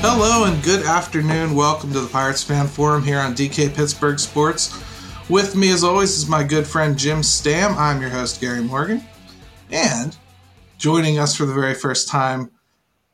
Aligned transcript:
Hello 0.00 0.44
and 0.44 0.62
good 0.64 0.84
afternoon. 0.84 1.54
Welcome 1.54 1.92
to 1.92 2.00
the 2.00 2.08
Pirates 2.08 2.42
Fan 2.42 2.66
Forum 2.66 3.04
here 3.04 3.20
on 3.20 3.34
DK 3.34 3.72
Pittsburgh 3.72 4.18
Sports. 4.18 4.82
With 5.28 5.54
me, 5.54 5.70
as 5.70 5.84
always, 5.84 6.16
is 6.16 6.28
my 6.28 6.42
good 6.42 6.66
friend 6.66 6.98
Jim 6.98 7.20
Stamm. 7.20 7.76
I'm 7.76 8.00
your 8.00 8.10
host, 8.10 8.40
Gary 8.40 8.62
Morgan. 8.62 9.04
And 9.70 10.16
joining 10.78 11.20
us 11.20 11.36
for 11.36 11.46
the 11.46 11.54
very 11.54 11.74
first 11.74 12.08
time 12.08 12.50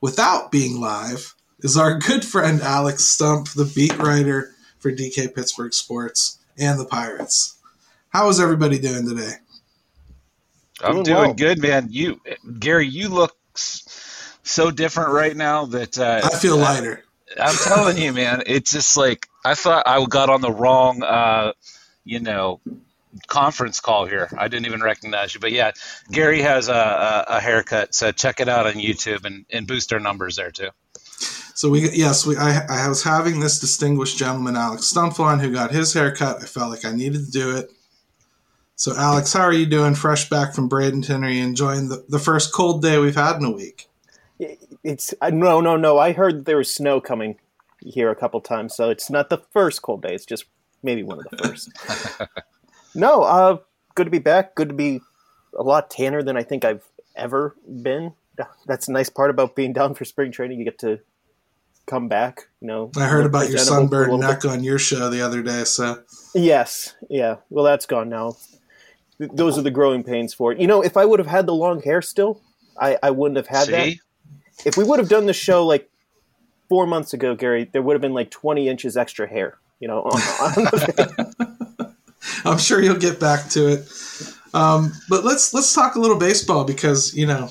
without 0.00 0.50
being 0.50 0.80
live 0.80 1.34
is 1.62 1.76
our 1.76 1.98
good 1.98 2.24
friend 2.24 2.60
Alex 2.60 3.04
Stumpf, 3.04 3.55
the 3.55 3.64
beat 3.64 3.96
writer 3.98 4.55
for 4.78 4.91
DK 4.91 5.34
Pittsburgh 5.34 5.73
Sports 5.73 6.38
and 6.59 6.78
the 6.78 6.84
Pirates. 6.84 7.56
How 8.10 8.28
is 8.28 8.41
everybody 8.41 8.78
doing 8.78 9.09
today? 9.09 9.34
I'm 10.82 11.02
Doing 11.02 11.04
doing 11.04 11.16
well. 11.16 11.34
good, 11.34 11.60
man. 11.60 11.88
You, 11.90 12.20
Gary, 12.59 12.88
you 12.88 13.09
look 13.09 13.37
so 13.54 14.70
different 14.70 15.10
right 15.10 15.37
now 15.37 15.66
that 15.66 15.98
uh, 15.98 16.20
I 16.24 16.37
feel 16.37 16.56
lighter. 16.56 17.04
I'm 17.40 17.54
telling 17.54 17.96
you, 17.96 18.12
man. 18.12 18.42
It's 18.46 18.73
just 18.73 18.96
like 18.96 19.29
I 19.45 19.54
thought 19.54 19.84
I 19.87 20.04
got 20.06 20.29
on 20.29 20.40
the 20.40 20.51
wrong, 20.51 21.02
uh, 21.02 21.52
you 22.04 22.20
know, 22.20 22.60
conference 23.29 23.80
call 23.80 24.06
here. 24.06 24.29
I 24.37 24.48
didn't 24.48 24.66
even 24.66 24.82
recognize 24.82 25.34
you, 25.34 25.40
but 25.40 25.52
yeah, 25.52 25.70
Gary 26.10 26.42
has 26.42 26.68
a, 26.68 26.74
a, 26.74 27.24
a 27.37 27.40
haircut, 27.40 27.95
so 27.95 28.10
check 28.10 28.40
it 28.40 28.48
out 28.48 28.66
on 28.66 28.74
YouTube 28.74 29.24
and, 29.24 29.46
and 29.51 29.66
boost 29.66 29.92
our 29.92 30.01
numbers 30.01 30.37
there 30.37 30.51
too. 30.51 30.70
So 31.55 31.69
we 31.69 31.91
yes, 31.91 32.27
we 32.27 32.37
I, 32.37 32.65
I 32.69 32.88
was 32.88 33.02
having 33.02 33.41
this 33.41 33.59
distinguished 33.59 34.16
gentleman, 34.16 34.56
Alex 34.56 34.93
Stumpf, 34.93 35.20
on 35.20 35.38
who 35.38 35.52
got 35.52 35.71
his 35.71 35.93
haircut. 35.93 36.43
I 36.43 36.46
felt 36.46 36.71
like 36.71 36.85
I 36.85 36.93
needed 36.93 37.26
to 37.26 37.30
do 37.30 37.57
it. 37.57 37.71
So 38.76 38.96
Alex, 38.96 39.32
how 39.32 39.43
are 39.43 39.52
you 39.52 39.66
doing? 39.66 39.95
Fresh 39.95 40.29
back 40.30 40.54
from 40.54 40.68
Bradenton? 40.68 41.24
Are 41.24 41.30
you 41.30 41.45
enjoying 41.45 41.88
the, 41.88 42.04
the 42.09 42.18
first 42.18 42.52
cold 42.52 42.82
day 42.82 42.99
we've 42.99 43.15
had 43.15 43.37
in 43.37 43.45
a 43.45 43.51
week? 43.51 43.88
It's 44.82 45.15
uh, 45.21 45.30
no, 45.30 45.60
no, 45.60 45.76
no. 45.76 45.99
I 45.99 46.13
heard 46.13 46.46
there 46.46 46.57
was 46.57 46.73
snow 46.73 47.01
coming 47.01 47.38
here 47.80 48.10
a 48.10 48.16
couple 48.16 48.41
times, 48.41 48.74
so 48.74 48.91
it's 48.91 49.10
not 49.10 49.29
the 49.29 49.38
first 49.38 49.82
cold 49.82 50.02
day. 50.02 50.15
It's 50.15 50.26
just 50.26 50.46
maybe 50.82 51.02
one 51.02 51.19
of 51.19 51.26
the 51.30 51.37
first. 51.37 51.71
no, 52.95 53.23
uh, 53.23 53.59
good 53.95 54.04
to 54.04 54.10
be 54.10 54.19
back. 54.19 54.54
Good 54.54 54.71
to 54.71 54.74
be 54.74 55.01
a 55.57 55.63
lot 55.63 55.91
tanner 55.91 56.23
than 56.23 56.37
I 56.37 56.43
think 56.43 56.65
I've 56.65 56.88
ever 57.15 57.54
been. 57.82 58.15
That's 58.66 58.88
a 58.88 58.93
nice 58.93 59.10
part 59.10 59.30
about 59.30 59.54
being 59.54 59.73
down 59.73 59.95
for 59.95 60.04
spring 60.04 60.32
training. 60.32 60.59
You 60.59 60.65
get 60.65 60.79
to 60.80 61.01
come 61.87 62.09
back. 62.09 62.49
You 62.61 62.69
know, 62.69 62.91
I 62.97 63.07
heard 63.07 63.27
about 63.27 63.49
your 63.49 63.59
presentable 63.59 63.83
sunburned 63.83 64.12
little 64.12 64.31
neck 64.31 64.44
on 64.44 64.65
your 64.65 64.78
show 64.78 65.11
the 65.11 65.21
other 65.21 65.43
day. 65.43 65.65
So. 65.65 66.03
Yes, 66.34 66.94
yeah. 67.11 67.37
Well, 67.50 67.65
that's 67.65 67.87
gone 67.87 68.09
now. 68.09 68.37
Th- 69.19 69.31
Those 69.33 69.59
are 69.59 69.62
the 69.62 69.71
growing 69.71 70.03
pains 70.05 70.33
for 70.34 70.53
it. 70.53 70.60
You 70.60 70.66
know, 70.66 70.83
if 70.83 70.97
I 70.97 71.05
would 71.05 71.19
have 71.19 71.28
had 71.28 71.47
the 71.47 71.55
long 71.55 71.83
hair 71.83 72.03
still, 72.03 72.41
I, 72.81 72.99
I 73.03 73.10
wouldn't 73.10 73.37
have 73.37 73.49
had 73.49 73.69
that. 73.69 73.94
If 74.65 74.77
we 74.77 74.84
would 74.84 74.99
have 74.99 75.09
done 75.09 75.27
the 75.27 75.33
show 75.33 75.66
like 75.66 75.91
four 76.69 76.87
months 76.87 77.12
ago, 77.12 77.34
Gary, 77.34 77.69
there 77.72 77.83
would 77.83 77.94
have 77.94 78.00
been 78.00 78.15
like 78.15 78.31
20 78.31 78.69
inches 78.69 78.97
extra 78.97 79.28
hair, 79.28 79.59
you 79.81 79.88
know, 79.88 80.03
on, 80.03 80.12
on 80.12 80.65
the 80.65 81.94
I'm 82.44 82.59
sure 82.59 82.83
you'll 82.83 82.99
get 82.99 83.21
back 83.21 83.49
to 83.50 83.69
it. 83.72 83.93
Um, 84.55 84.93
but 85.09 85.25
let's 85.25 85.55
let's 85.55 85.72
talk 85.75 85.94
a 85.94 86.00
little 86.00 86.19
baseball 86.19 86.65
because 86.65 87.15
you 87.15 87.27
know 87.27 87.50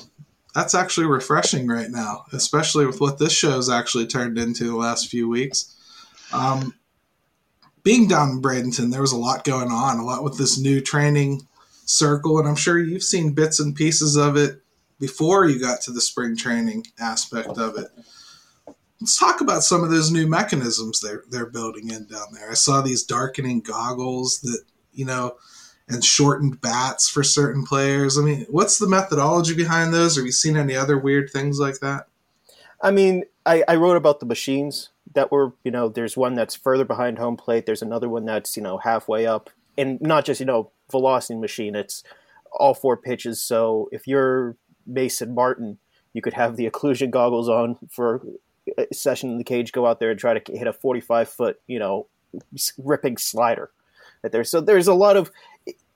that's 0.54 0.74
actually 0.74 1.06
refreshing 1.06 1.66
right 1.66 1.90
now, 1.90 2.24
especially 2.32 2.86
with 2.86 3.00
what 3.00 3.18
this 3.18 3.32
show's 3.32 3.70
actually 3.70 4.06
turned 4.06 4.38
into 4.38 4.64
the 4.64 4.76
last 4.76 5.08
few 5.08 5.28
weeks. 5.28 5.74
Um, 6.32 6.74
being 7.82 8.06
down 8.06 8.30
in 8.30 8.42
Bradenton, 8.42 8.90
there 8.90 9.00
was 9.00 9.12
a 9.12 9.18
lot 9.18 9.44
going 9.44 9.70
on, 9.70 9.98
a 9.98 10.04
lot 10.04 10.22
with 10.22 10.38
this 10.38 10.58
new 10.58 10.80
training 10.80 11.46
circle, 11.84 12.38
and 12.38 12.48
I'm 12.48 12.56
sure 12.56 12.78
you've 12.78 13.02
seen 13.02 13.32
bits 13.32 13.60
and 13.60 13.74
pieces 13.74 14.16
of 14.16 14.36
it 14.36 14.62
before 15.00 15.46
you 15.46 15.60
got 15.60 15.80
to 15.82 15.90
the 15.90 16.00
spring 16.00 16.36
training 16.36 16.86
aspect 17.00 17.58
of 17.58 17.76
it. 17.76 17.88
Let's 19.00 19.18
talk 19.18 19.40
about 19.40 19.64
some 19.64 19.82
of 19.82 19.90
those 19.90 20.12
new 20.12 20.28
mechanisms 20.28 21.00
they're 21.00 21.24
they're 21.28 21.46
building 21.46 21.90
in 21.90 22.06
down 22.06 22.28
there. 22.32 22.50
I 22.52 22.54
saw 22.54 22.82
these 22.82 23.02
darkening 23.02 23.60
goggles 23.60 24.40
that 24.42 24.62
you 24.92 25.04
know, 25.04 25.36
and 25.92 26.04
shortened 26.04 26.60
bats 26.60 27.08
for 27.08 27.22
certain 27.22 27.64
players. 27.64 28.18
I 28.18 28.22
mean, 28.22 28.46
what's 28.50 28.78
the 28.78 28.88
methodology 28.88 29.54
behind 29.54 29.92
those? 29.92 30.16
Have 30.16 30.24
you 30.24 30.32
seen 30.32 30.56
any 30.56 30.76
other 30.76 30.98
weird 30.98 31.30
things 31.30 31.58
like 31.58 31.80
that? 31.80 32.06
I 32.80 32.90
mean, 32.90 33.24
I, 33.46 33.64
I 33.68 33.76
wrote 33.76 33.96
about 33.96 34.20
the 34.20 34.26
machines 34.26 34.90
that 35.14 35.30
were, 35.30 35.52
you 35.64 35.70
know, 35.70 35.88
there's 35.88 36.16
one 36.16 36.34
that's 36.34 36.54
further 36.54 36.84
behind 36.84 37.18
home 37.18 37.36
plate. 37.36 37.66
There's 37.66 37.82
another 37.82 38.08
one 38.08 38.24
that's, 38.24 38.56
you 38.56 38.62
know, 38.62 38.78
halfway 38.78 39.26
up. 39.26 39.50
And 39.78 40.00
not 40.00 40.24
just, 40.24 40.40
you 40.40 40.46
know, 40.46 40.70
velocity 40.90 41.38
machine, 41.38 41.74
it's 41.74 42.02
all 42.52 42.74
four 42.74 42.96
pitches. 42.96 43.40
So 43.40 43.88
if 43.92 44.06
you're 44.06 44.56
Mason 44.86 45.34
Martin, 45.34 45.78
you 46.12 46.22
could 46.22 46.34
have 46.34 46.56
the 46.56 46.68
occlusion 46.68 47.10
goggles 47.10 47.48
on 47.48 47.78
for 47.90 48.22
a 48.76 48.92
session 48.92 49.30
in 49.30 49.38
the 49.38 49.44
cage, 49.44 49.72
go 49.72 49.86
out 49.86 49.98
there 49.98 50.10
and 50.10 50.20
try 50.20 50.38
to 50.38 50.52
hit 50.52 50.66
a 50.66 50.72
45 50.72 51.28
foot, 51.28 51.60
you 51.66 51.78
know, 51.78 52.06
ripping 52.78 53.16
slider. 53.16 53.70
There. 54.30 54.44
So 54.44 54.60
there's 54.60 54.86
a 54.86 54.94
lot 54.94 55.16
of, 55.16 55.32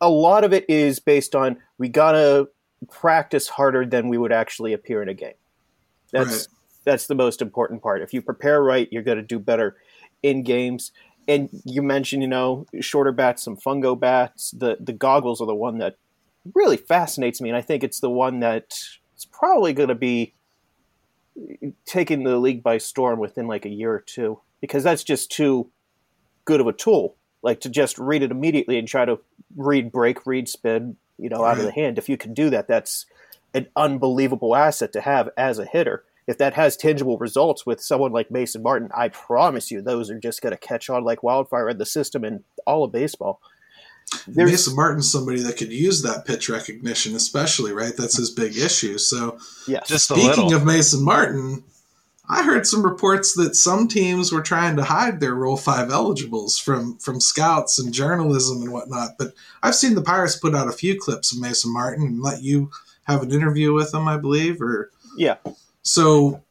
a 0.01 0.09
lot 0.09 0.45
of 0.45 0.53
it 0.53 0.65
is 0.69 0.99
based 1.01 1.35
on 1.35 1.57
we 1.79 1.89
gotta 1.89 2.49
practice 2.91 3.49
harder 3.49 3.87
than 3.87 4.09
we 4.09 4.19
would 4.19 4.33
actually 4.33 4.73
appear 4.73 5.03
in 5.03 5.09
a 5.09 5.15
game. 5.15 5.35
That's 6.13 6.31
Right. 6.31 6.47
that's 6.85 7.07
the 7.07 7.15
most 7.15 7.43
important 7.43 7.83
part. 7.83 8.03
If 8.03 8.13
you 8.13 8.23
prepare 8.23 8.63
right, 8.63 8.89
you're 8.91 9.03
to 9.03 9.23
do 9.23 9.39
better 9.39 9.77
in 10.23 10.43
games. 10.43 10.93
And 11.29 11.49
you 11.65 11.83
mentioned, 11.83 12.23
you 12.23 12.29
know, 12.29 12.67
shorter 12.81 13.13
bats, 13.13 13.43
some 13.43 13.57
fungo 13.57 13.99
bats. 13.99 14.53
The 14.53 14.77
the 14.79 14.93
goggles 14.93 15.41
are 15.41 15.47
the 15.47 15.55
one 15.55 15.79
that 15.79 15.97
really 16.55 16.77
fascinates 16.77 17.41
me, 17.41 17.49
and 17.49 17.57
I 17.57 17.63
think 17.63 17.83
it's 17.83 18.01
the 18.01 18.11
one 18.11 18.41
that 18.41 18.79
is 19.17 19.25
probably 19.25 19.73
going 19.73 19.89
to 19.89 19.97
be 19.97 20.35
taking 21.85 22.23
the 22.23 22.39
league 22.39 22.63
by 22.63 22.79
storm 22.79 23.19
within 23.19 23.47
like 23.47 23.65
a 23.65 23.71
year 23.71 23.93
or 23.93 24.01
two 24.01 24.41
because 24.61 24.85
that's 24.85 25.05
just 25.05 25.31
too 25.31 25.71
good 26.45 26.61
of 26.61 26.67
a 26.67 26.73
tool. 26.73 27.17
Like 27.47 27.61
to 27.61 27.69
just 27.69 27.97
read 27.97 28.25
it 28.25 28.33
immediately 28.33 28.77
and 28.77 28.89
try 28.89 29.05
to 29.05 29.21
read 29.57 29.93
break, 29.93 30.27
read 30.27 30.49
spin, 30.49 30.97
you 31.17 31.29
know, 31.29 31.45
out 31.45 31.59
of 31.59 31.65
the 31.65 31.71
hand. 31.81 31.97
If 31.97 32.09
you 32.09 32.17
can 32.17 32.35
do 32.35 32.51
that, 32.51 32.67
that's 32.67 33.07
an 33.55 33.69
unbelievable 33.77 34.57
asset 34.57 34.93
to 34.95 35.01
have 35.01 35.31
as 35.37 35.61
a 35.61 35.65
hitter. 35.65 36.03
If 36.27 36.39
that 36.39 36.55
has 36.55 36.77
tangible 36.77 37.19
results 37.19 37.65
with 37.65 37.81
someone 37.81 38.11
like 38.11 38.33
Mason 38.33 38.65
Martin, 38.65 38.91
I 38.93 39.11
promise 39.11 39.71
you 39.71 39.81
those 39.81 40.11
are 40.11 40.19
just 40.19 40.43
going 40.43 40.51
to 40.51 40.59
catch 40.59 40.91
on 40.91 41.05
like 41.05 41.23
wildfire 41.23 41.69
in 41.69 41.79
the 41.79 41.87
system 41.87 42.25
and 42.25 42.43
all 42.67 42.83
of 42.83 42.91
baseball. 42.91 43.41
There's, 44.27 44.51
Mason 44.51 44.75
Martin's 44.75 45.11
somebody 45.11 45.41
that 45.43 45.57
could 45.57 45.73
use 45.73 46.03
that 46.03 46.27
pitch 46.27 46.49
recognition, 46.49 47.15
especially 47.15 47.73
right. 47.73 47.97
That's 47.97 48.17
his 48.17 48.31
big 48.31 48.57
issue. 48.57 48.99
So, 48.99 49.39
yeah, 49.69 49.81
just 49.87 50.09
speaking 50.09 50.27
little. 50.27 50.55
of 50.55 50.65
Mason 50.65 51.05
Martin, 51.05 51.63
I 52.29 52.43
heard 52.43 52.67
some 52.67 52.83
reports 52.83 53.35
that 53.35 53.55
some 53.55 53.87
teams 53.87 54.33
were 54.33 54.43
trying 54.43 54.77
to 54.77 54.85
hide 54.85 55.21
their 55.21 55.35
Rule 55.35 55.57
Five 55.57 55.91
eligibles 55.91 56.59
from 56.59 56.99
from 56.99 57.21
scouts 57.21 57.79
and 57.79 57.95
journalism 57.95 58.63
and 58.63 58.73
whatnot. 58.73 59.11
But 59.19 59.35
I've 59.63 59.75
seen 59.75 59.95
the 59.95 60.03
Pirates 60.03 60.37
put 60.37 60.55
out 60.55 60.69
a 60.69 60.73
few 60.73 60.99
clips 60.99 61.33
of 61.33 61.41
Mason 61.41 61.73
Martin 61.73 62.05
and 62.05 62.23
let 62.23 62.43
you 62.43 62.71
have 63.05 63.23
an 63.23 63.33
interview 63.33 63.73
with 63.73 63.95
him, 63.95 64.09
I 64.09 64.17
believe, 64.17 64.61
or 64.61 64.91
yeah. 65.17 65.37
so. 65.83 66.43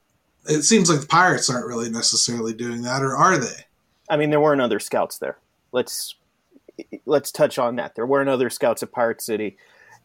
It 0.47 0.61
seems 0.61 0.91
like 0.91 1.01
the 1.01 1.07
Pirates 1.07 1.49
aren't 1.49 1.65
really 1.65 1.89
necessarily 1.89 2.53
doing 2.53 2.83
that, 2.83 3.01
or 3.01 3.15
are 3.15 3.35
they? 3.35 3.65
I 4.07 4.15
mean, 4.15 4.29
there 4.29 4.39
weren't 4.39 4.61
other 4.61 4.79
scouts 4.79 5.17
there. 5.17 5.39
Let's 5.71 6.15
let's 7.05 7.31
touch 7.31 7.57
on 7.57 7.77
that. 7.77 7.95
There 7.95 8.05
weren't 8.05 8.29
other 8.29 8.49
scouts 8.49 8.83
at 8.83 8.91
Pirate 8.91 9.21
City, 9.21 9.57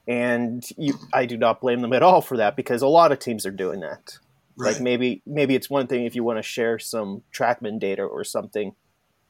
and 0.08 0.66
you, 0.76 0.94
I 1.12 1.26
do 1.26 1.36
not 1.36 1.60
blame 1.60 1.82
them 1.82 1.92
at 1.92 2.02
all 2.02 2.22
for 2.22 2.38
that 2.38 2.56
because 2.56 2.82
a 2.82 2.88
lot 2.88 3.12
of 3.12 3.18
teams 3.18 3.44
are 3.44 3.50
doing 3.50 3.80
that. 3.80 4.18
Right. 4.60 4.74
Like 4.74 4.82
maybe 4.82 5.22
maybe 5.26 5.54
it's 5.54 5.70
one 5.70 5.86
thing 5.86 6.04
if 6.04 6.14
you 6.14 6.22
want 6.22 6.38
to 6.38 6.42
share 6.42 6.78
some 6.78 7.22
TrackMan 7.32 7.78
data 7.78 8.02
or 8.02 8.24
something, 8.24 8.74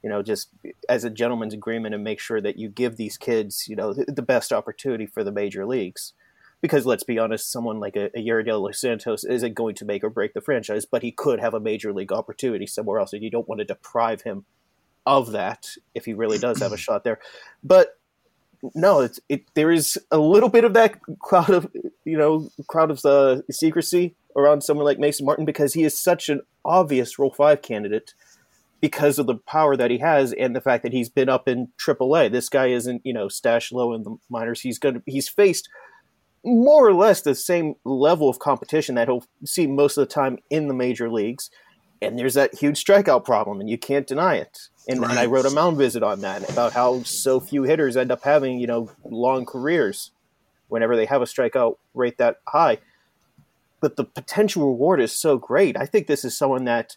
you 0.03 0.11
know, 0.11 0.23
just 0.23 0.49
as 0.89 1.05
a 1.05 1.11
gentleman's 1.11 1.55
agreement 1.55 1.95
and 1.95 2.03
make 2.03 2.21
sure 2.21 2.41
that 2.41 2.59
you 2.59 2.69
give 2.69 2.97
these 2.97 3.17
kids, 3.17 3.67
you 3.69 3.77
know, 3.77 3.93
the, 3.93 4.07
the 4.07 4.23
best 4.23 4.53
opportunity 4.53 5.07
for 5.07 5.23
the 5.23 5.33
major 5.33 5.67
leagues. 5.67 6.15
Because 6.61 6.85
let's 6.85 7.05
be 7.05 7.19
honest, 7.19 7.51
someone 7.51 7.81
like 7.81 7.97
a, 7.97 8.07
a 8.15 8.23
Yerry 8.23 8.47
Los 8.47 8.79
Santos 8.79 9.25
isn't 9.25 9.55
going 9.55 9.75
to 9.77 9.87
make 9.87 10.05
or 10.05 10.11
break 10.11 10.35
the 10.35 10.43
franchise, 10.43 10.85
but 10.85 11.03
he 11.03 11.11
could 11.11 11.41
have 11.41 11.55
a 11.55 11.61
major 11.61 11.91
league 11.93 12.13
opportunity 12.13 12.67
somewhere 12.67 12.99
else, 12.99 13.15
and 13.15 13.23
you 13.23 13.31
don't 13.31 13.49
want 13.49 13.61
to 13.61 13.65
deprive 13.65 14.23
him 14.23 14.45
of 15.07 15.33
that 15.33 15.69
if 15.95 16.05
he 16.05 16.13
really 16.13 16.37
does 16.37 16.61
have 16.61 16.73
a 16.73 16.77
shot 16.77 17.03
there. 17.03 17.19
But 17.65 17.99
no, 18.75 19.01
it's, 19.01 19.21
it 19.29 19.45
there 19.55 19.71
is 19.71 19.99
a 20.11 20.19
little 20.19 20.51
bit 20.51 20.65
of 20.65 20.75
that 20.75 21.01
cloud 21.21 21.51
of 21.51 21.67
you 22.05 22.19
know 22.19 22.51
crowd 22.69 22.91
of 22.91 23.01
the 23.03 23.43
secrecy 23.51 24.15
around 24.37 24.63
someone 24.63 24.85
like 24.87 24.99
Mason 24.99 25.27
Martin 25.27 25.45
because 25.45 25.75
he 25.75 25.85
is 25.85 25.99
such 25.99 26.29
an 26.29 26.41
obvious 26.65 27.19
Rule 27.19 27.33
Five 27.33 27.63
candidate 27.63 28.15
because 28.81 29.19
of 29.19 29.27
the 29.27 29.35
power 29.35 29.77
that 29.77 29.91
he 29.91 29.99
has 29.99 30.33
and 30.33 30.57
the 30.57 30.61
fact 30.61 30.83
that 30.83 30.93
he's 30.93 31.11
been 31.11 31.29
up 31.29 31.47
in 31.47 31.69
AAA. 31.79 32.31
This 32.33 32.49
guy 32.49 32.69
isn't 32.69 33.03
you 33.05 33.13
know 33.13 33.29
stashed 33.29 33.73
low 33.73 33.93
in 33.93 34.03
the 34.03 34.17
minors. 34.29 34.61
He's 34.63 34.79
going 34.79 34.95
to 34.97 35.03
he's 35.07 35.29
faced 35.29 35.69
more 36.45 36.87
or 36.87 36.95
less 36.95 37.21
the 37.21 37.35
same 37.35 37.75
level 37.85 38.29
of 38.31 38.39
competition 38.39 38.95
that 38.95 39.07
he'll 39.09 39.25
see 39.45 39.67
most 39.67 39.99
of 39.99 40.09
the 40.09 40.15
time 40.15 40.39
in 40.49 40.69
the 40.69 40.75
major 40.75 41.11
leagues. 41.11 41.51
and 42.03 42.19
there's 42.19 42.33
that 42.33 42.55
huge 42.55 42.83
strikeout 42.83 43.27
problem, 43.27 43.61
and 43.61 43.69
you 43.69 43.77
can't 43.77 44.07
deny 44.07 44.37
it. 44.37 44.69
And, 44.89 45.03
Right. 45.03 45.11
and 45.11 45.19
I 45.19 45.27
wrote 45.27 45.45
a 45.45 45.51
mound 45.51 45.77
visit 45.77 46.03
on 46.03 46.23
that 46.23 46.49
about 46.51 46.73
how 46.73 47.03
so 47.03 47.41
few 47.41 47.65
hitters 47.65 47.95
end 47.95 48.11
up 48.11 48.23
having 48.25 48.59
you 48.59 48.67
know 48.67 48.89
long 49.05 49.45
careers 49.45 50.11
whenever 50.69 50.97
they 50.97 51.05
have 51.05 51.21
a 51.21 51.27
strikeout 51.27 51.77
rate 51.93 52.17
that 52.17 52.37
high. 52.49 52.79
But 53.81 53.97
the 53.97 54.05
potential 54.05 54.67
reward 54.67 55.01
is 55.01 55.13
so 55.13 55.39
great. 55.39 55.77
I 55.77 55.87
think 55.87 56.07
this 56.07 56.25
is 56.25 56.37
someone 56.37 56.65
that, 56.65 56.97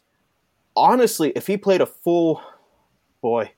honestly, 0.75 1.31
if 1.35 1.47
he 1.47 1.57
played 1.57 1.81
a 1.81 1.85
full, 1.85 2.41
boy, 3.21 3.51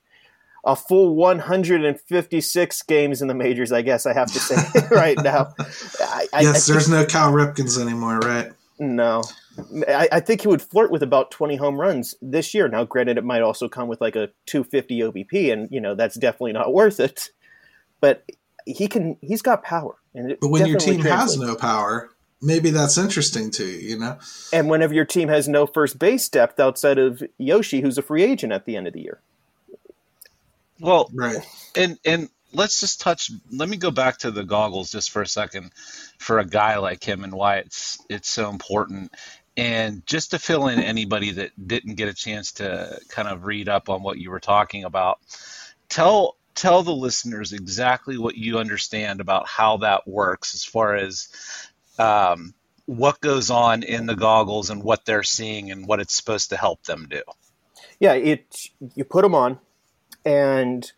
a 0.63 0.75
full 0.75 1.15
156 1.15 2.81
games 2.83 3.21
in 3.21 3.27
the 3.27 3.33
majors, 3.33 3.71
I 3.71 3.81
guess 3.81 4.05
I 4.05 4.13
have 4.13 4.31
to 4.31 4.39
say 4.39 4.81
right 4.91 5.17
now. 5.23 5.53
I, 5.99 6.27
yes, 6.41 6.69
I 6.69 6.73
there's 6.73 6.89
no 6.89 7.05
Cal 7.05 7.31
Ripkens 7.31 7.79
anymore, 7.79 8.19
right? 8.19 8.51
no. 8.79 9.23
I, 9.87 10.09
I 10.11 10.19
think 10.19 10.41
he 10.41 10.47
would 10.47 10.61
flirt 10.61 10.91
with 10.91 11.01
about 11.01 11.31
20 11.31 11.55
home 11.55 11.79
runs 11.79 12.15
this 12.21 12.53
year. 12.53 12.67
Now, 12.67 12.83
granted, 12.83 13.17
it 13.17 13.23
might 13.23 13.41
also 13.41 13.69
come 13.69 13.87
with 13.87 14.01
like 14.01 14.15
a 14.15 14.29
250 14.47 14.99
OBP, 14.99 15.51
and 15.53 15.69
you 15.71 15.79
know 15.79 15.95
that's 15.95 16.15
definitely 16.15 16.53
not 16.53 16.73
worth 16.73 16.99
it. 16.99 17.29
But 18.01 18.29
he 18.65 18.87
can. 18.87 19.17
He's 19.21 19.41
got 19.41 19.63
power, 19.63 19.95
and 20.13 20.35
But 20.41 20.49
when 20.49 20.65
your 20.65 20.77
team 20.79 20.99
has 21.01 21.37
no 21.37 21.55
power, 21.55 22.09
maybe 22.45 22.69
that's 22.69 22.97
interesting 22.97 23.51
to 23.51 23.65
you, 23.65 23.89
you 23.89 23.99
know? 23.99 24.17
and 24.53 24.69
whenever 24.69 24.93
your 24.93 25.05
team 25.05 25.27
has 25.29 25.47
no 25.47 25.65
first 25.65 25.99
base 25.99 26.29
depth 26.29 26.59
outside 26.59 26.97
of 26.97 27.23
Yoshi, 27.37 27.81
who's 27.81 27.97
a 27.97 28.01
free 28.01 28.23
agent 28.23 28.53
at 28.53 28.65
the 28.65 28.77
end 28.77 28.87
of 28.87 28.93
the 28.93 29.01
year. 29.01 29.19
Well, 30.79 31.09
Right. 31.13 31.37
and 31.75 31.97
and 32.05 32.29
let's 32.53 32.79
just 32.79 33.01
touch. 33.01 33.31
Let 33.51 33.69
me 33.69 33.77
go 33.77 33.91
back 33.91 34.19
to 34.19 34.31
the 34.31 34.43
goggles 34.43 34.91
just 34.91 35.11
for 35.11 35.21
a 35.21 35.27
second, 35.27 35.71
for 36.19 36.39
a 36.39 36.45
guy 36.45 36.77
like 36.77 37.03
him 37.03 37.23
and 37.23 37.33
why 37.33 37.57
it's 37.57 37.97
it's 38.09 38.29
so 38.29 38.49
important. 38.49 39.13
And 39.57 40.05
just 40.05 40.31
to 40.31 40.39
fill 40.39 40.67
in 40.67 40.79
anybody 40.79 41.31
that 41.31 41.51
didn't 41.67 41.95
get 41.95 42.09
a 42.09 42.13
chance 42.13 42.53
to 42.53 42.99
kind 43.07 43.29
of 43.29 43.45
read 43.45 43.69
up 43.69 43.89
on 43.89 44.03
what 44.03 44.17
you 44.17 44.29
were 44.31 44.41
talking 44.41 44.83
about, 44.83 45.19
tell 45.87 46.35
tell 46.55 46.83
the 46.83 46.91
listeners 46.95 47.53
exactly 47.53 48.17
what 48.17 48.35
you 48.35 48.59
understand 48.59 49.21
about 49.21 49.47
how 49.47 49.77
that 49.77 50.05
works 50.07 50.55
as 50.55 50.65
far 50.65 50.95
as 50.95 51.29
um, 51.99 52.53
what 52.85 53.19
goes 53.21 53.49
on 53.49 53.83
in 53.83 54.05
the 54.05 54.15
goggles 54.15 54.69
and 54.69 54.83
what 54.83 55.05
they're 55.05 55.23
seeing 55.23 55.71
and 55.71 55.87
what 55.87 55.99
it's 55.99 56.13
supposed 56.15 56.49
to 56.49 56.57
help 56.57 56.83
them 56.83 57.07
do. 57.09 57.21
Yeah, 57.99 58.13
it 58.13 58.69
you 58.95 59.03
put 59.03 59.21
them 59.21 59.33
on, 59.35 59.59
and 60.25 60.91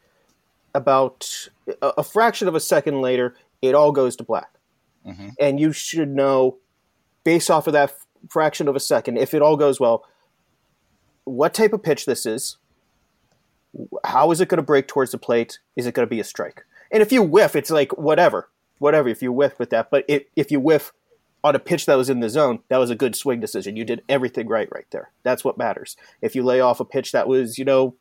about 0.73 1.47
a, 1.81 1.87
a 1.99 2.03
fraction 2.03 2.47
of 2.47 2.55
a 2.55 2.59
second 2.59 3.01
later, 3.01 3.35
it 3.61 3.75
all 3.75 3.91
goes 3.91 4.15
to 4.17 4.23
black. 4.23 4.49
Mhm. 5.05 5.33
And 5.39 5.59
you 5.59 5.71
should 5.71 6.09
know, 6.09 6.57
based 7.23 7.49
off 7.49 7.67
of 7.67 7.73
that 7.73 7.89
f- 7.89 8.05
fraction 8.29 8.67
of 8.67 8.75
a 8.75 8.79
second, 8.79 9.17
if 9.17 9.33
it 9.33 9.41
all 9.41 9.55
goes 9.57 9.79
well, 9.79 10.03
what 11.23 11.53
type 11.53 11.73
of 11.73 11.83
pitch 11.83 12.05
this 12.05 12.25
is. 12.25 12.57
How 14.03 14.31
is 14.31 14.41
it 14.41 14.47
going 14.47 14.57
to 14.57 14.63
break 14.63 14.87
towards 14.87 15.11
the 15.11 15.19
plate? 15.19 15.59
Is 15.75 15.85
it 15.85 15.93
going 15.93 16.05
to 16.05 16.09
be 16.09 16.19
a 16.19 16.23
strike? 16.23 16.65
And 16.91 17.03
if 17.03 17.11
you 17.11 17.21
whiff, 17.21 17.55
it's 17.55 17.69
like 17.69 17.95
whatever, 17.95 18.49
whatever. 18.79 19.09
If 19.09 19.21
you 19.21 19.31
whiff 19.31 19.59
with 19.59 19.69
that, 19.71 19.89
but 19.89 20.05
if, 20.07 20.23
if 20.35 20.51
you 20.51 20.59
whiff 20.59 20.93
on 21.43 21.55
a 21.55 21.59
pitch 21.59 21.85
that 21.85 21.95
was 21.95 22.09
in 22.09 22.19
the 22.19 22.29
zone, 22.29 22.59
that 22.69 22.77
was 22.77 22.89
a 22.89 22.95
good 22.95 23.15
swing 23.15 23.39
decision. 23.39 23.75
You 23.75 23.85
did 23.85 24.03
everything 24.09 24.47
right 24.47 24.67
right 24.71 24.87
there. 24.91 25.11
That's 25.23 25.43
what 25.43 25.57
matters. 25.57 25.95
If 26.21 26.35
you 26.35 26.43
lay 26.43 26.59
off 26.59 26.79
a 26.79 26.85
pitch 26.85 27.11
that 27.11 27.27
was, 27.27 27.57
you 27.57 27.65
know, 27.65 27.95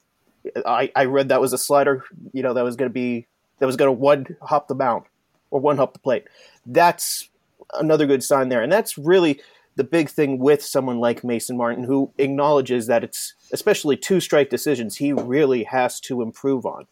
I, 0.64 0.90
I 0.96 1.04
read 1.04 1.28
that 1.28 1.40
was 1.40 1.52
a 1.52 1.58
slider, 1.58 2.04
you 2.32 2.42
know, 2.42 2.54
that 2.54 2.64
was 2.64 2.76
going 2.76 2.88
to 2.88 2.92
be, 2.92 3.26
that 3.58 3.66
was 3.66 3.76
going 3.76 3.88
to 3.88 3.92
one 3.92 4.36
hop 4.42 4.68
the 4.68 4.74
mound 4.74 5.04
or 5.50 5.60
one 5.60 5.76
hop 5.76 5.92
the 5.92 5.98
plate. 5.98 6.24
That's 6.64 7.28
another 7.74 8.06
good 8.06 8.22
sign 8.22 8.48
there. 8.48 8.62
And 8.62 8.72
that's 8.72 8.96
really 8.96 9.40
the 9.76 9.84
big 9.84 10.08
thing 10.08 10.38
with 10.38 10.62
someone 10.62 10.98
like 10.98 11.22
Mason 11.22 11.56
Martin, 11.56 11.84
who 11.84 12.10
acknowledges 12.16 12.86
that 12.86 13.04
it's, 13.04 13.34
especially 13.52 13.96
two 13.96 14.20
strike 14.20 14.48
decisions, 14.48 14.96
he 14.96 15.12
really 15.12 15.64
has 15.64 16.00
to 16.00 16.22
improve 16.22 16.64
on. 16.64 16.86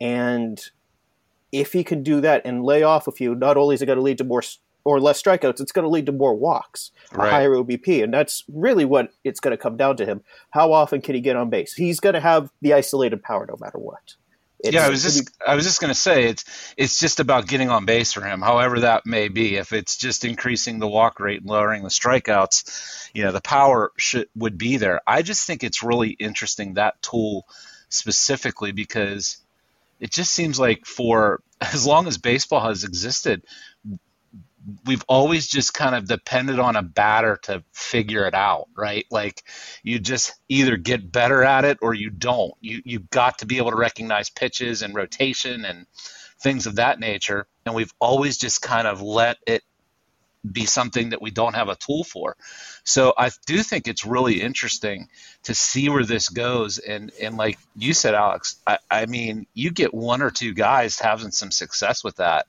And 0.00 0.60
if 1.52 1.72
he 1.74 1.84
can 1.84 2.02
do 2.02 2.20
that 2.22 2.42
and 2.44 2.64
lay 2.64 2.82
off 2.82 3.06
a 3.06 3.12
few, 3.12 3.34
not 3.34 3.56
only 3.56 3.74
is 3.74 3.82
it 3.82 3.86
going 3.86 3.96
to 3.98 4.02
lead 4.02 4.18
to 4.18 4.24
more 4.24 4.42
or 4.84 5.00
less 5.00 5.22
strikeouts, 5.22 5.60
it's 5.60 5.70
going 5.70 5.84
to 5.84 5.88
lead 5.88 6.06
to 6.06 6.12
more 6.12 6.34
walks, 6.34 6.90
a 7.12 7.30
higher 7.30 7.50
OBP, 7.50 8.02
and 8.02 8.12
that's 8.12 8.42
really 8.48 8.84
what 8.84 9.10
it's 9.22 9.38
going 9.38 9.52
to 9.52 9.56
come 9.56 9.76
down 9.76 9.96
to 9.98 10.06
him. 10.06 10.22
How 10.50 10.72
often 10.72 11.00
can 11.00 11.14
he 11.14 11.20
get 11.20 11.36
on 11.36 11.50
base? 11.50 11.74
He's 11.74 12.00
going 12.00 12.14
to 12.14 12.20
have 12.20 12.50
the 12.62 12.72
isolated 12.74 13.22
power 13.22 13.46
no 13.46 13.56
matter 13.60 13.78
what. 13.78 14.14
It's- 14.64 14.74
yeah, 14.74 14.86
I 14.86 14.90
was 14.90 15.02
just 15.02 15.28
I 15.44 15.56
was 15.56 15.64
just 15.64 15.80
gonna 15.80 15.92
say 15.92 16.26
it's 16.28 16.44
it's 16.76 17.00
just 17.00 17.18
about 17.18 17.48
getting 17.48 17.68
on 17.68 17.84
base 17.84 18.12
for 18.12 18.20
him, 18.20 18.40
however 18.40 18.78
that 18.80 19.04
may 19.04 19.26
be. 19.26 19.56
If 19.56 19.72
it's 19.72 19.96
just 19.96 20.24
increasing 20.24 20.78
the 20.78 20.86
walk 20.86 21.18
rate 21.18 21.40
and 21.40 21.50
lowering 21.50 21.82
the 21.82 21.88
strikeouts, 21.88 23.08
you 23.12 23.24
know, 23.24 23.32
the 23.32 23.40
power 23.40 23.90
should 23.98 24.28
would 24.36 24.58
be 24.58 24.76
there. 24.76 25.00
I 25.04 25.22
just 25.22 25.48
think 25.48 25.64
it's 25.64 25.82
really 25.82 26.10
interesting 26.10 26.74
that 26.74 27.02
tool 27.02 27.44
specifically 27.88 28.70
because 28.70 29.38
it 30.02 30.10
just 30.10 30.32
seems 30.32 30.58
like 30.58 30.84
for 30.84 31.40
as 31.60 31.86
long 31.86 32.06
as 32.08 32.18
baseball 32.18 32.60
has 32.60 32.84
existed, 32.84 33.44
we've 34.84 35.04
always 35.08 35.46
just 35.46 35.72
kind 35.74 35.94
of 35.94 36.06
depended 36.06 36.58
on 36.58 36.76
a 36.76 36.82
batter 36.82 37.38
to 37.44 37.64
figure 37.72 38.26
it 38.26 38.34
out, 38.34 38.66
right? 38.76 39.06
Like 39.10 39.42
you 39.82 39.98
just 39.98 40.34
either 40.48 40.76
get 40.76 41.10
better 41.10 41.42
at 41.42 41.64
it 41.64 41.78
or 41.80 41.94
you 41.94 42.10
don't. 42.10 42.52
You 42.60 42.82
you've 42.84 43.10
got 43.10 43.38
to 43.38 43.46
be 43.46 43.58
able 43.58 43.70
to 43.70 43.76
recognize 43.76 44.28
pitches 44.28 44.82
and 44.82 44.94
rotation 44.94 45.64
and 45.64 45.86
things 46.42 46.66
of 46.66 46.76
that 46.76 46.98
nature. 46.98 47.46
And 47.64 47.74
we've 47.74 47.92
always 48.00 48.36
just 48.36 48.60
kind 48.60 48.88
of 48.88 49.00
let 49.00 49.38
it 49.46 49.62
be 50.50 50.66
something 50.66 51.10
that 51.10 51.22
we 51.22 51.30
don't 51.30 51.54
have 51.54 51.68
a 51.68 51.76
tool 51.76 52.04
for. 52.04 52.36
So 52.84 53.14
I 53.16 53.30
do 53.46 53.62
think 53.62 53.86
it's 53.86 54.04
really 54.04 54.40
interesting 54.40 55.08
to 55.44 55.54
see 55.54 55.88
where 55.88 56.04
this 56.04 56.28
goes. 56.28 56.78
And 56.78 57.12
and 57.20 57.36
like 57.36 57.58
you 57.76 57.94
said, 57.94 58.14
Alex, 58.14 58.56
I, 58.66 58.78
I 58.90 59.06
mean, 59.06 59.46
you 59.54 59.70
get 59.70 59.94
one 59.94 60.22
or 60.22 60.30
two 60.30 60.52
guys 60.52 60.98
having 60.98 61.30
some 61.30 61.50
success 61.50 62.02
with 62.02 62.16
that. 62.16 62.46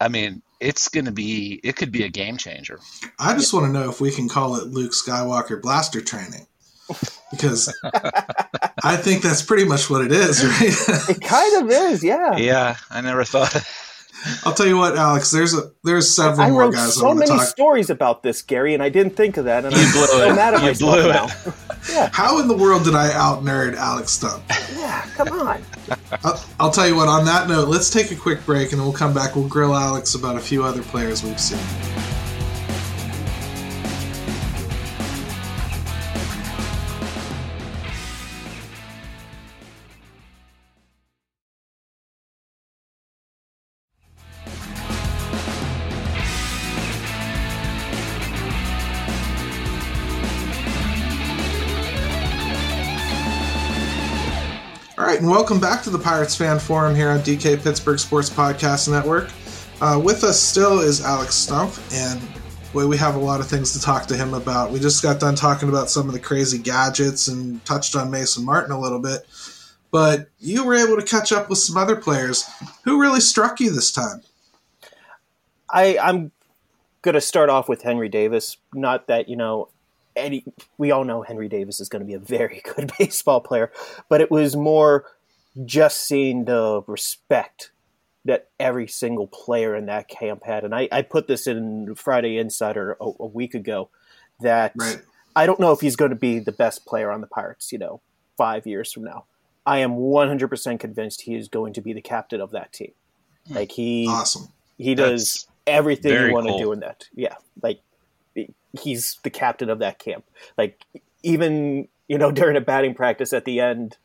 I 0.00 0.08
mean, 0.08 0.42
it's 0.58 0.88
going 0.88 1.04
to 1.04 1.12
be, 1.12 1.60
it 1.62 1.76
could 1.76 1.92
be 1.92 2.04
a 2.04 2.08
game 2.08 2.36
changer. 2.36 2.80
I 3.18 3.34
just 3.34 3.52
want 3.52 3.66
to 3.66 3.72
know 3.72 3.88
if 3.88 4.00
we 4.00 4.10
can 4.10 4.28
call 4.28 4.56
it 4.56 4.66
Luke 4.68 4.92
Skywalker 4.92 5.60
blaster 5.62 6.00
training. 6.00 6.46
Because 7.30 7.72
I 8.82 8.96
think 8.96 9.22
that's 9.22 9.42
pretty 9.42 9.64
much 9.64 9.88
what 9.88 10.04
it 10.04 10.12
is, 10.12 10.44
right? 10.44 11.16
it 11.16 11.20
kind 11.20 11.62
of 11.62 11.70
is, 11.70 12.04
yeah. 12.04 12.36
Yeah, 12.36 12.76
I 12.90 13.00
never 13.00 13.24
thought. 13.24 13.56
I'll 14.44 14.54
tell 14.54 14.66
you 14.66 14.76
what, 14.76 14.96
Alex. 14.96 15.30
There's 15.30 15.54
a 15.54 15.70
there's 15.84 16.08
several 16.14 16.42
I 16.46 16.50
more 16.50 16.60
wrote 16.62 16.74
guys 16.74 16.88
I 16.88 16.90
so 17.00 17.06
want 17.06 17.18
many 17.20 17.30
talk. 17.30 17.46
stories 17.46 17.90
about 17.90 18.22
this, 18.22 18.40
Gary, 18.42 18.74
and 18.74 18.82
I 18.82 18.88
didn't 18.88 19.16
think 19.16 19.36
of 19.36 19.44
that, 19.46 19.64
and 19.64 19.74
You 19.74 19.80
I'm 19.82 19.92
blew 19.92 20.06
so 20.06 20.30
it. 20.30 20.34
mad 20.36 20.54
at 20.54 20.60
You 20.60 20.66
myself 20.68 20.92
blew 20.92 21.10
it. 21.10 21.96
now. 21.98 22.08
How 22.12 22.38
in 22.40 22.46
the 22.48 22.56
world 22.56 22.84
did 22.84 22.94
I 22.94 23.12
out 23.12 23.42
nerd 23.42 23.74
Alex 23.74 24.16
Stumpf? 24.16 24.42
Yeah, 24.78 25.02
come 25.16 25.28
on. 25.32 25.62
I'll, 26.24 26.44
I'll 26.60 26.70
tell 26.70 26.86
you 26.86 26.94
what. 26.94 27.08
On 27.08 27.24
that 27.24 27.48
note, 27.48 27.68
let's 27.68 27.90
take 27.90 28.10
a 28.12 28.16
quick 28.16 28.44
break, 28.46 28.72
and 28.72 28.80
we'll 28.80 28.92
come 28.92 29.12
back. 29.12 29.34
We'll 29.34 29.48
grill 29.48 29.74
Alex 29.74 30.14
about 30.14 30.36
a 30.36 30.40
few 30.40 30.62
other 30.64 30.82
players 30.82 31.24
we've 31.24 31.40
seen. 31.40 31.58
And 55.22 55.30
welcome 55.30 55.60
back 55.60 55.84
to 55.84 55.90
the 55.90 56.00
Pirates 56.00 56.34
Fan 56.34 56.58
Forum 56.58 56.96
here 56.96 57.08
on 57.08 57.20
DK 57.20 57.62
Pittsburgh 57.62 58.00
Sports 58.00 58.28
Podcast 58.28 58.90
Network. 58.90 59.30
Uh, 59.80 60.00
with 60.02 60.24
us 60.24 60.40
still 60.40 60.80
is 60.80 61.00
Alex 61.00 61.36
Stumpf, 61.36 61.78
and 61.94 62.20
boy, 62.72 62.88
we 62.88 62.96
have 62.96 63.14
a 63.14 63.20
lot 63.20 63.38
of 63.38 63.46
things 63.46 63.72
to 63.72 63.80
talk 63.80 64.06
to 64.06 64.16
him 64.16 64.34
about. 64.34 64.72
We 64.72 64.80
just 64.80 65.00
got 65.00 65.20
done 65.20 65.36
talking 65.36 65.68
about 65.68 65.90
some 65.90 66.08
of 66.08 66.12
the 66.12 66.18
crazy 66.18 66.58
gadgets 66.58 67.28
and 67.28 67.64
touched 67.64 67.94
on 67.94 68.10
Mason 68.10 68.44
Martin 68.44 68.72
a 68.72 68.80
little 68.80 68.98
bit, 68.98 69.24
but 69.92 70.28
you 70.40 70.64
were 70.64 70.74
able 70.74 70.96
to 70.96 71.06
catch 71.06 71.30
up 71.30 71.48
with 71.48 71.60
some 71.60 71.76
other 71.76 71.94
players. 71.94 72.44
Who 72.82 73.00
really 73.00 73.20
struck 73.20 73.60
you 73.60 73.70
this 73.70 73.92
time? 73.92 74.22
I, 75.70 75.98
I'm 75.98 76.32
going 77.02 77.14
to 77.14 77.20
start 77.20 77.48
off 77.48 77.68
with 77.68 77.82
Henry 77.82 78.08
Davis. 78.08 78.56
Not 78.74 79.06
that, 79.06 79.28
you 79.28 79.36
know, 79.36 79.68
any, 80.16 80.44
we 80.78 80.90
all 80.90 81.04
know 81.04 81.22
Henry 81.22 81.48
Davis 81.48 81.80
is 81.80 81.88
going 81.88 82.00
to 82.00 82.06
be 82.06 82.14
a 82.14 82.18
very 82.18 82.62
good 82.76 82.92
baseball 82.98 83.40
player, 83.40 83.70
but 84.08 84.20
it 84.20 84.30
was 84.30 84.56
more 84.56 85.04
just 85.64 86.00
seeing 86.06 86.44
the 86.44 86.82
respect 86.86 87.70
that 88.24 88.48
every 88.60 88.86
single 88.86 89.26
player 89.26 89.74
in 89.74 89.86
that 89.86 90.08
camp 90.08 90.44
had. 90.44 90.64
And 90.64 90.74
I, 90.74 90.88
I 90.92 91.02
put 91.02 91.26
this 91.26 91.46
in 91.46 91.94
Friday 91.96 92.38
Insider 92.38 92.96
a, 93.00 93.10
a 93.20 93.26
week 93.26 93.54
ago 93.54 93.90
that 94.40 94.72
Right. 94.76 95.00
I 95.34 95.46
don't 95.46 95.58
know 95.58 95.72
if 95.72 95.80
he's 95.80 95.96
going 95.96 96.10
to 96.10 96.16
be 96.16 96.38
the 96.38 96.52
best 96.52 96.84
player 96.86 97.10
on 97.10 97.20
the 97.20 97.26
Pirates, 97.26 97.72
you 97.72 97.78
know, 97.78 98.00
five 98.36 98.66
years 98.66 98.92
from 98.92 99.04
now. 99.04 99.24
I 99.64 99.78
am 99.78 99.92
100% 99.92 100.78
convinced 100.80 101.22
he 101.22 101.34
is 101.34 101.48
going 101.48 101.72
to 101.74 101.80
be 101.80 101.92
the 101.92 102.00
captain 102.02 102.40
of 102.40 102.50
that 102.52 102.72
team. 102.72 102.92
Hmm. 103.48 103.54
Like 103.54 103.72
he, 103.72 104.06
Awesome. 104.08 104.48
he 104.78 104.94
That's 104.94 105.10
does 105.10 105.46
everything 105.66 106.12
you 106.12 106.32
want 106.32 106.46
cool. 106.46 106.58
to 106.58 106.64
do 106.64 106.72
in 106.72 106.80
that. 106.80 107.04
Yeah, 107.14 107.34
like 107.62 107.80
he's 108.80 109.18
the 109.22 109.30
captain 109.30 109.70
of 109.70 109.78
that 109.80 109.98
camp. 109.98 110.24
Like 110.56 110.84
even 111.22 111.88
you 112.08 112.18
know 112.18 112.30
during 112.32 112.56
a 112.56 112.60
batting 112.60 112.94
practice 112.94 113.32
at 113.32 113.44
the 113.44 113.60
end 113.60 113.96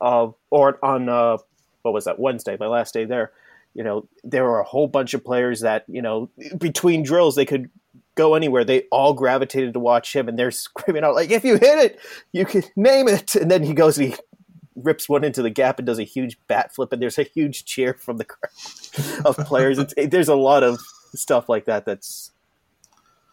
of 0.00 0.34
or 0.50 0.78
on 0.84 1.08
uh, 1.08 1.38
what 1.82 1.94
was 1.94 2.04
that 2.04 2.18
Wednesday, 2.18 2.56
my 2.58 2.66
last 2.66 2.94
day 2.94 3.04
there. 3.04 3.32
You 3.74 3.84
know, 3.84 4.08
there 4.24 4.44
were 4.44 4.58
a 4.58 4.64
whole 4.64 4.88
bunch 4.88 5.12
of 5.12 5.22
players 5.22 5.60
that 5.60 5.84
you 5.86 6.02
know 6.02 6.30
between 6.58 7.02
drills 7.02 7.34
they 7.34 7.44
could 7.44 7.70
go 8.14 8.34
anywhere. 8.34 8.64
They 8.64 8.82
all 8.90 9.12
gravitated 9.12 9.74
to 9.74 9.80
watch 9.80 10.14
him, 10.14 10.28
and 10.28 10.38
they're 10.38 10.50
screaming 10.50 11.04
out 11.04 11.14
like, 11.14 11.30
"If 11.30 11.44
you 11.44 11.54
hit 11.54 11.78
it, 11.78 12.00
you 12.32 12.44
can 12.44 12.64
name 12.74 13.08
it." 13.08 13.36
And 13.36 13.50
then 13.50 13.62
he 13.62 13.74
goes 13.74 13.98
and 13.98 14.08
he 14.08 14.16
rips 14.74 15.08
one 15.08 15.24
into 15.24 15.42
the 15.42 15.50
gap 15.50 15.78
and 15.78 15.86
does 15.86 15.98
a 15.98 16.04
huge 16.04 16.38
bat 16.48 16.74
flip, 16.74 16.92
and 16.92 17.00
there's 17.00 17.18
a 17.18 17.22
huge 17.22 17.64
cheer 17.64 17.94
from 17.94 18.16
the 18.16 18.24
crowd 18.24 19.24
of 19.24 19.36
players. 19.46 19.78
It, 19.78 20.10
there's 20.10 20.28
a 20.28 20.34
lot 20.36 20.62
of 20.62 20.80
stuff 21.14 21.48
like 21.48 21.66
that. 21.66 21.84
That's 21.84 22.32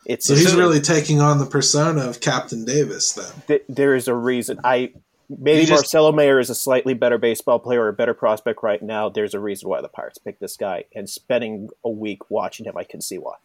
it's 0.05 0.27
so 0.27 0.35
he's 0.35 0.55
really 0.55 0.81
taking 0.81 1.21
on 1.21 1.39
the 1.39 1.45
persona 1.45 2.01
of 2.01 2.19
Captain 2.19 2.65
Davis. 2.65 3.13
Then 3.13 3.43
th- 3.47 3.63
there 3.69 3.95
is 3.95 4.07
a 4.07 4.15
reason. 4.15 4.59
I 4.63 4.93
maybe 5.29 5.61
just, 5.65 5.71
Marcelo 5.71 6.11
Mayer 6.11 6.39
is 6.39 6.49
a 6.49 6.55
slightly 6.55 6.93
better 6.93 7.17
baseball 7.17 7.59
player 7.59 7.83
or 7.83 7.89
a 7.89 7.93
better 7.93 8.13
prospect 8.13 8.63
right 8.63 8.81
now. 8.81 9.09
There's 9.09 9.33
a 9.33 9.39
reason 9.39 9.69
why 9.69 9.81
the 9.81 9.87
Pirates 9.87 10.17
picked 10.17 10.39
this 10.39 10.57
guy, 10.57 10.85
and 10.93 11.09
spending 11.09 11.69
a 11.83 11.89
week 11.89 12.29
watching 12.29 12.65
him, 12.65 12.77
I 12.77 12.83
can 12.83 13.01
see 13.01 13.17
why. 13.17 13.35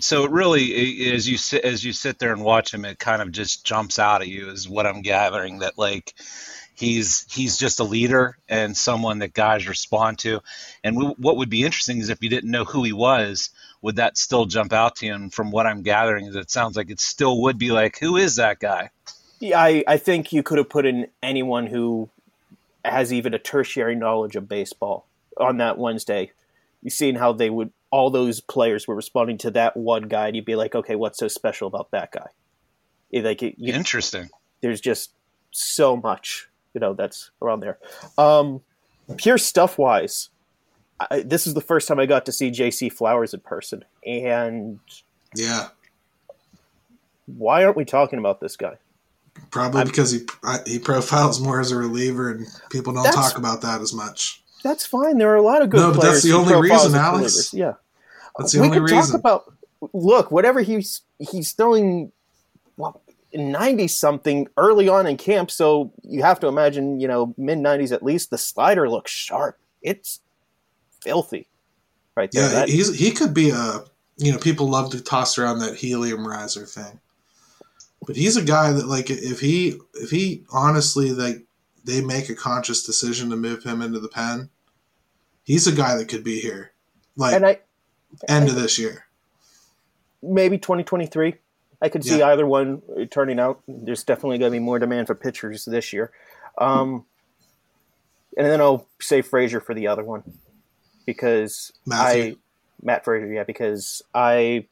So 0.00 0.24
it 0.24 0.30
really, 0.30 1.10
as 1.12 1.28
you 1.28 1.36
sit 1.36 1.64
as 1.64 1.84
you 1.84 1.92
sit 1.92 2.18
there 2.18 2.32
and 2.32 2.44
watch 2.44 2.72
him, 2.72 2.84
it 2.84 2.98
kind 2.98 3.20
of 3.20 3.32
just 3.32 3.64
jumps 3.64 3.98
out 3.98 4.22
at 4.22 4.28
you. 4.28 4.50
Is 4.50 4.68
what 4.68 4.86
I'm 4.86 5.02
gathering 5.02 5.58
that 5.60 5.78
like 5.78 6.14
he's 6.74 7.26
he's 7.30 7.56
just 7.58 7.80
a 7.80 7.84
leader 7.84 8.38
and 8.48 8.76
someone 8.76 9.18
that 9.18 9.34
guys 9.34 9.68
respond 9.68 10.18
to. 10.20 10.40
And 10.84 10.96
w- 10.96 11.14
what 11.18 11.36
would 11.36 11.50
be 11.50 11.64
interesting 11.64 11.98
is 11.98 12.08
if 12.08 12.22
you 12.22 12.30
didn't 12.30 12.50
know 12.50 12.64
who 12.64 12.84
he 12.84 12.92
was, 12.92 13.50
would 13.82 13.96
that 13.96 14.18
still 14.18 14.46
jump 14.46 14.72
out 14.72 14.96
to 14.96 15.06
you? 15.06 15.14
And 15.14 15.32
from 15.32 15.50
what 15.50 15.66
I'm 15.66 15.82
gathering, 15.82 16.26
it 16.34 16.50
sounds 16.50 16.76
like 16.76 16.90
it 16.90 17.00
still 17.00 17.42
would 17.42 17.58
be 17.58 17.70
like, 17.70 17.98
who 17.98 18.16
is 18.16 18.36
that 18.36 18.58
guy? 18.58 18.90
Yeah, 19.38 19.60
I, 19.60 19.82
I 19.86 19.96
think 19.96 20.32
you 20.32 20.42
could 20.42 20.58
have 20.58 20.68
put 20.68 20.84
in 20.84 21.08
anyone 21.22 21.66
who 21.66 22.10
has 22.84 23.12
even 23.12 23.34
a 23.34 23.38
tertiary 23.38 23.96
knowledge 23.96 24.36
of 24.36 24.48
baseball 24.48 25.06
on 25.38 25.58
that 25.58 25.78
Wednesday. 25.78 26.30
You've 26.82 26.92
seen 26.92 27.14
how 27.14 27.32
they 27.32 27.50
would 27.50 27.72
all 27.90 28.10
those 28.10 28.40
players 28.40 28.86
were 28.86 28.94
responding 28.94 29.38
to 29.38 29.50
that 29.52 29.76
one 29.76 30.04
guy, 30.04 30.28
and 30.28 30.36
you'd 30.36 30.44
be 30.44 30.56
like, 30.56 30.74
okay, 30.74 30.94
what's 30.94 31.18
so 31.18 31.28
special 31.28 31.66
about 31.66 31.90
that 31.90 32.12
guy? 32.12 32.28
Like, 33.12 33.42
you, 33.42 33.54
interesting. 33.58 34.30
There's 34.60 34.80
just 34.80 35.10
so 35.50 35.96
much, 35.96 36.48
you 36.74 36.80
know, 36.80 36.94
that's 36.94 37.30
around 37.42 37.60
there. 37.60 37.78
Um, 38.16 38.60
pure 39.16 39.38
stuff 39.38 39.76
wise, 39.76 40.28
I, 41.10 41.22
this 41.22 41.46
is 41.46 41.54
the 41.54 41.60
first 41.60 41.88
time 41.88 41.98
I 41.98 42.06
got 42.06 42.26
to 42.26 42.32
see 42.32 42.50
J.C. 42.50 42.88
Flowers 42.88 43.32
in 43.32 43.40
person, 43.40 43.84
and 44.04 44.78
yeah, 45.34 45.68
why 47.26 47.64
aren't 47.64 47.76
we 47.76 47.84
talking 47.84 48.18
about 48.18 48.40
this 48.40 48.56
guy? 48.56 48.74
Probably 49.50 49.80
I'm, 49.80 49.86
because 49.86 50.10
he 50.10 50.20
he 50.66 50.78
profiles 50.78 51.40
more 51.40 51.60
as 51.60 51.70
a 51.70 51.76
reliever, 51.76 52.30
and 52.30 52.46
people 52.70 52.92
don't 52.92 53.12
talk 53.12 53.38
about 53.38 53.62
that 53.62 53.80
as 53.80 53.94
much. 53.94 54.42
That's 54.62 54.84
fine. 54.84 55.18
There 55.18 55.30
are 55.30 55.36
a 55.36 55.42
lot 55.42 55.62
of 55.62 55.70
good. 55.70 55.80
No, 55.80 55.92
but 55.92 56.02
that's 56.02 56.22
the 56.22 56.32
only 56.32 56.54
reason, 56.60 56.94
Alex. 56.94 57.54
Yeah, 57.54 57.74
that's 58.36 58.52
the 58.52 58.60
we 58.60 58.66
only 58.66 58.80
reason. 58.80 58.96
We 58.96 59.02
can 59.02 59.10
talk 59.10 59.18
about 59.18 59.52
look, 59.92 60.30
whatever 60.30 60.60
he's 60.60 61.02
he's 61.18 61.52
throwing, 61.52 62.12
well, 62.76 63.00
ninety 63.32 63.88
something 63.88 64.48
early 64.56 64.88
on 64.88 65.06
in 65.06 65.16
camp. 65.16 65.50
So 65.50 65.92
you 66.02 66.22
have 66.22 66.40
to 66.40 66.46
imagine, 66.46 67.00
you 67.00 67.08
know, 67.08 67.34
mid 67.38 67.58
nineties 67.58 67.92
at 67.92 68.02
least. 68.02 68.30
The 68.30 68.38
slider 68.38 68.88
looks 68.88 69.10
sharp. 69.10 69.58
It's 69.82 70.20
filthy, 71.02 71.48
right 72.14 72.30
there. 72.32 72.44
Yeah, 72.44 72.48
that, 72.50 72.68
he's 72.68 72.96
he 72.98 73.10
could 73.12 73.34
be 73.34 73.50
a. 73.50 73.84
You 74.16 74.32
know, 74.32 74.38
people 74.38 74.68
love 74.68 74.90
to 74.90 75.00
toss 75.00 75.38
around 75.38 75.60
that 75.60 75.76
helium 75.76 76.28
riser 76.28 76.66
thing 76.66 77.00
but 78.06 78.16
he's 78.16 78.36
a 78.36 78.42
guy 78.42 78.72
that 78.72 78.86
like 78.86 79.10
if 79.10 79.40
he 79.40 79.78
if 79.94 80.10
he 80.10 80.44
honestly 80.50 81.12
like 81.12 81.44
they 81.84 82.00
make 82.00 82.28
a 82.28 82.34
conscious 82.34 82.82
decision 82.82 83.30
to 83.30 83.36
move 83.36 83.62
him 83.62 83.82
into 83.82 84.00
the 84.00 84.08
pen, 84.08 84.50
he's 85.44 85.66
a 85.66 85.72
guy 85.72 85.96
that 85.96 86.08
could 86.08 86.24
be 86.24 86.40
here, 86.40 86.72
like 87.16 87.34
and 87.34 87.46
I, 87.46 87.60
end 88.28 88.46
I, 88.46 88.48
of 88.48 88.54
this 88.56 88.78
year, 88.78 89.06
maybe 90.22 90.58
twenty 90.58 90.82
twenty 90.82 91.06
three. 91.06 91.34
I 91.82 91.88
could 91.88 92.04
see 92.04 92.18
yeah. 92.18 92.28
either 92.28 92.46
one 92.46 92.82
turning 93.10 93.38
out. 93.38 93.62
There's 93.66 94.04
definitely 94.04 94.38
going 94.38 94.52
to 94.52 94.58
be 94.58 94.64
more 94.64 94.78
demand 94.78 95.06
for 95.06 95.14
pitchers 95.14 95.64
this 95.64 95.92
year, 95.92 96.10
um, 96.58 97.04
and 98.36 98.46
then 98.46 98.60
I'll 98.60 98.86
say 99.00 99.22
Fraizer 99.22 99.62
for 99.62 99.74
the 99.74 99.86
other 99.86 100.04
one 100.04 100.22
because 101.06 101.72
Matthew. 101.86 102.22
I 102.22 102.36
Matt 102.82 103.04
Fraizer, 103.04 103.34
yeah, 103.34 103.44
because 103.44 104.02
I 104.14 104.66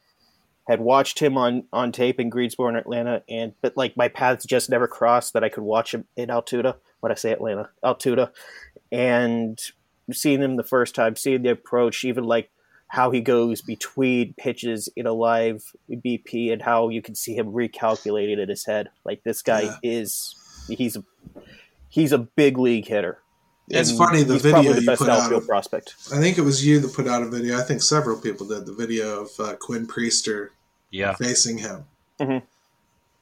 had 0.67 0.79
watched 0.79 1.19
him 1.19 1.37
on 1.37 1.63
on 1.73 1.91
tape 1.91 2.19
in 2.19 2.29
Greensboro 2.29 2.69
and 2.69 2.77
Atlanta, 2.77 3.23
and 3.29 3.53
but 3.61 3.75
like 3.75 3.97
my 3.97 4.07
paths 4.07 4.45
just 4.45 4.69
never 4.69 4.87
crossed 4.87 5.33
that 5.33 5.43
I 5.43 5.49
could 5.49 5.63
watch 5.63 5.93
him 5.93 6.05
in 6.15 6.29
Altoona. 6.29 6.77
When 6.99 7.11
I 7.11 7.15
say 7.15 7.31
Atlanta, 7.31 7.69
Altoona, 7.83 8.31
and 8.91 9.59
seeing 10.11 10.41
him 10.41 10.57
the 10.57 10.63
first 10.63 10.95
time, 10.95 11.15
seeing 11.15 11.43
the 11.43 11.51
approach, 11.51 12.03
even 12.03 12.23
like 12.23 12.51
how 12.87 13.11
he 13.11 13.21
goes 13.21 13.61
between 13.61 14.33
pitches 14.37 14.89
in 14.95 15.05
a 15.05 15.13
live 15.13 15.63
BP, 15.89 16.51
and 16.51 16.61
how 16.61 16.89
you 16.89 17.01
can 17.01 17.15
see 17.15 17.35
him 17.35 17.47
recalculating 17.47 18.39
in 18.39 18.49
his 18.49 18.65
head. 18.65 18.89
Like 19.05 19.23
this 19.23 19.41
guy 19.41 19.61
yeah. 19.61 19.77
is 19.83 20.35
he's 20.67 20.97
a 20.97 21.03
he's 21.89 22.11
a 22.11 22.19
big 22.19 22.57
league 22.57 22.87
hitter. 22.87 23.19
It's 23.69 23.95
funny 23.95 24.23
the 24.23 24.39
video 24.39 24.73
the 24.73 24.81
you 24.81 24.95
put 24.95 25.09
out. 25.09 25.31
Of, 25.31 25.45
prospect. 25.45 25.95
I 26.11 26.17
think 26.17 26.37
it 26.37 26.41
was 26.41 26.65
you 26.65 26.79
that 26.79 26.93
put 26.93 27.07
out 27.07 27.21
a 27.21 27.27
video. 27.27 27.57
I 27.57 27.61
think 27.61 27.81
several 27.81 28.19
people 28.19 28.47
did 28.47 28.65
the 28.65 28.73
video 28.73 29.21
of 29.21 29.29
uh, 29.39 29.55
Quinn 29.55 29.87
Priester 29.87 30.49
yeah, 30.91 31.13
facing 31.13 31.57
him. 31.59 31.85
Mm-hmm. 32.19 32.45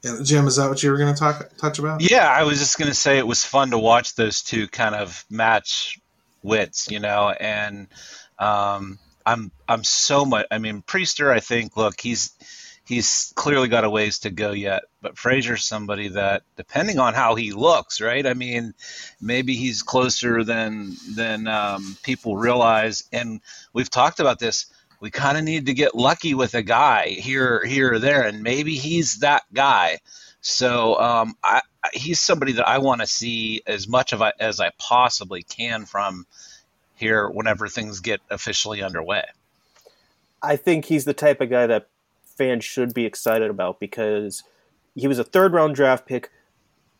And 0.07 0.25
Jim, 0.25 0.47
is 0.47 0.55
that 0.55 0.69
what 0.69 0.81
you 0.83 0.91
were 0.91 0.97
going 0.97 1.13
to 1.13 1.19
talk 1.19 1.49
touch 1.57 1.79
about? 1.79 2.01
Yeah, 2.01 2.29
I 2.29 2.43
was 2.43 2.59
just 2.59 2.77
going 2.77 2.89
to 2.89 2.95
say 2.95 3.17
it 3.17 3.27
was 3.27 3.43
fun 3.43 3.71
to 3.71 3.77
watch 3.77 4.15
those 4.15 4.41
two 4.41 4.67
kind 4.67 4.95
of 4.95 5.25
match 5.29 5.99
wits, 6.43 6.89
you 6.89 6.99
know, 6.99 7.29
and 7.29 7.87
um, 8.39 8.99
I'm 9.25 9.51
I'm 9.67 9.83
so 9.83 10.23
much. 10.23 10.45
I 10.49 10.59
mean, 10.59 10.81
Priester, 10.81 11.31
I 11.31 11.39
think, 11.39 11.75
look, 11.75 11.99
he's 11.99 12.31
he's 12.87 13.33
clearly 13.35 13.67
got 13.67 13.83
a 13.83 13.89
ways 13.89 14.19
to 14.19 14.29
go 14.29 14.51
yet, 14.51 14.83
but 15.01 15.15
Fraizer's 15.15 15.65
somebody 15.65 16.09
that, 16.09 16.43
depending 16.55 16.99
on 16.99 17.13
how 17.13 17.35
he 17.35 17.51
looks, 17.51 18.01
right? 18.01 18.25
I 18.25 18.33
mean, 18.33 18.73
maybe 19.21 19.55
he's 19.55 19.83
closer 19.83 20.43
than 20.43 20.95
than 21.15 21.47
um, 21.47 21.97
people 22.03 22.37
realize, 22.37 23.03
and 23.11 23.41
we've 23.73 23.89
talked 23.89 24.19
about 24.19 24.39
this 24.39 24.67
we 24.99 25.11
kind 25.11 25.37
of 25.37 25.43
need 25.43 25.67
to 25.67 25.73
get 25.73 25.95
lucky 25.95 26.33
with 26.33 26.55
a 26.55 26.61
guy 26.61 27.07
here, 27.09 27.63
here 27.65 27.93
or 27.93 27.99
there, 27.99 28.23
and 28.23 28.41
maybe 28.41 28.75
he's 28.75 29.19
that 29.19 29.43
guy. 29.53 29.99
So 30.41 30.99
um, 30.99 31.35
I, 31.43 31.61
he's 31.93 32.19
somebody 32.19 32.53
that 32.53 32.67
I 32.67 32.79
want 32.79 33.01
to 33.01 33.07
see 33.07 33.61
as 33.67 33.87
much 33.87 34.13
of 34.13 34.23
as 34.39 34.59
I 34.59 34.71
possibly 34.77 35.43
can 35.43 35.85
from 35.85 36.25
here 36.95 37.29
whenever 37.29 37.67
things 37.67 37.99
get 37.99 38.21
officially 38.29 38.81
underway. 38.81 39.23
I 40.41 40.55
think 40.55 40.85
he's 40.85 41.05
the 41.05 41.13
type 41.13 41.41
of 41.41 41.49
guy 41.49 41.67
that 41.67 41.89
fans 42.37 42.63
should 42.63 42.93
be 42.93 43.05
excited 43.05 43.49
about 43.49 43.79
because 43.79 44.43
he 44.95 45.07
was 45.07 45.19
a 45.19 45.23
third 45.23 45.53
round 45.53 45.75
draft 45.75 46.05
pick, 46.05 46.31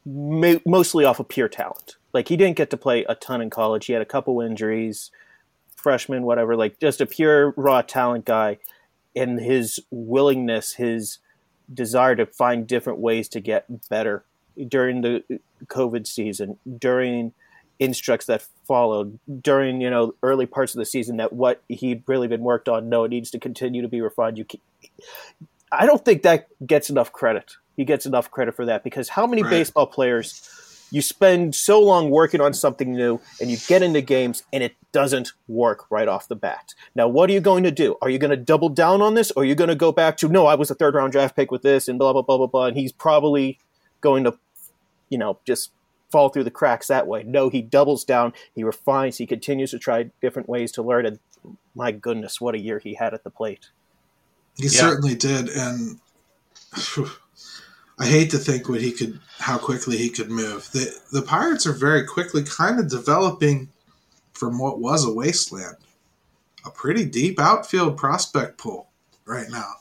mostly 0.06 1.06
off 1.06 1.20
of 1.20 1.28
pure 1.28 1.50
talent. 1.50 1.96
Like 2.14 2.28
he 2.28 2.38
didn't 2.38 2.58
get 2.58 2.70
to 2.72 2.78
play 2.78 3.06
a 3.08 3.16
ton 3.16 3.42
in 3.42 3.50
college. 3.50 3.86
He 3.86 3.94
had 3.94 4.02
a 4.02 4.06
couple 4.06 4.42
injuries 4.42 5.12
freshman, 5.76 6.24
whatever, 6.24 6.56
like 6.56 6.80
just 6.80 7.00
a 7.00 7.06
pure 7.06 7.54
raw 7.56 7.82
talent 7.82 8.26
guy, 8.26 8.58
and 9.16 9.40
his 9.40 9.80
willingness, 9.90 10.74
his 10.74 11.20
desire 11.74 12.16
to 12.16 12.26
find 12.26 12.68
different 12.68 13.00
ways 13.00 13.30
to 13.30 13.40
get 13.40 13.66
better 13.90 14.26
during 14.68 15.02
the 15.02 15.24
COVID 15.68 16.08
season, 16.08 16.58
during 16.78 17.34
instructs 17.80 18.26
that 18.26 18.46
followed, 18.66 19.20
during 19.42 19.82
you 19.82 19.90
know 19.90 20.16
early 20.24 20.46
parts 20.46 20.74
of 20.74 20.80
the 20.80 20.86
season, 20.86 21.18
that 21.18 21.34
what 21.34 21.62
he'd 21.68 22.04
really 22.08 22.28
been 22.28 22.42
worked 22.42 22.68
on. 22.68 22.90
No, 22.90 23.04
it 23.04 23.10
needs 23.10 23.32
to 23.32 23.40
continue 23.40 23.82
to 23.82 23.88
be 23.88 24.02
refined. 24.02 24.38
You, 24.38 24.46
I 25.72 25.86
don't 25.86 26.04
think 26.04 26.24
that 26.24 26.48
gets 26.66 26.90
enough 26.90 27.12
credit. 27.12 27.54
He 27.76 27.86
gets 27.86 28.06
enough 28.06 28.32
credit 28.32 28.56
for 28.56 28.66
that 28.66 28.84
because 28.84 29.10
how 29.10 29.28
many 29.28 29.44
right. 29.44 29.50
baseball 29.50 29.88
players 29.88 30.50
you 30.92 31.02
spend 31.02 31.54
so 31.54 31.82
long 31.82 32.10
working 32.10 32.40
on 32.42 32.54
something 32.54 32.94
new 32.94 33.20
and 33.42 33.52
you 33.52 33.58
get 33.68 33.84
into 33.84 34.02
games 34.02 34.44
and 34.54 34.64
it 34.64 34.76
doesn't 34.92 35.34
work 35.48 35.86
right 35.90 36.08
off 36.08 36.28
the 36.28 36.36
bat. 36.36 36.74
Now, 36.96 37.08
what 37.08 37.30
are 37.30 37.34
you 37.34 37.42
going 37.42 37.64
to 37.64 37.72
do? 37.72 37.98
Are 38.02 38.10
you 38.10 38.18
going 38.18 38.32
to 38.32 38.38
double 38.38 38.70
down 38.70 39.02
on 39.02 39.14
this 39.14 39.32
or 39.32 39.44
are 39.44 39.46
you 39.46 39.56
going 39.56 39.68
to 39.70 39.76
go 39.76 39.92
back 39.92 40.18
to, 40.18 40.30
no, 40.30 40.46
I 40.46 40.56
was 40.56 40.72
a 40.72 40.76
third 40.76 40.96
round 40.96 41.12
draft 41.12 41.36
pick 41.36 41.52
with 41.52 41.62
this 41.62 41.88
and 41.88 42.00
blah, 42.00 42.14
blah, 42.14 42.22
blah, 42.22 42.38
blah, 42.38 42.48
blah. 42.48 42.66
And 42.68 42.78
he's 42.78 42.92
probably 42.92 43.60
going 44.02 44.24
to, 44.24 44.38
you 45.10 45.18
know, 45.18 45.40
just 45.46 45.72
fall 46.10 46.30
through 46.30 46.46
the 46.46 46.52
cracks 46.52 46.88
that 46.88 47.08
way. 47.08 47.24
No, 47.24 47.50
he 47.50 47.62
doubles 47.62 48.06
down, 48.06 48.34
he 48.56 48.64
refines, 48.64 49.18
he 49.18 49.26
continues 49.26 49.72
to 49.72 49.80
try 49.80 50.10
different 50.22 50.48
ways 50.48 50.72
to 50.74 50.82
learn. 50.82 51.06
And 51.06 51.20
my 51.76 51.92
goodness, 51.92 52.40
what 52.40 52.56
a 52.56 52.60
year 52.60 52.80
he 52.80 52.94
had 52.94 53.14
at 53.14 53.26
the 53.26 53.30
plate. 53.30 53.72
He 54.58 54.66
yeah. 54.66 54.70
certainly 54.70 55.16
did. 55.16 55.50
And. 55.50 56.00
Whew 56.94 57.10
I 58.00 58.06
hate 58.06 58.30
to 58.32 58.38
think 58.38 58.70
what 58.70 58.82
he 58.82 58.92
could, 58.92 59.20
how 59.40 59.58
quickly 59.58 59.98
he 59.98 60.10
could 60.10 60.30
move. 60.30 60.70
The 60.72 60.94
the 61.12 61.22
Pirates 61.22 61.66
are 61.66 61.74
very 61.74 62.06
quickly 62.06 62.44
kind 62.44 62.80
of 62.80 62.90
developing 62.90 63.70
from 64.34 64.60
what 64.60 64.80
was 64.80 65.04
a 65.04 65.12
wasteland, 65.12 65.78
a 66.64 66.70
pretty 66.70 67.06
deep 67.06 67.40
outfield 67.40 67.98
prospect 67.98 68.60
pool 68.60 68.90
right 69.26 69.50
now. 69.50 69.74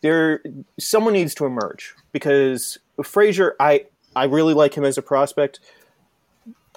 There, 0.00 0.42
someone 0.78 1.12
needs 1.12 1.34
to 1.36 1.46
emerge 1.46 1.94
because 2.12 2.78
Fraizer, 2.98 3.52
I 3.58 3.86
I 4.14 4.24
really 4.24 4.54
like 4.54 4.74
him 4.74 4.84
as 4.84 4.96
a 4.96 5.02
prospect. 5.02 5.58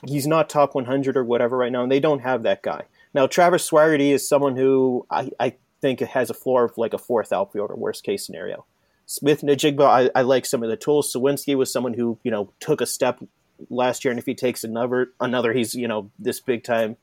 He's 0.05 0.27
not 0.27 0.49
top 0.49 0.75
100 0.75 1.15
or 1.15 1.23
whatever 1.23 1.55
right 1.55 1.71
now, 1.71 1.83
and 1.83 1.91
they 1.91 1.99
don't 1.99 2.19
have 2.19 2.43
that 2.43 2.63
guy. 2.63 2.83
Now, 3.13 3.27
Travis 3.27 3.69
Swaggerty 3.69 4.09
is 4.09 4.27
someone 4.27 4.57
who 4.57 5.05
I, 5.09 5.29
I 5.39 5.55
think 5.83 6.01
it 6.01 6.07
has 6.07 6.29
a 6.29 6.33
floor 6.33 6.63
of 6.63 6.77
like 6.77 6.93
a 6.93 6.97
fourth 6.97 7.33
outfielder, 7.33 7.75
worst 7.75 8.05
case 8.05 8.25
scenario. 8.25 8.65
Smith-Njigba, 9.05 9.85
I, 9.85 10.09
I 10.15 10.21
like 10.21 10.45
some 10.45 10.63
of 10.63 10.69
the 10.69 10.77
tools. 10.77 11.13
Suwinski 11.13 11.57
was 11.57 11.71
someone 11.71 11.93
who 11.93 12.17
you 12.23 12.31
know 12.31 12.53
took 12.61 12.79
a 12.79 12.85
step 12.85 13.19
last 13.69 14.05
year, 14.05 14.11
and 14.13 14.19
if 14.19 14.25
he 14.25 14.33
takes 14.33 14.63
another, 14.63 15.11
another, 15.19 15.51
he's 15.51 15.75
you 15.75 15.89
know 15.89 16.09
this 16.17 16.39
big 16.39 16.63
time 16.63 16.95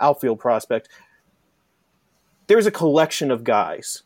outfield 0.00 0.38
prospect. 0.38 0.88
There's 2.46 2.66
a 2.66 2.70
collection 2.70 3.32
of 3.32 3.42
guys, 3.42 4.04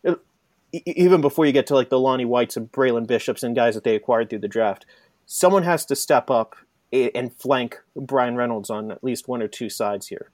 even 0.73 1.21
before 1.21 1.45
you 1.45 1.53
get 1.53 1.67
to 1.67 1.75
like 1.75 1.91
the 1.91 2.01
Lonnie 2.01 2.25
Whites 2.25 2.57
and 2.57 2.73
Braylon 2.73 3.07
Bishops 3.07 3.43
and 3.43 3.55
guys 3.55 3.75
that 3.75 3.85
they 3.85 3.95
acquired 3.95 4.31
through 4.31 4.39
the 4.39 4.49
draft. 4.49 4.87
Someone 5.27 5.63
has 5.65 5.85
to 5.85 5.95
step 5.95 6.31
up 6.31 6.57
and 6.93 7.33
flank 7.35 7.81
Bryan 7.95 8.37
Reynolds 8.37 8.71
on 8.71 8.91
at 8.91 9.05
least 9.05 9.29
one 9.29 9.43
or 9.43 9.49
two 9.49 9.69
sides 9.69 10.09
here, 10.09 10.31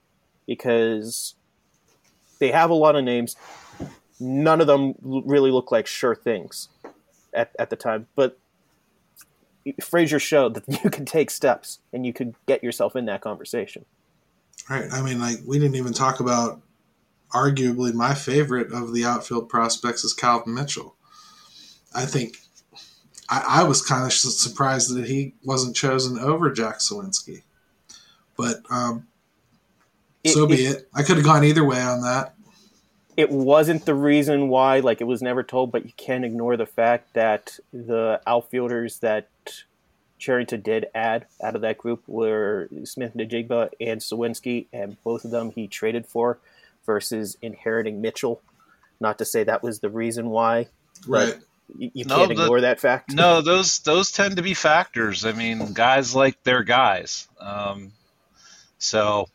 because 0.46 1.34
they 2.38 2.52
have 2.52 2.70
a 2.70 2.74
lot 2.74 2.94
of 2.94 3.02
names. 3.02 3.34
None 4.20 4.60
of 4.60 4.66
them 4.66 4.94
really 5.02 5.50
look 5.50 5.70
like 5.70 5.86
sure 5.86 6.14
things 6.14 6.68
at, 7.32 7.54
at 7.58 7.70
the 7.70 7.76
time, 7.76 8.06
but 8.16 8.38
Fraizer 9.80 10.20
showed 10.20 10.54
that 10.54 10.68
you 10.84 10.90
can 10.90 11.04
take 11.04 11.30
steps 11.30 11.80
and 11.92 12.06
you 12.06 12.12
could 12.12 12.34
get 12.46 12.62
yourself 12.62 12.96
in 12.96 13.04
that 13.06 13.20
conversation. 13.20 13.84
Right. 14.68 14.86
I 14.92 15.02
mean, 15.02 15.20
like 15.20 15.38
we 15.46 15.58
didn't 15.58 15.76
even 15.76 15.92
talk 15.92 16.20
about 16.20 16.60
arguably 17.30 17.92
my 17.92 18.14
favorite 18.14 18.72
of 18.72 18.92
the 18.92 19.04
outfield 19.04 19.48
prospects 19.48 20.04
is 20.04 20.14
Calvin 20.14 20.54
Mitchell. 20.54 20.94
I 21.94 22.04
think 22.04 22.36
I, 23.28 23.44
I 23.60 23.62
was 23.64 23.82
kind 23.82 24.04
of 24.04 24.12
surprised 24.12 24.94
that 24.94 25.06
he 25.06 25.34
wasn't 25.44 25.76
chosen 25.76 26.18
over 26.18 26.50
Jack 26.50 26.78
Suwinski, 26.78 27.42
but 28.36 28.60
um, 28.70 29.06
it, 30.24 30.30
so 30.30 30.46
be 30.46 30.66
it, 30.66 30.76
it. 30.76 30.88
I 30.94 31.02
could 31.02 31.16
have 31.16 31.24
gone 31.24 31.44
either 31.44 31.64
way 31.64 31.80
on 31.80 32.02
that. 32.02 32.34
It 33.18 33.30
wasn't 33.32 33.84
the 33.84 33.96
reason 33.96 34.48
why, 34.48 34.78
like 34.78 35.00
it 35.00 35.08
was 35.08 35.20
never 35.20 35.42
told, 35.42 35.72
but 35.72 35.84
you 35.84 35.90
can't 35.96 36.24
ignore 36.24 36.56
the 36.56 36.66
fact 36.66 37.14
that 37.14 37.58
the 37.72 38.20
outfielders 38.28 39.00
that 39.00 39.28
Cherington 40.20 40.60
did 40.60 40.86
add 40.94 41.26
out 41.42 41.56
of 41.56 41.62
that 41.62 41.78
group 41.78 42.04
were 42.06 42.68
Smith-Njigba 42.84 43.70
and 43.80 44.00
Suwinski, 44.00 44.66
and 44.72 45.02
both 45.02 45.24
of 45.24 45.32
them 45.32 45.50
he 45.50 45.66
traded 45.66 46.06
for 46.06 46.38
versus 46.86 47.36
inheriting 47.42 48.00
Mitchell. 48.00 48.40
Not 49.00 49.18
to 49.18 49.24
say 49.24 49.42
that 49.42 49.64
was 49.64 49.80
the 49.80 49.90
reason 49.90 50.30
why, 50.30 50.68
right? 51.06 51.34
You, 51.76 51.90
you 51.94 52.04
no, 52.04 52.18
can't 52.18 52.36
the, 52.36 52.42
ignore 52.44 52.60
that 52.60 52.78
fact. 52.78 53.12
No, 53.12 53.40
those 53.40 53.80
those 53.80 54.12
tend 54.12 54.36
to 54.36 54.42
be 54.42 54.54
factors. 54.54 55.24
I 55.24 55.32
mean, 55.32 55.72
guys 55.72 56.14
like 56.14 56.40
their 56.44 56.62
guys, 56.62 57.26
um, 57.40 57.90
so 58.78 59.28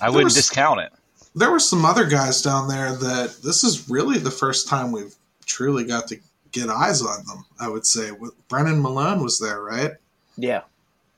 I 0.00 0.06
there 0.06 0.10
wouldn't 0.12 0.24
was, 0.26 0.34
discount 0.34 0.78
it. 0.78 0.92
There 1.34 1.50
were 1.50 1.60
some 1.60 1.84
other 1.84 2.06
guys 2.06 2.42
down 2.42 2.68
there 2.68 2.92
that 2.92 3.38
this 3.42 3.62
is 3.62 3.88
really 3.88 4.18
the 4.18 4.30
first 4.30 4.68
time 4.68 4.90
we've 4.90 5.14
truly 5.46 5.84
got 5.84 6.08
to 6.08 6.18
get 6.52 6.68
eyes 6.68 7.02
on 7.02 7.24
them. 7.26 7.44
I 7.58 7.68
would 7.68 7.86
say 7.86 8.10
Brennan 8.48 8.82
Malone 8.82 9.22
was 9.22 9.38
there, 9.38 9.62
right? 9.62 9.92
Yeah, 10.36 10.62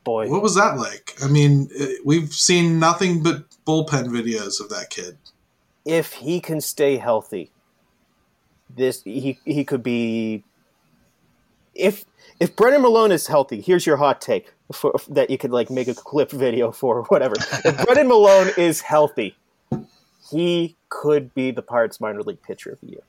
boy. 0.04 0.28
What 0.28 0.42
was 0.42 0.54
that 0.54 0.76
like? 0.76 1.14
I 1.22 1.28
mean, 1.28 1.70
eh, 1.78 1.94
we've 2.04 2.32
seen 2.32 2.78
nothing 2.78 3.22
but 3.22 3.44
bullpen 3.66 4.08
videos 4.08 4.60
of 4.60 4.68
that 4.70 4.90
kid. 4.90 5.16
If 5.84 6.12
he 6.12 6.40
can 6.40 6.60
stay 6.60 6.96
healthy, 6.96 7.50
this 8.74 9.02
he 9.02 9.38
he 9.44 9.64
could 9.64 9.82
be. 9.82 10.44
If 11.74 12.04
if 12.38 12.54
Brennan 12.54 12.82
Malone 12.82 13.12
is 13.12 13.26
healthy, 13.26 13.60
here's 13.60 13.86
your 13.86 13.96
hot 13.96 14.20
take 14.20 14.52
for, 14.72 14.94
that 15.08 15.30
you 15.30 15.38
could 15.38 15.50
like 15.50 15.70
make 15.70 15.88
a 15.88 15.94
clip 15.94 16.30
video 16.30 16.70
for 16.70 16.98
or 16.98 17.04
whatever. 17.04 17.34
if 17.64 17.86
Brennan 17.86 18.08
Malone 18.08 18.50
is 18.56 18.80
healthy, 18.80 19.36
he 20.32 20.76
could 20.88 21.32
be 21.34 21.50
the 21.50 21.62
Pirates 21.62 22.00
minor 22.00 22.22
league 22.22 22.42
pitcher 22.42 22.72
of 22.72 22.80
the 22.80 22.88
year. 22.88 23.02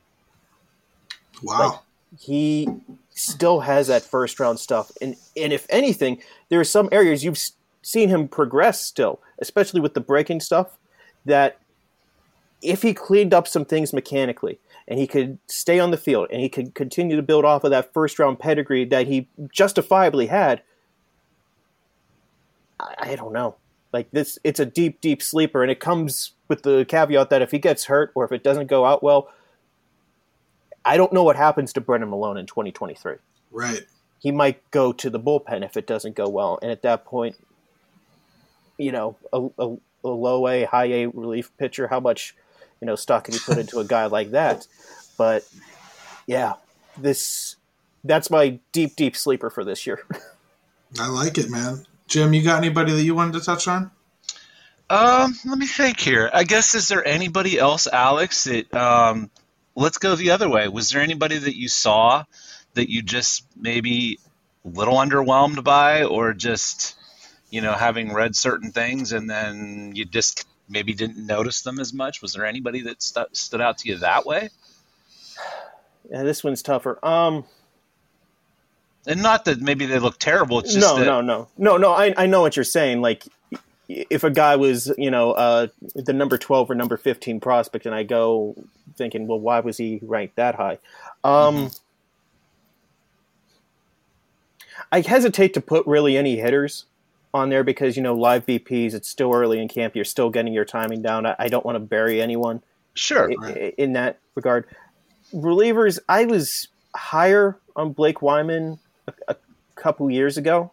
Wow. 1.42 1.58
Like, 1.58 1.80
he 2.20 2.68
still 3.10 3.60
has 3.60 3.88
that 3.88 4.02
first 4.02 4.38
round 4.38 4.60
stuff. 4.60 4.92
And 5.00 5.16
and 5.36 5.52
if 5.52 5.66
anything, 5.68 6.22
there 6.48 6.60
are 6.60 6.64
some 6.64 6.88
areas 6.92 7.24
you've 7.24 7.40
seen 7.82 8.08
him 8.08 8.28
progress 8.28 8.80
still, 8.80 9.20
especially 9.40 9.80
with 9.80 9.94
the 9.94 10.00
breaking 10.00 10.40
stuff. 10.40 10.78
That 11.24 11.58
if 12.62 12.82
he 12.82 12.94
cleaned 12.94 13.34
up 13.34 13.48
some 13.48 13.64
things 13.64 13.92
mechanically 13.92 14.58
and 14.86 14.98
he 14.98 15.06
could 15.06 15.38
stay 15.46 15.80
on 15.80 15.90
the 15.90 15.96
field 15.96 16.28
and 16.30 16.40
he 16.40 16.48
could 16.48 16.74
continue 16.74 17.16
to 17.16 17.22
build 17.22 17.44
off 17.44 17.64
of 17.64 17.70
that 17.70 17.92
first 17.92 18.18
round 18.18 18.38
pedigree 18.38 18.84
that 18.84 19.06
he 19.06 19.26
justifiably 19.50 20.26
had, 20.26 20.62
I, 22.78 22.94
I 22.98 23.16
don't 23.16 23.32
know. 23.32 23.56
Like 23.92 24.10
this, 24.10 24.38
it's 24.44 24.60
a 24.60 24.66
deep, 24.66 25.00
deep 25.00 25.22
sleeper, 25.22 25.62
and 25.62 25.70
it 25.70 25.80
comes 25.80 26.33
with 26.48 26.62
the 26.62 26.84
caveat 26.86 27.30
that 27.30 27.42
if 27.42 27.50
he 27.50 27.58
gets 27.58 27.84
hurt 27.84 28.12
or 28.14 28.24
if 28.24 28.32
it 28.32 28.42
doesn't 28.42 28.66
go 28.66 28.84
out 28.84 29.02
well, 29.02 29.30
I 30.84 30.96
don't 30.96 31.12
know 31.12 31.22
what 31.22 31.36
happens 31.36 31.72
to 31.74 31.80
Brennan 31.80 32.10
Malone 32.10 32.36
in 32.36 32.46
2023. 32.46 33.16
Right. 33.50 33.82
He 34.18 34.30
might 34.30 34.70
go 34.70 34.92
to 34.92 35.10
the 35.10 35.20
bullpen 35.20 35.64
if 35.64 35.76
it 35.76 35.86
doesn't 35.86 36.16
go 36.16 36.28
well, 36.28 36.58
and 36.62 36.70
at 36.70 36.82
that 36.82 37.04
point, 37.04 37.36
you 38.78 38.92
know, 38.92 39.16
a, 39.32 39.46
a, 39.58 39.76
a 40.04 40.08
low 40.08 40.48
A, 40.48 40.64
high 40.64 40.86
A 40.86 41.06
relief 41.06 41.50
pitcher, 41.58 41.88
how 41.88 42.00
much, 42.00 42.34
you 42.80 42.86
know, 42.86 42.96
stock 42.96 43.24
can 43.24 43.34
you 43.34 43.40
put 43.40 43.58
into 43.58 43.78
a 43.78 43.84
guy 43.84 44.06
like 44.06 44.30
that? 44.30 44.66
But 45.16 45.46
yeah, 46.26 46.54
this 46.96 47.56
that's 48.04 48.30
my 48.30 48.60
deep, 48.72 48.96
deep 48.96 49.16
sleeper 49.16 49.50
for 49.50 49.64
this 49.64 49.86
year. 49.86 50.06
I 50.98 51.08
like 51.08 51.38
it, 51.38 51.50
man. 51.50 51.86
Jim, 52.06 52.34
you 52.34 52.42
got 52.42 52.58
anybody 52.58 52.92
that 52.92 53.02
you 53.02 53.14
wanted 53.14 53.38
to 53.38 53.44
touch 53.44 53.66
on? 53.66 53.90
Um, 54.94 55.36
let 55.44 55.58
me 55.58 55.66
think 55.66 55.98
here. 55.98 56.30
I 56.32 56.44
guess 56.44 56.76
is 56.76 56.86
there 56.86 57.04
anybody 57.04 57.58
else, 57.58 57.88
Alex, 57.92 58.44
that 58.44 58.72
um, 58.74 59.28
let's 59.74 59.98
go 59.98 60.14
the 60.14 60.30
other 60.30 60.48
way. 60.48 60.68
Was 60.68 60.90
there 60.90 61.02
anybody 61.02 61.36
that 61.36 61.56
you 61.56 61.68
saw 61.68 62.24
that 62.74 62.88
you 62.88 63.02
just 63.02 63.44
maybe 63.56 64.20
a 64.64 64.68
little 64.68 64.94
underwhelmed 64.94 65.64
by, 65.64 66.04
or 66.04 66.32
just 66.32 66.94
you 67.50 67.60
know 67.60 67.72
having 67.72 68.12
read 68.12 68.36
certain 68.36 68.70
things 68.70 69.12
and 69.12 69.28
then 69.28 69.92
you 69.96 70.04
just 70.04 70.46
maybe 70.68 70.94
didn't 70.94 71.26
notice 71.26 71.62
them 71.62 71.80
as 71.80 71.92
much? 71.92 72.22
Was 72.22 72.34
there 72.34 72.46
anybody 72.46 72.82
that 72.82 73.02
st- 73.02 73.36
stood 73.36 73.60
out 73.60 73.78
to 73.78 73.88
you 73.88 73.98
that 73.98 74.24
way? 74.24 74.48
Yeah, 76.08 76.22
this 76.22 76.44
one's 76.44 76.62
tougher. 76.62 77.04
Um, 77.04 77.44
and 79.08 79.22
not 79.22 79.46
that 79.46 79.60
maybe 79.60 79.86
they 79.86 79.98
look 79.98 80.18
terrible. 80.20 80.60
It's 80.60 80.72
just 80.72 80.86
no, 80.86 80.98
that... 80.98 81.04
no, 81.04 81.20
no, 81.20 81.48
no, 81.58 81.76
no. 81.78 81.92
I 81.92 82.14
I 82.16 82.26
know 82.26 82.42
what 82.42 82.56
you're 82.56 82.64
saying. 82.64 83.00
Like 83.00 83.24
if 83.88 84.24
a 84.24 84.30
guy 84.30 84.56
was, 84.56 84.92
you 84.96 85.10
know, 85.10 85.32
uh, 85.32 85.66
the 85.94 86.12
number 86.12 86.38
12 86.38 86.70
or 86.70 86.74
number 86.74 86.96
15 86.96 87.40
prospect, 87.40 87.86
and 87.86 87.94
I 87.94 88.02
go 88.02 88.54
thinking, 88.96 89.26
well, 89.26 89.40
why 89.40 89.60
was 89.60 89.76
he 89.76 90.00
ranked 90.02 90.36
that 90.36 90.54
high? 90.54 90.78
Um, 91.22 91.56
mm-hmm. 91.56 91.66
I 94.90 95.00
hesitate 95.00 95.54
to 95.54 95.60
put 95.60 95.86
really 95.86 96.16
any 96.16 96.36
hitters 96.36 96.86
on 97.32 97.48
there 97.48 97.64
because, 97.64 97.96
you 97.96 98.02
know, 98.02 98.14
live 98.14 98.46
BPs, 98.46 98.94
it's 98.94 99.08
still 99.08 99.32
early 99.34 99.60
in 99.60 99.68
camp. 99.68 99.96
You're 99.96 100.04
still 100.04 100.30
getting 100.30 100.52
your 100.52 100.64
timing 100.64 101.02
down. 101.02 101.26
I, 101.26 101.36
I 101.38 101.48
don't 101.48 101.64
want 101.64 101.76
to 101.76 101.80
bury 101.80 102.22
anyone. 102.22 102.62
Sure. 102.94 103.28
In, 103.28 103.40
right. 103.40 103.74
in 103.76 103.92
that 103.94 104.20
regard. 104.34 104.66
Relievers, 105.34 105.98
I 106.08 106.26
was 106.26 106.68
higher 106.94 107.58
on 107.74 107.92
Blake 107.92 108.18
Weiman 108.18 108.78
a, 109.08 109.12
a 109.28 109.36
couple 109.74 110.08
years 110.10 110.38
ago 110.38 110.70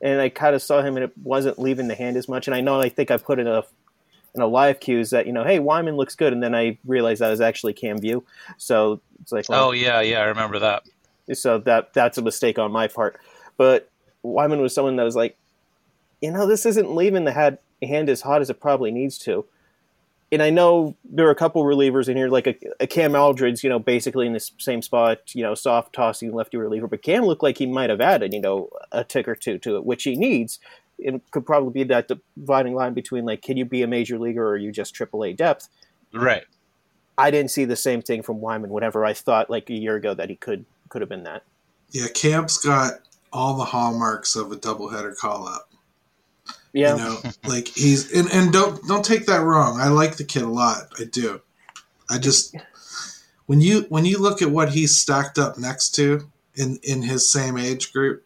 and 0.00 0.20
I 0.20 0.28
kind 0.28 0.54
of 0.54 0.62
saw 0.62 0.82
him, 0.82 0.96
and 0.96 1.04
it 1.04 1.12
wasn't 1.22 1.58
leaving 1.58 1.88
the 1.88 1.94
hand 1.94 2.16
as 2.16 2.28
much. 2.28 2.46
And 2.46 2.54
I 2.54 2.60
know 2.60 2.80
I 2.80 2.88
think 2.88 3.10
I 3.10 3.16
put 3.16 3.38
in 3.38 3.46
a 3.46 3.62
in 4.34 4.40
a 4.40 4.46
live 4.46 4.80
cues 4.80 5.10
that 5.10 5.26
you 5.26 5.32
know, 5.32 5.44
hey, 5.44 5.58
Weiman 5.58 5.96
looks 5.96 6.14
good, 6.14 6.32
and 6.32 6.42
then 6.42 6.54
I 6.54 6.78
realized 6.84 7.20
that 7.20 7.30
was 7.30 7.40
actually 7.40 7.72
Cam 7.72 7.98
Vieaux. 7.98 8.24
So 8.56 9.00
it's 9.20 9.32
like, 9.32 9.48
well, 9.48 9.68
oh 9.68 9.72
yeah, 9.72 10.00
yeah, 10.00 10.20
I 10.20 10.24
remember 10.24 10.58
that. 10.60 10.84
So 11.34 11.58
that 11.58 11.92
that's 11.92 12.18
a 12.18 12.22
mistake 12.22 12.58
on 12.58 12.72
my 12.72 12.88
part. 12.88 13.20
But 13.56 13.90
Weiman 14.24 14.60
was 14.60 14.74
someone 14.74 14.96
that 14.96 15.04
was 15.04 15.16
like, 15.16 15.36
you 16.20 16.30
know, 16.30 16.46
this 16.46 16.66
isn't 16.66 16.94
leaving 16.94 17.24
the 17.24 17.32
hand 17.32 17.58
hand 17.82 18.08
as 18.08 18.22
hot 18.22 18.40
as 18.40 18.50
it 18.50 18.60
probably 18.60 18.90
needs 18.90 19.18
to 19.18 19.44
and 20.32 20.42
I 20.42 20.50
know 20.50 20.96
there 21.04 21.26
are 21.26 21.32
a 21.32 21.36
couple 21.36 21.64
relievers 21.64 22.08
in 22.08 22.16
here, 22.16 22.28
like 22.28 22.46
a, 22.46 22.54
a, 22.78 22.86
Cam 22.86 23.14
Alldred's, 23.14 23.64
you 23.64 23.70
know, 23.70 23.80
basically 23.80 24.26
in 24.26 24.32
the 24.32 24.50
same 24.58 24.80
spot, 24.80 25.34
you 25.34 25.42
know, 25.42 25.54
soft 25.54 25.92
tossing 25.92 26.32
lefty 26.32 26.56
reliever. 26.56 26.86
But 26.86 27.02
Cam 27.02 27.24
looked 27.24 27.42
like 27.42 27.58
he 27.58 27.66
might 27.66 27.90
have 27.90 28.00
added, 28.00 28.32
you 28.32 28.40
know, 28.40 28.70
a 28.92 29.02
tick 29.02 29.26
or 29.26 29.34
two 29.34 29.58
to 29.58 29.76
it, 29.76 29.84
which 29.84 30.04
he 30.04 30.14
needs. 30.14 30.60
It 30.98 31.20
could 31.32 31.44
probably 31.44 31.72
be 31.72 31.84
that 31.84 32.08
dividing 32.36 32.74
line 32.74 32.94
between 32.94 33.24
like, 33.24 33.42
can 33.42 33.56
you 33.56 33.64
be 33.64 33.82
a 33.82 33.88
major 33.88 34.18
leaguer 34.18 34.44
or 34.44 34.50
are 34.50 34.56
you 34.56 34.70
just 34.70 34.94
AAA 34.94 35.36
depth? 35.36 35.68
Right. 36.12 36.44
I 37.18 37.30
didn't 37.30 37.50
see 37.50 37.64
the 37.64 37.76
same 37.76 38.00
thing 38.00 38.22
from 38.22 38.38
Weiman. 38.38 38.68
Whenever 38.68 39.04
I 39.04 39.14
thought 39.14 39.50
like 39.50 39.68
a 39.68 39.74
year 39.74 39.96
ago 39.96 40.14
that 40.14 40.30
he 40.30 40.36
could 40.36 40.64
could 40.88 41.02
have 41.02 41.08
been 41.08 41.24
that. 41.24 41.42
Yeah, 41.90 42.06
Cam's 42.14 42.58
got 42.58 43.00
all 43.32 43.56
the 43.56 43.64
hallmarks 43.64 44.36
of 44.36 44.52
a 44.52 44.56
doubleheader 44.56 45.16
call 45.16 45.46
up. 45.46 45.69
Yeah. 46.72 46.96
You 46.96 47.02
know, 47.02 47.18
like 47.44 47.68
he's 47.68 48.12
and, 48.12 48.30
and 48.30 48.52
don't 48.52 48.86
don't 48.86 49.04
take 49.04 49.26
that 49.26 49.42
wrong. 49.42 49.80
I 49.80 49.88
like 49.88 50.16
the 50.16 50.24
kid 50.24 50.42
a 50.42 50.48
lot. 50.48 50.92
I 50.98 51.04
do. 51.04 51.42
I 52.08 52.18
just 52.18 52.54
when 53.46 53.60
you 53.60 53.86
when 53.88 54.04
you 54.04 54.18
look 54.18 54.42
at 54.42 54.50
what 54.50 54.70
he's 54.70 54.96
stacked 54.96 55.38
up 55.38 55.58
next 55.58 55.90
to 55.96 56.30
in 56.54 56.78
in 56.82 57.02
his 57.02 57.30
same 57.30 57.56
age 57.58 57.92
group, 57.92 58.24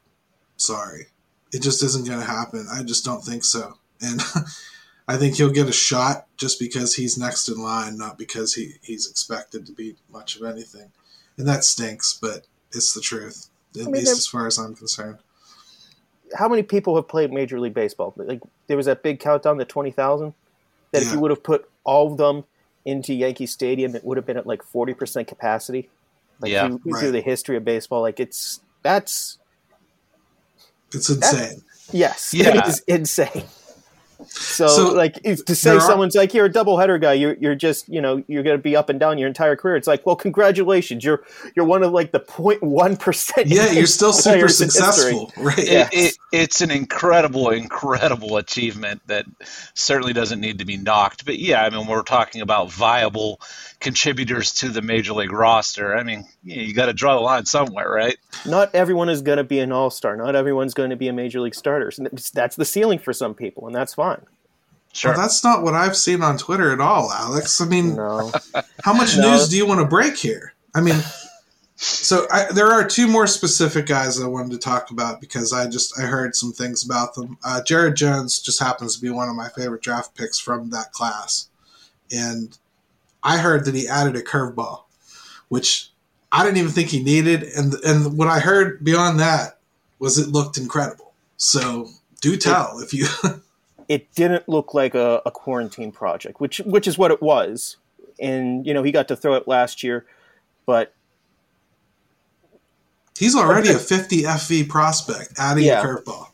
sorry. 0.57 1.07
it 1.55 1.63
just 1.63 1.83
isn't 1.83 2.07
going 2.07 2.19
to 2.19 2.27
happen. 2.27 2.67
I 2.71 2.83
just 2.83 3.05
don't 3.05 3.23
think 3.23 3.45
so. 3.45 3.79
And 4.01 4.21
I 5.09 5.17
think 5.17 5.37
he'll 5.37 5.51
get 5.51 5.69
a 5.69 5.73
shot 5.73 6.27
just 6.37 6.59
because 6.59 6.95
he's 6.97 7.17
next 7.17 7.49
in 7.49 7.63
line, 7.63 7.97
not 7.97 8.19
because 8.19 8.55
he, 8.55 8.75
he's 8.83 9.09
expected 9.09 9.65
to 9.67 9.73
be 9.73 9.95
much 10.11 10.37
of 10.37 10.43
anything. 10.43 10.91
And 11.37 11.47
that 11.47 11.65
stinks, 11.65 12.19
but 12.21 12.47
it's 12.73 12.93
the 12.93 13.01
truth, 13.01 13.49
at 13.77 13.83
I 13.83 13.85
mean, 13.85 13.95
least 13.95 14.19
as 14.19 14.27
far 14.27 14.47
as 14.47 14.59
I'm 14.59 14.75
concerned. 14.75 15.19
How 16.35 16.49
many 16.49 16.63
people 16.63 16.97
have 16.97 17.09
played 17.09 17.33
Major 17.33 17.61
League 17.61 17.75
Baseball? 17.75 18.13
Like 18.17 18.41
there 18.67 18.77
was 18.77 18.87
that 18.87 19.03
big 19.03 19.21
countdown, 19.21 19.59
the 19.59 19.65
twenty 19.65 19.91
thousand. 19.91 20.35
That 20.93 21.03
yeah. 21.03 21.09
if 21.09 21.15
you 21.15 21.21
would 21.21 21.31
have 21.31 21.43
put 21.43 21.69
all 21.85 22.13
of 22.13 22.19
them 22.19 22.45
into 22.85 23.15
Yankee 23.15 23.47
Stadium, 23.47 23.95
it 23.95 24.05
would 24.05 24.17
have 24.17 24.27
been 24.27 24.37
at 24.37 24.47
like 24.47 24.63
forty 24.63 24.95
percent 24.95 25.29
capacity. 25.29 25.89
Like 26.41 26.53
yeah, 26.53 26.69
through, 26.69 26.81
right. 26.85 27.01
through 27.01 27.13
the 27.13 27.21
history 27.21 27.57
of 27.57 27.65
baseball, 27.65 28.03
like 28.03 28.21
it's 28.21 28.61
that's 28.83 29.39
it's 30.93 31.11
insane. 31.11 31.63
yes, 31.93 32.35
yeah. 32.35 32.59
it 32.59 32.67
is 32.67 32.81
insane. 32.87 33.45
So, 34.29 34.67
so 34.69 34.93
like 34.93 35.23
to 35.23 35.55
say 35.55 35.79
someone's 35.79 36.17
are, 36.17 36.21
like 36.21 36.35
you're 36.35 36.47
a 36.47 36.53
double 36.53 36.79
header 36.79 36.99
guy, 36.99 37.15
you're 37.15 37.35
you're 37.35 37.55
just 37.55 37.89
you 37.89 38.01
know 38.01 38.23
you're 38.27 38.43
going 38.43 38.57
to 38.57 38.63
be 38.63 38.77
up 38.77 38.89
and 38.89 38.99
down 38.99 39.19
your 39.19 39.29
entire 39.29 39.57
career. 39.57 39.77
It's 39.77 39.87
like 39.87 40.05
well, 40.07 40.17
congratulations, 40.17 41.05
you're 41.05 41.25
you're 41.55 41.65
one 41.65 41.83
of 41.83 41.93
like 41.93 42.13
the 42.13 42.21
0.1 42.21 42.99
percent. 42.99 43.49
Yeah, 43.49 43.71
you're 43.71 43.87
still 43.87 44.13
super 44.13 44.49
successful, 44.49 45.33
right? 45.37 45.59
It, 45.59 45.89
it, 45.93 46.19
it's 46.33 46.61
an 46.61 46.71
incredible, 46.71 47.51
incredible 47.51 48.37
achievement 48.37 49.03
that 49.07 49.27
certainly 49.75 50.13
doesn't 50.13 50.41
need 50.41 50.59
to 50.59 50.65
be 50.65 50.77
knocked. 50.77 51.25
But 51.25 51.39
yeah, 51.39 51.63
I 51.63 51.71
mean, 51.71 51.87
we're 51.87 52.03
talking 52.03 52.43
about 52.43 52.71
viable 52.71 53.41
contributors 53.81 54.53
to 54.55 54.71
the 54.71 54.83
major 54.83 55.13
league 55.13 55.33
roster. 55.33 55.97
I 55.97 56.03
mean, 56.03 56.25
you, 56.43 56.63
you 56.63 56.75
got 56.75 56.87
to 56.87 56.93
draw 56.93 57.15
the 57.15 57.21
line 57.21 57.45
somewhere, 57.45 57.89
right? 57.89 58.17
Not 58.47 58.75
everyone 58.75 59.09
is 59.09 59.23
going 59.23 59.39
to 59.39 59.45
be 59.45 59.61
an 59.61 59.73
all 59.73 59.91
star. 59.91 60.17
Not 60.17 60.35
everyone's 60.35 60.75
going 60.75 60.91
to 60.91 60.97
be 60.97 61.09
a 61.09 61.13
major 61.13 61.41
league 61.41 61.55
starter. 61.55 61.93
That's 62.33 62.57
the 62.57 62.65
ceiling 62.65 62.99
for 62.99 63.13
some 63.13 63.35
people, 63.35 63.67
and 63.67 63.75
that's 63.75 63.95
fine. 63.95 64.14
Sure. 64.95 65.11
Well, 65.11 65.21
that's 65.21 65.43
not 65.43 65.65
what 65.65 65.75
I've 65.75 65.97
seen 65.97 66.23
on 66.23 66.39
Twitter 66.39 66.73
at 66.73 66.81
all, 66.81 67.11
Alex. 67.11 67.61
I 67.61 67.67
mean, 67.67 67.97
no. 67.97 68.31
how 68.85 68.95
much 68.95 69.17
no. 69.17 69.33
news 69.33 69.49
do 69.49 69.57
you 69.57 69.67
want 69.67 69.81
to 69.81 69.87
break 69.87 70.17
here? 70.17 70.55
I 70.73 70.81
mean, 70.81 70.95
so 71.75 72.29
I, 72.31 72.47
there 72.53 72.71
are 72.71 72.87
two 72.87 73.09
more 73.09 73.27
specific 73.27 73.87
guys 73.87 74.21
I 74.21 74.29
wanted 74.29 74.53
to 74.53 74.59
talk 74.59 74.93
about 74.93 75.21
because 75.21 75.53
I 75.53 75.69
just 75.69 75.99
I 75.99 76.03
heard 76.03 76.37
some 76.37 76.53
things 76.53 76.85
about 76.85 77.15
them. 77.15 77.39
Uh, 77.45 77.61
Jared 77.65 77.97
Jones 77.97 78.39
just 78.39 78.63
happens 78.63 78.95
to 78.95 79.03
be 79.03 79.11
one 79.11 79.29
of 79.29 79.35
my 79.35 79.49
favorite 79.49 79.83
draft 79.83 80.17
picks 80.17 80.39
from 80.39 80.71
that 80.71 80.93
class, 80.93 81.49
and 82.13 82.57
I 83.21 83.39
heard 83.39 83.65
that 83.65 83.75
he 83.75 83.89
added 83.89 84.15
a 84.15 84.23
curveball, 84.23 84.85
which 85.49 85.91
I 86.31 86.45
didn't 86.45 86.59
even 86.59 86.71
think 86.71 86.91
he 86.91 87.03
needed, 87.03 87.43
and 87.43 87.75
and 87.85 88.17
what 88.17 88.29
I 88.29 88.39
heard 88.39 88.85
beyond 88.85 89.19
that 89.19 89.59
was 89.99 90.19
it 90.19 90.29
looked 90.29 90.57
incredible. 90.57 91.15
So 91.37 91.89
do 92.21 92.37
tell 92.37 92.79
if 92.79 92.95
you. 92.95 93.07
it 93.89 94.13
didn't 94.15 94.49
look 94.49 94.75
like 94.75 94.95
a, 94.95 95.23
a 95.27 95.31
quarantine 95.31 95.93
project, 95.93 96.41
which 96.41 96.59
which 96.59 96.87
is 96.87 96.99
what 96.99 97.11
it 97.11 97.23
was, 97.23 97.77
and 98.19 98.67
you 98.67 98.75
know 98.75 98.83
he 98.83 98.93
got 98.93 99.09
to 99.09 99.17
throw 99.17 99.35
it 99.35 99.49
last 99.49 99.83
year, 99.83 100.07
but 100.67 100.95
he's 103.19 103.35
already 103.35 103.71
a 103.71 103.79
50 103.79 104.23
FV 104.23 104.69
prospect, 104.69 105.35
adding 105.39 105.65
yeah. 105.65 105.81
a 105.81 105.85
curveball. 105.85 106.29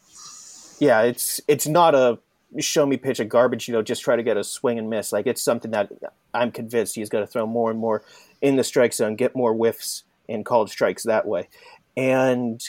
Yeah, 0.78 1.02
it's 1.02 1.40
it's 1.46 1.66
not 1.66 1.94
a 1.94 2.18
show 2.58 2.84
me 2.84 2.96
pitch 2.96 3.20
of 3.20 3.28
garbage, 3.28 3.68
you 3.68 3.74
know, 3.74 3.82
just 3.82 4.02
try 4.02 4.16
to 4.16 4.22
get 4.22 4.36
a 4.36 4.42
swing 4.42 4.78
and 4.78 4.90
miss. 4.90 5.12
Like 5.12 5.26
it's 5.26 5.42
something 5.42 5.70
that 5.70 5.90
I'm 6.34 6.50
convinced 6.50 6.96
he's 6.96 7.08
going 7.08 7.24
to 7.24 7.30
throw 7.30 7.46
more 7.46 7.70
and 7.70 7.78
more 7.78 8.02
in 8.42 8.56
the 8.56 8.64
strike 8.64 8.92
zone, 8.92 9.14
get 9.14 9.36
more 9.36 9.52
whiffs 9.52 10.04
and 10.28 10.44
called 10.44 10.70
strikes 10.70 11.04
that 11.04 11.26
way. 11.26 11.48
And 11.96 12.62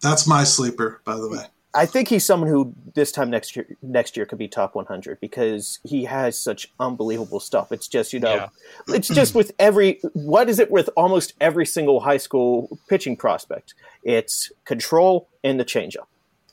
that's 0.00 0.26
my 0.26 0.44
sleeper, 0.44 1.00
by 1.04 1.16
the 1.16 1.28
way. 1.28 1.44
I 1.74 1.86
think 1.86 2.08
he's 2.08 2.24
someone 2.24 2.48
who 2.48 2.72
this 2.94 3.10
time 3.10 3.30
next 3.30 3.56
year 3.56 3.66
next 3.82 4.16
year 4.16 4.26
could 4.26 4.38
be 4.38 4.48
top 4.48 4.74
100 4.74 5.20
because 5.20 5.80
he 5.82 6.04
has 6.04 6.38
such 6.38 6.72
unbelievable 6.78 7.40
stuff. 7.40 7.72
It's 7.72 7.88
just 7.88 8.12
you 8.12 8.20
know, 8.20 8.34
yeah. 8.34 8.48
it's 8.88 9.08
just 9.08 9.34
with 9.34 9.52
every 9.58 10.00
what 10.12 10.48
is 10.48 10.58
it 10.58 10.70
with 10.70 10.88
almost 10.96 11.34
every 11.40 11.66
single 11.66 12.00
high 12.00 12.18
school 12.18 12.78
pitching 12.88 13.16
prospect? 13.16 13.74
It's 14.02 14.52
control 14.64 15.28
and 15.42 15.58
the 15.58 15.64
changeup. 15.64 16.06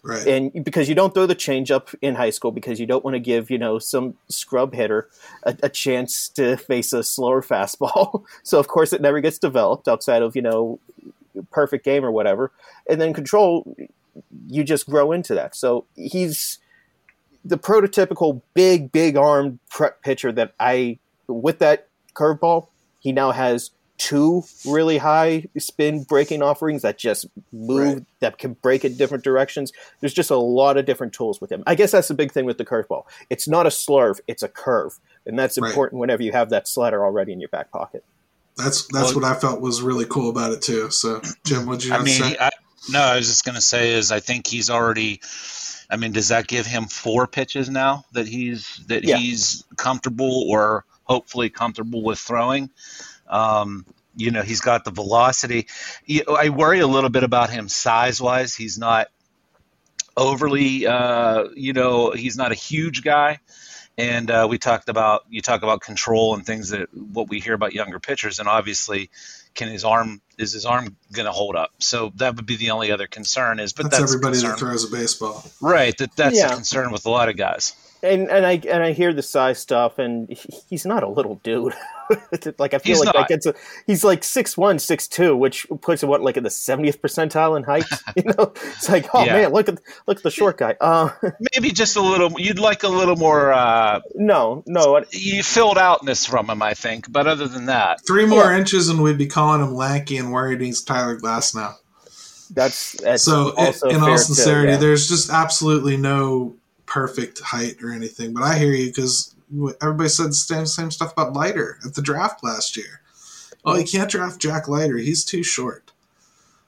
Right. 0.04 0.26
And 0.26 0.64
because 0.64 0.90
you 0.90 0.96
don't 0.96 1.14
throw 1.14 1.28
the 1.28 1.36
changeup 1.36 1.94
in 2.02 2.16
high 2.16 2.32
school 2.32 2.52
because 2.52 2.80
you 2.80 2.88
don't 2.88 3.06
want 3.06 3.14
to 3.14 3.20
give, 3.20 3.52
you 3.52 3.60
know, 3.60 3.78
some 3.78 4.16
scrub 4.30 4.74
hitter 4.74 5.08
a, 5.44 5.56
a, 5.62 5.70
chance 5.70 6.28
to 6.30 6.58
face 6.58 6.92
a 6.92 7.04
slower 7.04 7.44
fastball. 7.44 8.24
so 8.44 8.58
of 8.58 8.68
course 8.68 8.94
it 8.94 9.02
never 9.02 9.22
gets 9.22 9.38
developed 9.38 9.88
outside 9.88 10.24
of, 10.24 10.36
you 10.36 10.42
know, 10.42 10.80
perfect 11.52 11.86
game 11.86 12.04
or 12.04 12.12
whatever. 12.12 12.52
And 12.90 13.00
then 13.00 13.14
control 13.14 13.76
you 14.48 14.64
just 14.64 14.90
grow 14.90 15.12
into 15.12 15.34
that. 15.36 15.56
So 15.56 15.86
he's 15.96 16.60
the 17.44 17.58
prototypical 17.58 18.42
big, 18.54 18.92
big 18.92 19.18
armed 19.18 19.60
prep 19.70 20.02
pitcher 20.02 20.32
that 20.34 20.54
I 20.60 21.00
with 21.28 21.60
that 21.60 21.88
curveball, 22.14 22.68
he 23.00 23.12
now 23.12 23.32
has 23.32 23.72
two 23.98 24.44
really 24.66 24.98
high 24.98 25.46
spin 25.60 26.04
breaking 26.04 26.42
offerings 26.42 26.82
that 26.82 26.98
just 26.98 27.28
move 27.52 27.98
right. 27.98 28.06
that 28.20 28.38
can 28.40 28.54
break 28.54 28.84
in 28.84 28.98
different 28.98 29.24
directions. 29.24 29.72
There's 30.00 30.14
just 30.14 30.32
a 30.32 30.38
lot 30.38 30.78
of 30.78 30.86
different 30.86 31.14
tools 31.14 31.40
with 31.40 31.52
him. 31.52 31.64
I 31.68 31.76
guess 31.76 31.92
that's 31.92 32.08
the 32.08 32.16
big 32.16 32.32
thing 32.32 32.46
with 32.46 32.58
the 32.58 32.66
curveball. 32.66 33.04
It's 33.30 33.48
not 33.48 33.68
a 33.68 33.70
slurve, 33.70 34.20
it's 34.28 34.42
a 34.42 34.48
curve. 34.48 35.00
And 35.28 35.38
that's 35.38 35.58
important 35.58 35.94
right. 35.94 36.00
whenever 36.00 36.24
you 36.24 36.32
have 36.32 36.50
that 36.50 36.68
slider 36.68 37.06
already 37.06 37.32
in 37.32 37.40
your 37.40 37.50
back 37.50 37.72
pocket. 37.72 38.04
That's 38.58 38.88
that's 38.88 39.14
well, 39.14 39.22
what 39.22 39.24
I 39.24 39.40
felt 39.40 39.62
was 39.62 39.82
really 39.82 40.06
cool 40.06 40.30
about 40.30 40.52
it 40.52 40.62
too. 40.62 40.90
So, 40.90 41.22
Jim, 41.46 41.66
what'd 41.66 41.84
you 41.84 41.94
I 41.94 42.02
mean, 42.02 42.22
say? 42.22 42.38
I, 42.40 42.50
no, 42.90 43.02
I 43.02 43.18
was 43.18 43.28
just 43.28 43.46
going 43.46 43.56
to 43.56 43.62
say 43.62 43.94
is 43.94 44.12
I 44.12 44.20
think 44.20 44.48
he's 44.48 44.70
already. 44.70 45.22
I 45.90 45.98
mean, 45.98 46.14
does 46.14 46.30
that 46.30 46.48
give 46.48 46.66
him 46.66 46.86
four 46.86 47.28
pitches 47.28 47.70
now 47.70 48.06
that 48.14 48.28
he's 48.28 48.82
that 48.88 49.04
yeah. 49.04 49.18
he's 49.18 49.66
comfortable 49.76 50.46
or 50.50 50.86
hopefully 51.04 51.50
comfortable 51.50 52.02
with 52.04 52.18
throwing? 52.18 52.70
Um, 53.28 53.86
you 54.16 54.32
know, 54.32 54.42
he's 54.42 54.62
got 54.62 54.84
the 54.84 54.92
velocity. 54.92 55.68
I 56.28 56.50
worry 56.50 56.80
a 56.80 56.88
little 56.88 57.10
bit 57.10 57.24
about 57.24 57.50
him 57.50 57.70
size 57.70 58.22
wise. 58.22 58.56
He's 58.56 58.78
not 58.78 59.08
overly, 60.18 60.86
uh, 60.88 61.46
you 61.56 61.74
know, 61.74 62.12
he's 62.12 62.38
not 62.38 62.52
a 62.52 62.56
huge 62.56 63.04
guy. 63.04 63.40
And 63.98 64.32
uh, 64.32 64.48
we 64.50 64.58
talked 64.58 64.90
about 64.90 65.24
you 65.30 65.42
talk 65.42 65.64
about 65.64 65.82
control 65.82 66.34
and 66.34 66.46
things 66.46 66.70
that 66.70 66.94
what 66.94 67.30
we 67.30 67.40
hear 67.40 67.54
about 67.54 67.74
younger 67.74 68.00
pitchers, 68.00 68.40
and 68.40 68.48
obviously, 68.48 69.10
can 69.54 69.68
his 69.68 69.84
arm 69.84 70.22
is 70.42 70.54
his 70.54 70.66
arm 70.66 70.96
going 71.12 71.26
to 71.26 71.32
hold 71.32 71.56
up? 71.56 71.72
So 71.80 72.12
that 72.16 72.36
would 72.36 72.46
be 72.46 72.56
the 72.56 72.72
only 72.72 72.92
other 72.92 73.08
concern. 73.08 73.60
Is 73.60 73.74
but 73.74 73.84
that's, 73.84 74.00
that's 74.00 74.12
everybody 74.12 74.40
that 74.40 74.60
throws 74.60 74.84
a 74.84 74.96
baseball, 74.96 75.44
right? 75.62 75.98
That 75.98 76.16
that's 76.16 76.38
yeah. 76.38 76.52
a 76.52 76.56
concern 76.56 76.92
with 76.92 77.06
a 77.06 77.10
lot 77.10 77.30
of 77.30 77.38
guys 77.38 77.76
and 78.04 78.30
and 78.30 78.46
I 78.46 78.54
and 78.54 78.84
I 78.84 78.94
hear 78.94 79.14
the 79.14 79.22
size 79.22 79.60
stuff, 79.60 80.00
and 80.00 80.30
he's 80.70 80.86
not 80.86 81.04
a 81.04 81.08
little 81.08 81.36
dude. 81.44 81.74
like 82.58 82.74
I 82.74 82.80
feel 82.80 82.96
he's 82.96 83.00
like 83.00 83.06
not. 83.06 83.16
that 83.16 83.28
gets 83.30 83.46
a, 83.46 83.54
he's 83.86 84.04
like 84.04 84.24
six 84.24 84.58
one, 84.58 84.80
six 84.80 85.08
two, 85.08 85.36
which 85.36 85.68
puts 85.82 86.02
him 86.04 86.10
what 86.10 86.22
like 86.22 86.38
in 86.38 86.44
the 86.44 86.50
seventieth 86.50 87.02
percentile 87.02 87.56
in 87.56 87.64
height. 87.64 87.86
you 88.16 88.24
know, 88.24 88.54
it's 88.56 88.90
like 88.90 89.08
oh 89.14 89.24
yeah. 89.24 89.34
man, 89.34 89.52
look 89.54 89.70
at 89.70 89.80
look 90.08 90.18
at 90.18 90.24
the 90.24 90.32
short 90.32 90.58
guy. 90.58 90.76
Uh, 90.82 91.10
Maybe 91.54 91.72
just 91.72 91.96
a 91.96 92.02
little. 92.02 92.32
You'd 92.40 92.60
like 92.60 92.84
a 92.84 92.90
little 92.90 93.16
more. 93.16 93.54
Uh, 93.54 94.02
no, 94.16 94.64
no, 94.66 95.04
you 95.12 95.44
filled 95.44 95.78
outness 95.78 96.26
from 96.26 96.50
him, 96.50 96.62
I 96.62 96.74
think. 96.74 97.12
But 97.12 97.28
other 97.28 97.48
than 97.48 97.68
that, 97.68 98.00
three 98.08 98.26
more 98.26 98.52
yeah. 98.52 98.58
inches, 98.58 98.90
and 98.90 99.02
we'd 99.02 99.18
be 99.18 99.28
calling 99.28 99.62
him 99.62 99.76
lanky 99.76 100.18
and 100.18 100.32
worried 100.32 100.62
he's 100.62 100.84
Tyler 100.84 101.20
Glasnow. 101.20 101.76
That's, 102.54 103.00
that's 103.02 103.24
so. 103.24 103.54
in 103.88 104.02
all 104.02 104.18
sincerity, 104.18 104.68
too, 104.68 104.72
yeah. 104.74 104.78
there's 104.78 105.08
just 105.08 105.30
absolutely 105.30 105.96
no 105.96 106.58
perfect 106.92 107.40
height 107.40 107.82
or 107.82 107.92
anything, 107.92 108.34
but 108.34 108.44
I 108.44 108.58
hear 108.58 108.74
you 108.74 108.88
because 108.88 109.34
everybody 109.82 110.10
said 110.10 110.28
the 110.28 110.34
same, 110.34 110.66
same 110.66 110.92
stuff 110.92 111.14
about 111.14 111.34
Leiter 111.34 111.80
at 111.86 111.94
the 111.94 112.02
draft 112.02 112.44
last 112.44 112.76
year. 112.76 113.02
Oh, 113.64 113.78
you 113.78 113.86
can't 113.86 114.10
draft 114.10 114.42
Jack 114.42 114.68
Leiter; 114.68 114.98
he's 114.98 115.24
too 115.24 115.44
short. 115.44 115.92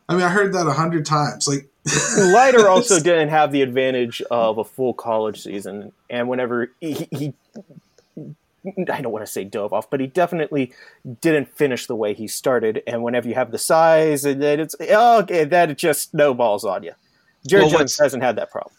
I 0.08 0.14
mean, 0.14 0.24
I 0.24 0.30
heard 0.30 0.54
that 0.54 0.68
a 0.68 0.74
hundred 0.74 1.06
times. 1.06 1.48
Like 1.48 1.68
Leiter 2.18 2.70
also 2.70 3.00
didn't 3.04 3.30
have 3.30 3.52
the 3.52 3.62
advantage 3.62 4.22
of 4.32 4.58
a 4.58 4.64
full 4.64 4.94
college 4.94 5.42
season, 5.42 5.92
and 6.10 6.30
whenever 6.30 6.72
he, 6.80 7.08
he 7.12 7.34
I 8.90 9.02
don't 9.02 9.12
want 9.12 9.26
to 9.26 9.32
say 9.32 9.44
dove 9.44 9.74
off, 9.74 9.90
but 9.90 10.00
he 10.00 10.08
definitely 10.08 10.72
didn't 11.20 11.50
finish 11.50 11.88
the 11.88 11.96
way 11.96 12.14
he 12.14 12.28
started. 12.28 12.82
And 12.88 13.04
whenever 13.04 13.28
you 13.28 13.36
have 13.36 13.52
the 13.52 13.58
size, 13.58 14.24
and 14.24 14.42
then 14.42 14.62
it's 14.62 14.76
oh, 14.80 15.20
okay, 15.22 15.44
that 15.44 15.72
it 15.72 15.78
just 15.78 16.12
snowballs 16.12 16.64
on 16.64 16.84
you. 16.84 16.94
Jared 17.46 17.66
well, 17.66 17.80
Jones 17.80 17.98
hasn't 18.00 18.24
had 18.24 18.38
that 18.38 18.52
problem. 18.52 18.74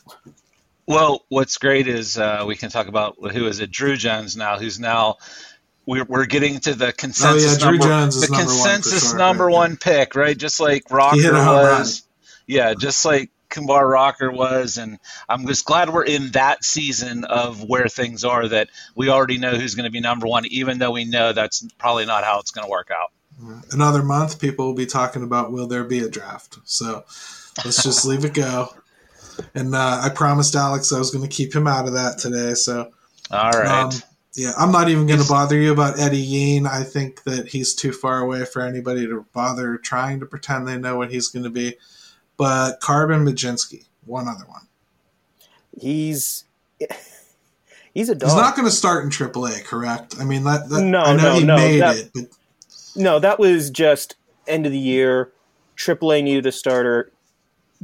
Well, 0.87 1.25
what's 1.29 1.59
great 1.59 1.88
is 1.88 2.18
uh, 2.18 2.44
we 2.47 2.57
can 2.57 2.70
talk 2.70 2.88
about 2.88 3.16
who 3.18 3.47
is 3.47 3.61
it, 3.61 3.70
Druw 3.70 3.97
Jones 3.97 4.37
now, 4.37 4.59
who's 4.59 4.79
now 4.79 5.16
we're, 5.87 6.05
we're 6.05 6.27
getting 6.27 6.61
to 6.61 6.75
the 6.75 6.92
consensus 6.92 7.62
oh, 7.62 7.70
yeah, 7.70 7.79
number, 7.79 7.85
the 7.85 8.29
number 8.31 8.37
consensus 8.37 9.09
one 9.11 9.18
number 9.18 9.47
right, 9.47 9.53
one 9.53 9.70
yeah. 9.70 9.77
pick, 9.81 10.14
right? 10.14 10.37
Just 10.37 10.61
like 10.61 10.90
Rocker 10.90 11.33
was, 11.33 12.03
yeah, 12.47 12.75
just 12.75 13.05
like 13.05 13.31
Kumar 13.51 13.87
Rocker 13.87 14.31
was, 14.31 14.79
and 14.79 14.99
I'm 15.29 15.47
just 15.47 15.64
glad 15.64 15.90
we're 15.90 16.05
in 16.05 16.33
that 16.33 16.64
season 16.64 17.25
of 17.25 17.62
where 17.62 17.88
things 17.88 18.25
are 18.25 18.49
that 18.49 18.68
we 18.94 19.09
already 19.09 19.38
know 19.38 19.53
who's 19.53 19.75
going 19.75 19.85
to 19.85 19.90
be 19.92 20.01
number 20.01 20.27
one, 20.27 20.44
even 20.47 20.79
though 20.79 20.90
we 20.90 21.05
know 21.05 21.33
that's 21.33 21.66
probably 21.79 22.05
not 22.05 22.25
how 22.25 22.40
it's 22.40 22.51
going 22.51 22.66
to 22.66 22.70
work 22.70 22.90
out. 22.90 23.11
Another 23.73 24.03
month, 24.03 24.40
people 24.40 24.66
will 24.66 24.75
be 24.75 24.87
talking 24.87 25.23
about 25.23 25.53
will 25.53 25.66
there 25.66 25.85
be 25.85 26.01
a 26.01 26.09
draft. 26.09 26.59
So 26.64 27.05
let's 27.64 27.83
just 27.83 28.05
leave 28.05 28.25
it 28.25 28.35
go. 28.35 28.68
And 29.55 29.75
uh, 29.75 30.01
I 30.03 30.09
promised 30.09 30.55
Alex 30.55 30.92
I 30.92 30.99
was 30.99 31.11
going 31.11 31.29
to 31.29 31.35
keep 31.35 31.55
him 31.55 31.66
out 31.66 31.87
of 31.87 31.94
that 31.94 32.18
today. 32.18 32.55
So, 32.55 32.92
all 33.31 33.51
right. 33.51 33.68
Um, 33.68 33.90
yeah, 34.37 34.53
I'm 34.59 34.73
not 34.73 34.88
even 34.88 35.07
going 35.07 35.20
to 35.20 35.29
bother 35.29 35.57
you 35.57 35.73
about 35.73 35.99
Eddy 35.99 36.18
Yean. 36.18 36.66
I 36.66 36.83
think 36.83 37.23
that 37.23 37.47
he's 37.49 37.73
too 37.73 37.92
far 37.92 38.18
away 38.18 38.44
for 38.44 38.62
anybody 38.62 39.07
to 39.07 39.25
bother 39.33 39.77
trying 39.79 40.20
to 40.20 40.27
pretend 40.27 40.66
they 40.66 40.77
know 40.77 40.97
what 40.97 41.12
he's 41.12 41.29
going 41.29 41.44
to 41.44 41.51
be. 41.51 41.77
But 42.37 42.81
Carmen 42.81 43.25
Mlodzinski, 43.25 43.85
one 44.07 44.27
other 44.27 44.44
one. 44.47 44.66
He's 45.79 46.44
he's 47.94 48.09
a 48.09 48.14
dog. 48.14 48.31
He's 48.31 48.37
not 48.37 48.57
going 48.57 48.66
to 48.66 48.75
start 48.75 49.05
in 49.05 49.11
AAA, 49.11 49.64
correct? 49.64 50.16
I 50.18 50.25
mean, 50.25 50.42
that, 50.44 50.68
that 50.68 50.83
no, 50.83 51.03
I 51.03 51.16
know 51.16 51.23
no, 51.23 51.35
he 51.35 51.44
no, 51.44 51.57
made 51.57 51.81
that, 51.81 51.97
it, 51.97 52.11
but 52.12 52.25
no, 52.97 53.20
that 53.20 53.38
was 53.38 53.70
just 53.70 54.16
end 54.49 54.66
of 54.66 54.73
the 54.73 54.79
year. 54.79 55.33
AAA 55.77 56.25
needed 56.25 56.47
a 56.47 56.53
starter. 56.53 57.12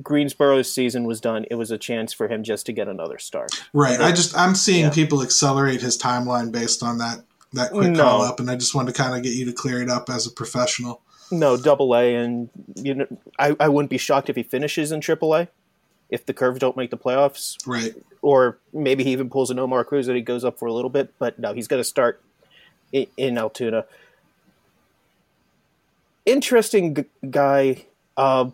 Greensboro's 0.03 0.73
season 0.73 1.05
was 1.05 1.21
done. 1.21 1.45
It 1.51 1.57
was 1.57 1.71
a 1.71 1.79
chance 1.79 2.13
for 2.13 2.29
him 2.29 2.43
just 2.43 2.67
to 2.67 2.73
get 2.73 2.89
another 2.89 3.19
start. 3.19 3.51
Right. 3.73 4.01
I 4.01 4.13
just 4.13 4.37
I'm 4.37 4.55
seeing 4.55 4.85
Yeah. 4.85 4.91
people 4.91 5.23
accelerate 5.23 5.81
his 5.83 5.99
timeline 5.99 6.53
based 6.53 6.83
on 6.83 6.99
that 6.99 7.25
that 7.53 7.73
quick 7.73 7.91
No. 7.91 8.03
call 8.05 8.23
up, 8.23 8.39
and 8.41 8.49
I 8.51 8.55
just 8.57 8.75
wanted 8.75 8.95
to 8.95 9.03
kind 9.03 9.17
of 9.17 9.23
get 9.23 9.33
you 9.35 9.45
to 9.47 9.53
clear 9.53 9.83
it 9.83 9.91
up 9.91 10.09
as 10.09 10.27
a 10.27 10.31
professional. 10.31 11.03
No, 11.33 11.57
double 11.57 11.95
A, 11.97 12.15
and 12.15 12.49
you 12.77 12.95
know, 12.95 13.07
I, 13.39 13.57
I 13.59 13.69
wouldn't 13.69 13.91
be 13.91 13.99
shocked 13.99 14.29
if 14.31 14.37
he 14.37 14.43
finishes 14.45 14.93
in 14.93 15.01
triple 15.01 15.35
A 15.35 15.49
if 16.09 16.27
the 16.27 16.33
Curves 16.35 16.59
don't 16.61 16.77
make 16.77 16.91
the 16.91 16.97
playoffs, 16.99 17.57
Right. 17.67 17.95
or 18.23 18.59
maybe 18.73 19.05
he 19.05 19.13
even 19.13 19.31
pulls 19.31 19.51
an 19.51 19.59
Omar 19.61 19.85
Cruz 19.85 20.07
that 20.07 20.17
he 20.17 20.23
goes 20.23 20.45
up 20.45 20.59
for 20.59 20.67
a 20.67 20.73
little 20.73 20.91
bit. 20.91 21.13
But 21.21 21.39
no, 21.39 21.53
he's 21.53 21.69
going 21.69 21.79
to 21.81 21.85
start 21.89 22.21
in, 22.93 23.07
in 23.17 23.39
Altoona. 23.39 23.85
Interesting 26.27 26.95
g- 26.95 27.05
guy. 27.31 27.85
Uh, 28.17 28.51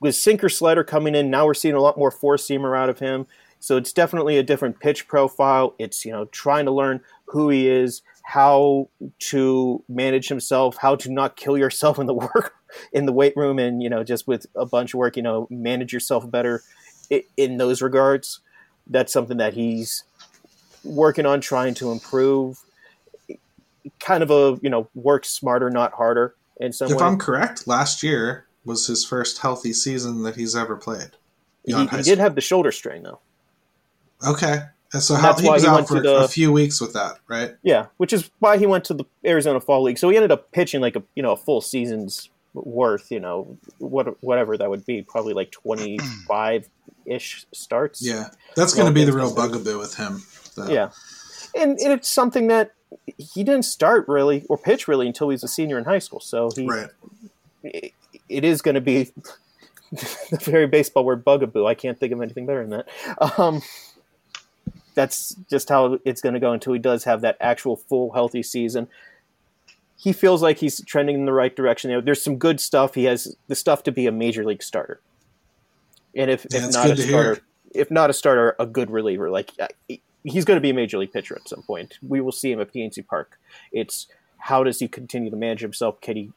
with 0.00 0.16
sinker 0.16 0.48
slider 0.48 0.82
coming 0.82 1.14
in, 1.14 1.30
now 1.30 1.46
we're 1.46 1.54
seeing 1.54 1.74
a 1.74 1.80
lot 1.80 1.98
more 1.98 2.10
four 2.10 2.36
seamer 2.36 2.76
out 2.76 2.88
of 2.88 2.98
him. 2.98 3.26
So 3.60 3.76
it's 3.76 3.92
definitely 3.92 4.38
a 4.38 4.42
different 4.42 4.80
pitch 4.80 5.06
profile. 5.06 5.74
It's 5.78 6.04
you 6.04 6.12
know 6.12 6.24
trying 6.26 6.64
to 6.64 6.72
learn 6.72 7.02
who 7.26 7.50
he 7.50 7.68
is, 7.68 8.02
how 8.22 8.88
to 9.18 9.84
manage 9.88 10.28
himself, 10.28 10.78
how 10.80 10.96
to 10.96 11.12
not 11.12 11.36
kill 11.36 11.58
yourself 11.58 11.98
in 11.98 12.06
the 12.06 12.14
work 12.34 12.54
in 12.92 13.04
the 13.04 13.12
weight 13.12 13.36
room, 13.36 13.58
and 13.58 13.82
you 13.82 13.90
know 13.90 14.02
just 14.02 14.26
with 14.26 14.46
a 14.56 14.64
bunch 14.64 14.94
of 14.94 14.98
work, 14.98 15.16
you 15.16 15.22
know 15.22 15.46
manage 15.50 15.92
yourself 15.92 16.28
better 16.28 16.62
in 17.36 17.58
those 17.58 17.82
regards. 17.82 18.40
That's 18.86 19.12
something 19.12 19.36
that 19.36 19.52
he's 19.52 20.04
working 20.82 21.26
on 21.26 21.42
trying 21.42 21.74
to 21.74 21.92
improve. 21.92 22.60
Kind 23.98 24.22
of 24.22 24.30
a 24.30 24.58
you 24.62 24.70
know 24.70 24.88
work 24.94 25.26
smarter, 25.26 25.68
not 25.68 25.92
harder 25.92 26.34
in 26.58 26.72
some 26.72 26.90
If 26.90 26.96
way. 26.96 27.04
I'm 27.04 27.18
correct, 27.18 27.66
last 27.68 28.02
year 28.02 28.46
was 28.64 28.86
his 28.86 29.04
first 29.04 29.38
healthy 29.38 29.72
season 29.72 30.22
that 30.22 30.36
he's 30.36 30.54
ever 30.54 30.76
played. 30.76 31.10
he, 31.64 31.72
he 31.74 32.02
did 32.02 32.18
have 32.18 32.34
the 32.34 32.40
shoulder 32.40 32.72
strain 32.72 33.02
though. 33.02 33.20
Okay. 34.26 34.60
And 34.92 35.02
so 35.02 35.14
And 35.14 35.22
how, 35.24 35.34
he 35.36 35.48
was 35.48 35.62
he 35.62 35.68
out 35.68 35.86
for 35.88 36.00
the- 36.00 36.16
a 36.24 36.28
few 36.28 36.50
weeks 36.52 36.80
with 36.80 36.92
that, 36.94 37.18
right? 37.28 37.54
Yeah, 37.62 37.86
which 37.98 38.12
is 38.12 38.30
why 38.40 38.58
he 38.58 38.66
went 38.66 38.84
to 38.86 38.94
the 38.94 39.04
Arizona 39.24 39.60
Fall 39.60 39.82
League. 39.84 39.98
So 39.98 40.08
he 40.10 40.16
ended 40.16 40.32
up 40.32 40.50
pitching 40.52 40.80
like 40.80 40.96
a 40.96 41.02
you 41.14 41.22
know 41.22 41.32
a 41.32 41.36
full 41.36 41.60
season's 41.60 42.28
worth. 42.54 43.10
You 43.12 43.20
know 43.20 43.56
what 43.78 44.20
whatever 44.22 44.56
that 44.58 44.68
would 44.68 44.84
be, 44.84 45.02
probably 45.02 45.32
like 45.32 45.52
twenty 45.52 45.98
five 46.26 46.68
ish 47.06 47.46
starts. 47.52 48.04
Yeah. 48.04 48.30
That's 48.56 48.74
going 48.74 48.88
to 48.88 48.92
be 48.92 49.04
the 49.04 49.12
real 49.12 49.32
bugaboo 49.34 49.78
with 49.78 49.94
him. 49.96 50.22
though. 50.56 50.68
yeah, 50.68 50.90
and, 51.56 51.78
and 51.78 51.92
it's 51.92 52.08
something 52.08 52.48
that 52.48 52.72
he 53.16 53.44
didn't 53.44 53.64
start 53.64 54.06
really 54.08 54.44
or 54.48 54.58
pitch 54.58 54.88
really 54.88 55.06
until 55.06 55.28
he 55.28 55.34
was 55.34 55.44
a 55.44 55.48
senior 55.48 55.78
in 55.78 55.84
high 55.84 56.00
school. 56.00 56.18
So 56.20 56.50
he 56.54 56.66
Right. 56.66 57.92
It, 58.30 58.44
is 58.44 58.62
going 58.62 58.76
to 58.76 58.80
be 58.80 59.04
the 59.92 60.38
very 60.42 60.66
baseball 60.66 61.04
word 61.04 61.24
bugaboo. 61.24 61.66
I 61.66 61.74
can't 61.74 61.98
think 61.98 62.12
of 62.12 62.20
anything 62.20 62.46
better 62.46 62.66
than 62.66 62.70
that. 62.70 63.38
Um, 63.38 63.62
that's 64.94 65.34
just 65.48 65.68
how 65.68 65.98
it's 66.04 66.20
going 66.20 66.34
to 66.34 66.40
go 66.40 66.52
until 66.52 66.72
he 66.72 66.78
does 66.78 67.04
have 67.04 67.20
that 67.22 67.36
actual 67.40 67.76
full 67.76 68.12
healthy 68.12 68.42
season. 68.42 68.88
He 69.96 70.12
feels 70.12 70.42
like 70.42 70.58
he's 70.58 70.82
trending 70.84 71.14
in 71.14 71.24
the 71.26 71.32
right 71.32 71.54
direction. 71.54 72.04
There's 72.04 72.22
some 72.22 72.36
good 72.36 72.60
stuff. 72.60 72.94
He 72.94 73.04
has 73.04 73.36
the 73.48 73.54
stuff 73.54 73.82
to 73.84 73.92
be 73.92 74.06
a 74.06 74.12
major 74.12 74.44
league 74.44 74.62
starter, 74.62 75.00
and 76.14 76.30
if, 76.30 76.46
Yeah, 76.50 76.66
if 76.66 76.72
not 76.72 76.90
a 76.90 76.96
starter, 76.96 77.34
hear. 77.34 77.40
if 77.74 77.90
not 77.90 78.10
a 78.10 78.12
starter, 78.14 78.56
a 78.58 78.66
good 78.66 78.90
reliever. 78.90 79.30
Like 79.30 79.52
he's 80.24 80.44
going 80.44 80.56
to 80.56 80.60
be 80.60 80.70
a 80.70 80.74
major 80.74 80.98
league 80.98 81.12
pitcher 81.12 81.36
at 81.36 81.48
some 81.48 81.62
point. 81.62 81.98
We 82.02 82.20
will 82.20 82.32
see 82.32 82.50
him 82.50 82.60
at 82.60 82.72
PNC 82.72 83.06
Park. 83.06 83.38
It's 83.72 84.06
how 84.38 84.64
does 84.64 84.78
he 84.80 84.88
continue 84.88 85.30
to 85.30 85.36
manage 85.36 85.60
himself? 85.60 86.00
Can 86.00 86.16
he 86.16 86.32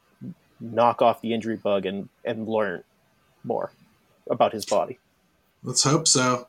knock 0.60 1.02
off 1.02 1.20
the 1.20 1.34
injury 1.34 1.56
bug 1.56 1.86
and 1.86 2.08
and 2.24 2.48
learn 2.48 2.82
more 3.42 3.70
about 4.28 4.52
his 4.52 4.64
body? 4.64 4.98
Let's 5.62 5.84
hope 5.84 6.06
so. 6.08 6.48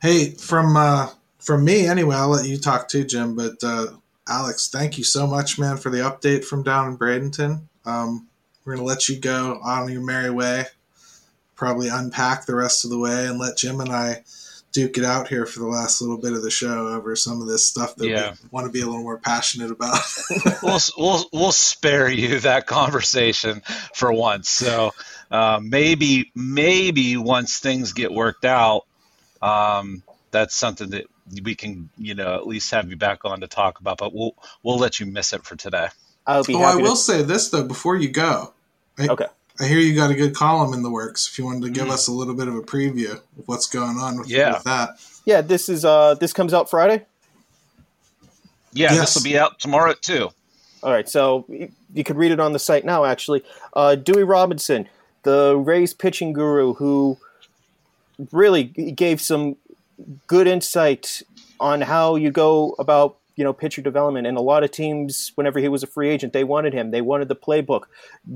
Hey, 0.00 0.30
from 0.30 0.76
uh, 0.76 1.10
from 1.38 1.64
me 1.64 1.86
anyway, 1.86 2.16
I'll 2.16 2.28
let 2.28 2.46
you 2.46 2.56
talk 2.58 2.88
too, 2.88 3.04
Jim. 3.04 3.34
But 3.34 3.62
uh, 3.62 3.86
Alex, 4.28 4.68
thank 4.68 4.98
you 4.98 5.04
so 5.04 5.26
much, 5.26 5.58
man, 5.58 5.76
for 5.76 5.90
the 5.90 5.98
update 5.98 6.44
from 6.44 6.62
down 6.62 6.88
in 6.88 6.98
Bradenton. 6.98 7.62
Um, 7.84 8.28
we're 8.64 8.76
gonna 8.76 8.86
let 8.86 9.08
you 9.08 9.18
go 9.18 9.60
on 9.62 9.90
your 9.90 10.04
merry 10.04 10.30
way. 10.30 10.66
Probably 11.56 11.88
unpack 11.88 12.46
the 12.46 12.54
rest 12.54 12.84
of 12.84 12.90
the 12.90 12.98
way 12.98 13.26
and 13.26 13.38
let 13.38 13.56
Jim 13.56 13.80
and 13.80 13.90
I 13.90 14.24
duke 14.72 14.96
it 14.98 15.04
out 15.04 15.28
here 15.28 15.46
for 15.46 15.60
the 15.60 15.66
last 15.66 16.00
little 16.00 16.16
bit 16.16 16.32
of 16.32 16.42
the 16.42 16.50
show 16.50 16.88
over 16.88 17.14
some 17.14 17.40
of 17.40 17.46
this 17.46 17.66
stuff 17.66 17.94
that 17.96 18.08
Yeah. 18.08 18.30
we 18.42 18.48
want 18.50 18.66
to 18.66 18.72
be 18.72 18.80
a 18.80 18.86
little 18.86 19.02
more 19.02 19.18
passionate 19.18 19.70
about. 19.70 19.98
we'll 20.62 20.80
we'll 20.96 21.24
we'll 21.32 21.52
spare 21.52 22.10
you 22.10 22.40
that 22.40 22.66
conversation 22.66 23.62
for 23.94 24.12
once. 24.12 24.48
So 24.48 24.92
uh, 25.30 25.60
maybe 25.62 26.30
maybe 26.34 27.16
once 27.16 27.58
things 27.58 27.92
get 27.92 28.12
worked 28.12 28.44
out, 28.44 28.82
um, 29.40 30.02
that's 30.30 30.54
something 30.54 30.90
that 30.90 31.06
we 31.42 31.54
can 31.54 31.88
you 31.98 32.14
know 32.14 32.34
at 32.34 32.46
least 32.46 32.70
have 32.72 32.88
you 32.90 32.96
back 32.96 33.24
on 33.24 33.40
to 33.40 33.46
talk 33.46 33.80
about. 33.80 33.98
But 33.98 34.14
we'll 34.14 34.34
we'll 34.62 34.78
let 34.78 35.00
you 35.00 35.06
miss 35.06 35.32
it 35.32 35.44
for 35.44 35.56
today. 35.56 35.88
I'll 36.26 36.44
be 36.44 36.54
oh, 36.54 36.62
I 36.62 36.70
happy. 36.72 36.82
will 36.82 36.90
to, 36.92 36.96
say 36.96 37.22
this 37.22 37.50
though 37.50 37.64
before 37.64 37.96
you 37.96 38.08
go. 38.08 38.54
I, 38.98 39.08
Okay. 39.08 39.26
I 39.62 39.66
hear 39.66 39.78
you 39.78 39.94
got 39.94 40.10
a 40.10 40.14
good 40.14 40.34
column 40.34 40.74
in 40.74 40.82
the 40.82 40.90
works. 40.90 41.28
If 41.28 41.38
you 41.38 41.44
wanted 41.44 41.62
to 41.62 41.70
give 41.70 41.86
Mm. 41.86 41.92
us 41.92 42.08
a 42.08 42.12
little 42.12 42.34
bit 42.34 42.48
of 42.48 42.56
a 42.56 42.62
preview 42.62 43.12
of 43.12 43.22
what's 43.46 43.66
going 43.68 43.96
on 43.98 44.18
with, 44.18 44.28
Yeah. 44.28 44.54
with 44.54 44.64
that. 44.64 44.96
yeah, 45.24 45.40
this 45.40 45.68
is 45.68 45.84
uh 45.84 46.14
this 46.14 46.32
comes 46.32 46.52
out 46.52 46.68
Friday. 46.68 47.06
Yeah, 48.72 48.92
Yes. 48.92 48.98
this 49.00 49.14
will 49.16 49.22
be 49.30 49.38
out 49.38 49.60
tomorrow 49.60 49.90
at 49.92 50.02
two. 50.02 50.30
All 50.82 50.90
right, 50.92 51.08
so 51.08 51.44
you 51.94 52.02
could 52.02 52.16
read 52.16 52.32
it 52.32 52.40
on 52.40 52.52
the 52.52 52.58
site 52.58 52.84
now. 52.84 53.04
Actually, 53.04 53.44
uh, 53.74 53.94
Dewey 53.94 54.24
Robinson, 54.24 54.88
the 55.22 55.56
Rays 55.56 55.94
pitching 55.94 56.32
guru, 56.32 56.74
who 56.74 57.18
really 58.32 58.64
gave 58.64 59.20
some 59.20 59.56
good 60.26 60.48
insight 60.48 61.22
on 61.60 61.82
how 61.82 62.16
you 62.16 62.32
go 62.32 62.74
about 62.80 63.16
you 63.36 63.44
know 63.44 63.52
pitcher 63.52 63.82
development. 63.82 64.26
And 64.26 64.36
a 64.36 64.42
lot 64.42 64.64
of 64.64 64.70
teams, 64.70 65.32
whenever 65.34 65.58
he 65.58 65.68
was 65.68 65.82
a 65.82 65.86
free 65.86 66.08
agent, 66.08 66.32
they 66.32 66.44
wanted 66.44 66.72
him. 66.72 66.90
They 66.90 67.00
wanted 67.00 67.28
the 67.28 67.36
playbook. 67.36 67.82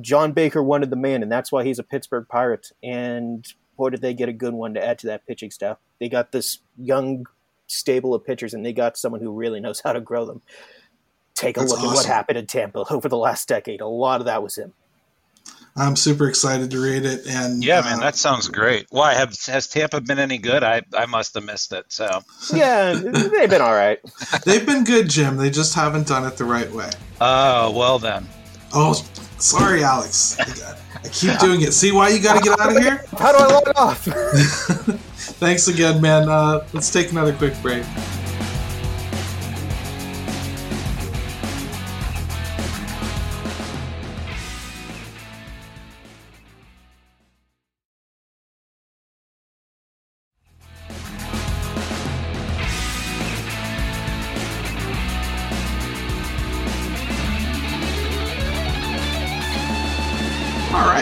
John 0.01 0.33
Baker 0.33 0.63
wanted 0.63 0.91
the 0.91 0.97
man, 0.97 1.23
and 1.23 1.31
that's 1.31 1.53
why 1.53 1.65
he's 1.65 1.79
a 1.79 1.83
Pittsburgh 1.83 2.27
Pirate. 2.29 2.73
And 2.83 3.47
boy, 3.77 3.91
did 3.91 4.01
they 4.01 4.15
get 4.15 4.29
a 4.29 4.33
good 4.33 4.55
one 4.55 4.75
to 4.75 4.85
add 4.85 4.99
to 5.01 5.07
that 5.09 5.27
pitching 5.27 5.51
staff. 5.51 5.79
They 6.01 6.09
got 6.09 6.33
this 6.33 6.59
young 6.79 7.27
stable 7.67 8.15
of 8.15 8.25
pitchers, 8.25 8.55
and 8.55 8.65
they 8.65 8.73
got 8.73 8.97
someone 8.97 9.21
who 9.21 9.31
really 9.31 9.61
knows 9.61 9.81
how 9.81 9.93
to 9.93 10.01
grow 10.01 10.25
them. 10.25 10.43
Take 11.35 11.57
a 11.57 11.61
That's 11.61 11.73
look 11.73 11.81
at 11.81 11.95
what 11.95 12.07
happened 12.07 12.39
in 12.39 12.47
Tampa 12.47 12.85
over 12.91 13.09
the 13.09 13.19
last 13.19 13.49
decade. 13.49 13.81
A 13.81 13.87
lot 13.87 14.21
of 14.21 14.27
that 14.27 14.43
was 14.43 14.57
him. 14.57 14.73
I'm 15.79 15.95
super 15.97 16.27
excited 16.29 16.71
to 16.71 16.81
read 16.83 17.05
it. 17.05 17.27
And 17.27 17.62
Yeah, 17.62 17.81
uh, 17.81 17.83
man, 17.85 18.01
that 18.01 18.17
sounds 18.17 18.49
great. 18.49 18.87
Why 18.91 19.15
have 19.15 19.37
has 19.47 19.69
Tampa 19.69 20.01
been 20.01 20.19
any 20.19 20.39
good? 20.39 20.65
I 20.65 20.83
I 20.97 21.07
must 21.07 21.35
have 21.35 21.45
missed 21.45 21.73
it. 21.73 21.85
So 21.89 22.23
Yeah, 22.55 22.95
they've 22.95 23.51
been 23.51 23.61
all 23.61 23.75
right. 23.75 24.01
they've 24.45 24.65
been 24.65 24.85
good, 24.85 25.09
Jim. 25.11 25.37
They 25.37 25.51
just 25.51 25.75
haven't 25.75 26.07
done 26.09 26.25
it 26.27 26.37
the 26.37 26.45
right 26.45 26.71
way. 26.73 26.91
oh 27.21 27.71
well 27.73 27.99
then. 27.99 28.27
Oh, 28.73 28.95
sorry, 29.39 29.85
Alex. 29.85 30.37
I, 30.41 30.77
I 31.05 31.09
keep 31.09 31.39
doing 31.39 31.61
it. 31.62 31.73
See 31.73 31.93
why 31.93 32.09
you 32.09 32.21
got 32.23 32.37
to 32.37 32.43
get 32.43 32.59
out 32.59 32.77
of 32.77 32.83
here? 32.83 33.05
How 33.19 33.33
do 33.33 33.39
I 33.39 33.47
log 33.47 33.69
off? 33.77 34.05
Thanks 35.39 35.69
again, 35.69 36.01
man. 36.01 36.29
Uh, 36.29 36.67
let's 36.73 36.91
take 36.93 37.11
another 37.12 37.33
quick 37.35 37.55
break. 37.62 37.85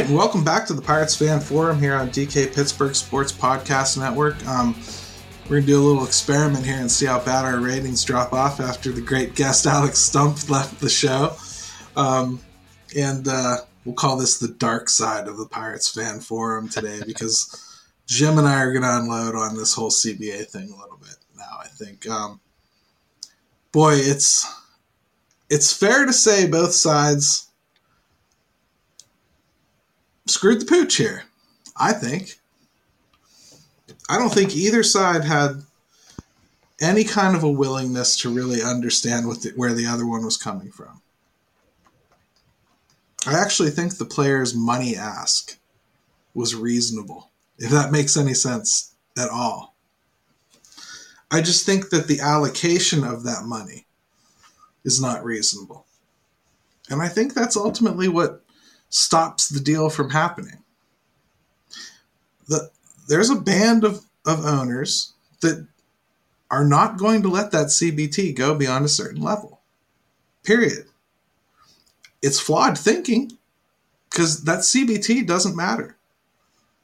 Right, 0.04 0.10
and 0.10 0.18
welcome 0.18 0.44
back 0.44 0.66
to 0.66 0.74
the 0.74 0.82
Pirates 0.82 1.16
Fan 1.16 1.40
Forum 1.40 1.78
here 1.78 1.94
on 1.94 2.10
DK 2.10 2.54
Pittsburgh 2.54 2.94
Sports 2.94 3.32
Podcast 3.32 3.96
Network. 3.96 4.36
Um, 4.46 4.78
we're 5.44 5.60
gonna 5.60 5.66
do 5.66 5.80
a 5.80 5.82
little 5.82 6.04
experiment 6.04 6.66
here 6.66 6.76
and 6.76 6.92
see 6.92 7.06
how 7.06 7.24
bad 7.24 7.46
our 7.46 7.58
ratings 7.58 8.04
drop 8.04 8.34
off 8.34 8.60
after 8.60 8.92
the 8.92 9.00
great 9.00 9.34
guest 9.34 9.64
Alex 9.66 9.98
Stumpf 9.98 10.50
left 10.50 10.78
the 10.78 10.90
show. 10.90 11.34
Um, 11.96 12.38
and 12.94 13.26
uh, 13.26 13.56
we'll 13.86 13.94
call 13.94 14.18
this 14.18 14.36
the 14.36 14.48
dark 14.48 14.90
side 14.90 15.26
of 15.26 15.38
the 15.38 15.46
Pirates 15.46 15.88
Fan 15.88 16.20
Forum 16.20 16.68
today 16.68 17.00
because 17.06 17.80
Jim 18.06 18.36
and 18.36 18.46
I 18.46 18.60
are 18.60 18.72
going 18.72 18.82
to 18.82 18.98
unload 18.98 19.34
on 19.34 19.56
this 19.56 19.72
whole 19.72 19.90
CBA 19.90 20.50
thing 20.50 20.70
a 20.70 20.82
little 20.82 20.98
bit 21.00 21.16
now. 21.34 21.60
I 21.62 21.68
think, 21.68 22.06
um, 22.10 22.40
boy, 23.72 23.94
it's 23.94 24.46
it's 25.48 25.72
fair 25.72 26.04
to 26.04 26.12
say 26.12 26.46
both 26.46 26.74
sides 26.74 27.48
screwed 30.26 30.60
the 30.60 30.66
pooch 30.66 30.96
here. 30.96 31.24
I 31.76 31.92
think. 31.92 32.38
I 34.08 34.18
don't 34.18 34.32
think 34.32 34.54
either 34.54 34.82
side 34.82 35.24
had 35.24 35.62
any 36.80 37.04
kind 37.04 37.37
of 37.37 37.42
a 37.42 37.50
willingness 37.50 38.16
to 38.18 38.32
really 38.32 38.62
understand 38.62 39.26
what 39.26 39.42
the, 39.42 39.52
where 39.56 39.72
the 39.72 39.87
other 39.87 40.06
one 40.06 40.24
was 40.24 40.37
coming 40.37 40.70
from. 40.70 41.00
I 43.26 43.34
actually 43.38 43.70
think 43.70 43.96
the 43.96 44.04
player's 44.04 44.54
money 44.54 44.96
ask 44.96 45.58
was 46.34 46.54
reasonable, 46.54 47.30
if 47.58 47.70
that 47.70 47.92
makes 47.92 48.16
any 48.16 48.34
sense 48.34 48.94
at 49.16 49.30
all. 49.30 49.74
I 51.30 51.40
just 51.40 51.64
think 51.64 51.88
that 51.88 52.06
the 52.06 52.20
allocation 52.20 53.02
of 53.02 53.24
that 53.24 53.44
money 53.44 53.87
is 54.84 55.00
not 55.00 55.24
reasonable. 55.24 55.87
And 56.90 57.00
I 57.00 57.08
think 57.08 57.32
that's 57.32 57.56
ultimately 57.56 58.08
what 58.08 58.43
stops 58.94 59.48
the 59.48 59.59
deal 59.59 59.90
from 59.90 60.11
happening. 60.11 60.62
The, 62.46 62.70
there's 63.09 63.28
a 63.28 63.40
band 63.40 63.83
of, 63.83 64.04
of 64.24 64.46
owners 64.46 65.14
that 65.40 65.66
are 66.48 66.64
not 66.64 66.96
going 66.96 67.20
to 67.22 67.28
let 67.28 67.50
that 67.50 67.66
CBT 67.66 68.37
go 68.37 68.54
beyond 68.54 68.85
a 68.85 68.88
certain 68.88 69.20
level. 69.20 69.61
Period. 70.44 70.87
It's 72.22 72.38
flawed 72.38 72.78
thinking 72.78 73.33
because 74.09 74.44
that 74.44 74.61
CBT 74.61 75.26
doesn't 75.26 75.57
matter. 75.57 75.96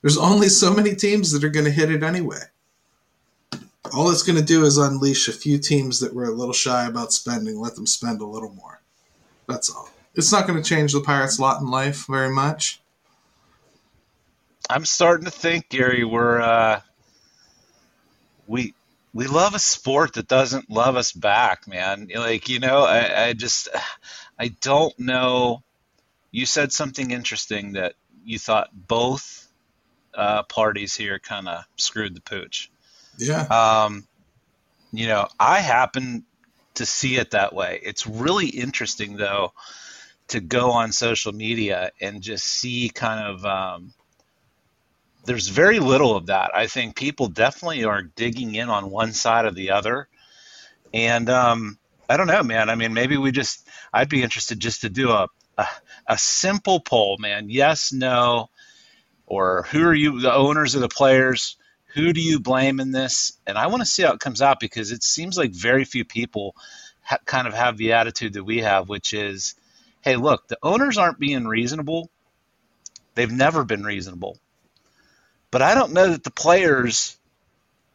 There's 0.02 0.18
only 0.18 0.48
so 0.48 0.74
many 0.74 0.96
teams 0.96 1.30
that 1.30 1.44
are 1.44 1.48
going 1.48 1.66
to 1.66 1.70
hit 1.70 1.92
it 1.92 2.02
anyway. 2.02 2.42
All 3.94 4.10
it's 4.10 4.24
going 4.24 4.38
to 4.38 4.44
do 4.44 4.64
is 4.64 4.78
unleash 4.78 5.28
a 5.28 5.32
few 5.32 5.58
teams 5.58 6.00
that 6.00 6.12
were 6.12 6.24
a 6.24 6.34
little 6.34 6.54
shy 6.54 6.86
about 6.86 7.12
spending, 7.12 7.60
let 7.60 7.76
them 7.76 7.86
spend 7.86 8.20
a 8.20 8.26
little 8.26 8.52
more. 8.52 8.80
That's 9.46 9.70
all. 9.70 9.90
It's 10.20 10.32
not 10.32 10.46
going 10.46 10.62
to 10.62 10.68
change 10.68 10.92
the 10.92 11.00
Pirates' 11.00 11.38
lot 11.38 11.62
in 11.62 11.70
life 11.70 12.06
very 12.06 12.28
much. 12.28 12.82
I'm 14.68 14.84
starting 14.84 15.24
to 15.24 15.30
think, 15.30 15.70
Gary, 15.70 16.04
we're 16.04 16.42
uh, 16.42 16.82
we 18.46 18.74
we 19.14 19.28
love 19.28 19.54
a 19.54 19.58
sport 19.58 20.12
that 20.14 20.28
doesn't 20.28 20.68
love 20.68 20.96
us 20.96 21.12
back, 21.12 21.66
man. 21.66 22.08
Like 22.14 22.50
you 22.50 22.58
know, 22.58 22.84
I, 22.84 23.28
I 23.28 23.32
just 23.32 23.70
I 24.38 24.48
don't 24.60 24.92
know. 24.98 25.62
You 26.32 26.44
said 26.44 26.70
something 26.70 27.12
interesting 27.12 27.72
that 27.72 27.94
you 28.22 28.38
thought 28.38 28.68
both 28.74 29.48
uh, 30.12 30.42
parties 30.42 30.94
here 30.94 31.18
kind 31.18 31.48
of 31.48 31.64
screwed 31.76 32.14
the 32.14 32.20
pooch. 32.20 32.70
Yeah. 33.16 33.44
Um, 33.44 34.06
you 34.92 35.06
know, 35.06 35.28
I 35.40 35.60
happen 35.60 36.26
to 36.74 36.84
see 36.84 37.16
it 37.16 37.30
that 37.30 37.54
way. 37.54 37.80
It's 37.82 38.06
really 38.06 38.48
interesting 38.48 39.16
though 39.16 39.54
to 40.30 40.40
go 40.40 40.72
on 40.72 40.92
social 40.92 41.32
media 41.32 41.90
and 42.00 42.22
just 42.22 42.46
see 42.46 42.88
kind 42.88 43.26
of 43.26 43.44
um, 43.44 43.92
there's 45.24 45.48
very 45.48 45.78
little 45.78 46.16
of 46.16 46.26
that. 46.26 46.50
I 46.54 46.66
think 46.66 46.96
people 46.96 47.28
definitely 47.28 47.84
are 47.84 48.02
digging 48.02 48.54
in 48.54 48.68
on 48.68 48.90
one 48.90 49.12
side 49.12 49.44
or 49.44 49.52
the 49.52 49.70
other, 49.72 50.08
and 50.92 51.28
um, 51.28 51.78
I 52.08 52.16
don't 52.16 52.26
know, 52.26 52.42
man. 52.42 52.70
I 52.70 52.74
mean, 52.74 52.94
maybe 52.94 53.16
we 53.16 53.32
just 53.32 53.68
I'd 53.92 54.08
be 54.08 54.22
interested 54.22 54.58
just 54.58 54.80
to 54.82 54.88
do 54.88 55.10
a 55.10 55.28
a, 55.58 55.66
a 56.06 56.18
simple 56.18 56.80
poll, 56.80 57.16
man. 57.18 57.50
Yes, 57.50 57.92
no, 57.92 58.50
or 59.26 59.66
who 59.70 59.84
are 59.84 59.94
you, 59.94 60.20
the 60.20 60.34
owners 60.34 60.74
of 60.74 60.80
the 60.80 60.88
players? 60.88 61.56
Who 61.94 62.12
do 62.12 62.20
you 62.20 62.40
blame 62.40 62.80
in 62.80 62.92
this? 62.92 63.32
And 63.46 63.58
I 63.58 63.68
want 63.68 63.80
to 63.80 63.86
see 63.86 64.02
how 64.02 64.12
it 64.12 64.20
comes 64.20 64.42
out 64.42 64.60
because 64.60 64.92
it 64.92 65.02
seems 65.02 65.36
like 65.36 65.52
very 65.52 65.84
few 65.84 66.04
people 66.04 66.54
ha- 67.02 67.18
kind 67.24 67.46
of 67.46 67.54
have 67.54 67.76
the 67.76 67.92
attitude 67.94 68.34
that 68.34 68.44
we 68.44 68.58
have, 68.58 68.88
which 68.88 69.12
is, 69.12 69.54
hey, 70.02 70.16
look, 70.16 70.48
the 70.48 70.58
owners 70.62 70.98
aren't 70.98 71.18
being 71.18 71.46
reasonable. 71.46 72.10
They've 73.14 73.30
never 73.30 73.64
been 73.64 73.84
reasonable. 73.84 74.38
But 75.50 75.62
I 75.62 75.74
don't 75.74 75.92
know 75.92 76.10
that 76.10 76.24
the 76.24 76.30
players 76.30 77.16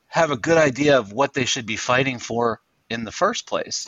have 0.07 0.31
a 0.31 0.37
good 0.37 0.57
idea 0.57 0.97
of 0.97 1.11
what 1.11 1.33
they 1.33 1.45
should 1.45 1.65
be 1.65 1.77
fighting 1.77 2.19
for 2.19 2.61
in 2.89 3.03
the 3.03 3.11
first 3.11 3.47
place. 3.47 3.87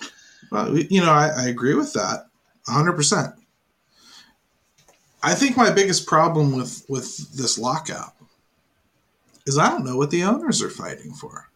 Well, 0.52 0.78
you 0.78 1.02
know, 1.02 1.12
I, 1.12 1.30
I 1.30 1.48
agree 1.48 1.74
with 1.74 1.94
that 1.94 2.28
100%. 2.68 3.34
I 5.24 5.34
think 5.34 5.58
my 5.58 5.72
biggest 5.72 6.06
problem 6.06 6.56
with, 6.56 6.86
with 6.88 7.36
this 7.36 7.58
lockout 7.58 8.14
is 9.46 9.58
I 9.58 9.70
don't 9.70 9.86
know 9.86 9.98
what 9.98 10.12
the 10.12 10.24
owners 10.24 10.62
are 10.62 10.70
fighting 10.70 11.14
for. 11.14 11.50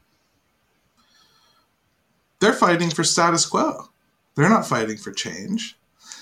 They're 2.40 2.54
fighting 2.54 2.90
for 2.90 3.04
status 3.04 3.46
quo. 3.46 3.90
They're 4.36 4.50
not 4.50 4.66
fighting 4.66 4.98
for 4.98 5.12
change. 5.12 5.78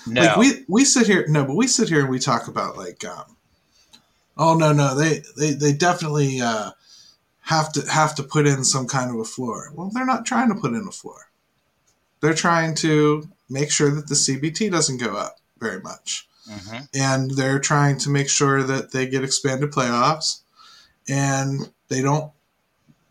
No. 0.06 0.22
Like 0.22 0.36
we 0.36 0.64
we 0.68 0.84
sit 0.84 1.06
here 1.06 1.26
no, 1.28 1.44
but 1.44 1.56
we 1.56 1.66
sit 1.66 1.88
here 1.88 2.00
and 2.00 2.08
we 2.10 2.18
talk 2.18 2.48
about 2.48 2.76
like 2.76 3.04
um, 3.04 3.36
oh 4.36 4.54
no 4.56 4.72
no 4.72 4.94
they 4.94 5.22
they 5.36 5.52
they 5.52 5.72
definitely 5.72 6.40
uh, 6.40 6.70
have 7.42 7.72
to 7.72 7.82
have 7.90 8.14
to 8.16 8.22
put 8.22 8.46
in 8.46 8.64
some 8.64 8.86
kind 8.86 9.10
of 9.10 9.16
a 9.20 9.24
floor. 9.24 9.70
Well, 9.74 9.90
they're 9.92 10.06
not 10.06 10.24
trying 10.26 10.48
to 10.48 10.54
put 10.60 10.72
in 10.72 10.86
a 10.88 10.92
floor. 10.92 11.28
They're 12.20 12.34
trying 12.34 12.74
to 12.76 13.28
make 13.48 13.70
sure 13.70 13.90
that 13.90 14.08
the 14.08 14.14
CBT 14.14 14.70
doesn't 14.70 14.98
go 14.98 15.16
up 15.16 15.38
very 15.58 15.80
much. 15.80 16.28
Mhm. 16.48 16.88
And 16.94 17.30
they're 17.32 17.58
trying 17.58 17.98
to 17.98 18.10
make 18.10 18.28
sure 18.28 18.62
that 18.62 18.92
they 18.92 19.06
get 19.06 19.22
expanded 19.24 19.70
playoffs 19.72 20.40
and 21.08 21.70
they 21.88 22.02
don't 22.02 22.32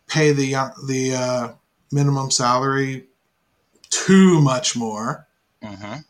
pay 0.06 0.32
the 0.32 0.52
the 0.86 1.14
uh, 1.14 1.48
minimum 1.92 2.30
salary 2.30 3.06
too 3.90 4.40
much 4.40 4.76
more 4.76 5.26
Mhm. 5.62 6.04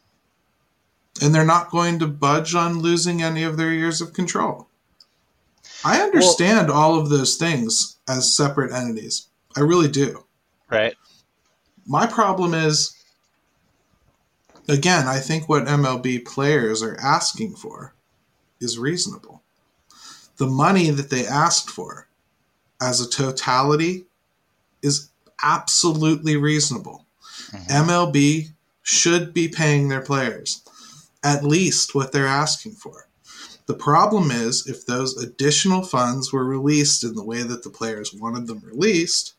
And 1.21 1.35
they're 1.35 1.45
not 1.45 1.71
going 1.71 1.99
to 1.99 2.07
budge 2.07 2.55
on 2.55 2.81
losing 2.81 3.23
any 3.23 3.43
of 3.43 3.57
their 3.57 3.73
years 3.73 4.01
of 4.01 4.13
control. 4.13 4.69
I 5.85 6.01
understand 6.01 6.71
all 6.71 6.99
of 6.99 7.09
those 7.09 7.37
things 7.37 7.97
as 8.09 8.37
separate 8.37 8.73
entities. 8.73 9.29
I 9.57 9.61
really 9.61 9.89
do. 9.89 10.25
Right. 10.71 10.95
My 11.87 12.07
problem 12.07 12.55
is, 12.55 12.95
again, 14.69 15.09
I 15.09 15.19
think 15.19 15.49
what 15.49 15.65
MLB 15.65 16.25
players 16.25 16.83
are 16.83 16.99
asking 17.01 17.57
for 17.57 17.95
is 18.61 18.79
reasonable. 18.79 19.43
The 20.37 20.47
money 20.47 20.91
that 20.91 21.11
they 21.11 21.27
asked 21.27 21.71
for 21.71 22.07
as 22.81 23.01
a 23.01 23.09
totality 23.09 24.07
is 24.83 25.09
absolutely 25.43 26.37
reasonable. 26.37 27.07
Mhm. 27.53 27.71
MLB 27.71 28.53
should 28.83 29.35
be 29.35 29.49
paying 29.49 29.89
their 29.89 30.01
players 30.01 30.63
at 31.23 31.45
least 31.45 31.95
what 31.95 32.13
they're 32.13 32.27
asking 32.27 32.73
for. 32.73 33.09
The 33.67 33.75
problem 33.75 34.31
is 34.31 34.67
if 34.67 34.85
those 34.87 35.17
additional 35.23 35.83
funds 35.83 36.33
were 36.33 36.45
released 36.45 37.05
in 37.05 37.15
the 37.15 37.25
way 37.25 37.43
that 37.43 37.63
the 37.63 37.71
players 37.71 38.13
wanted 38.13 38.47
them 38.47 38.63
released, 38.65 39.35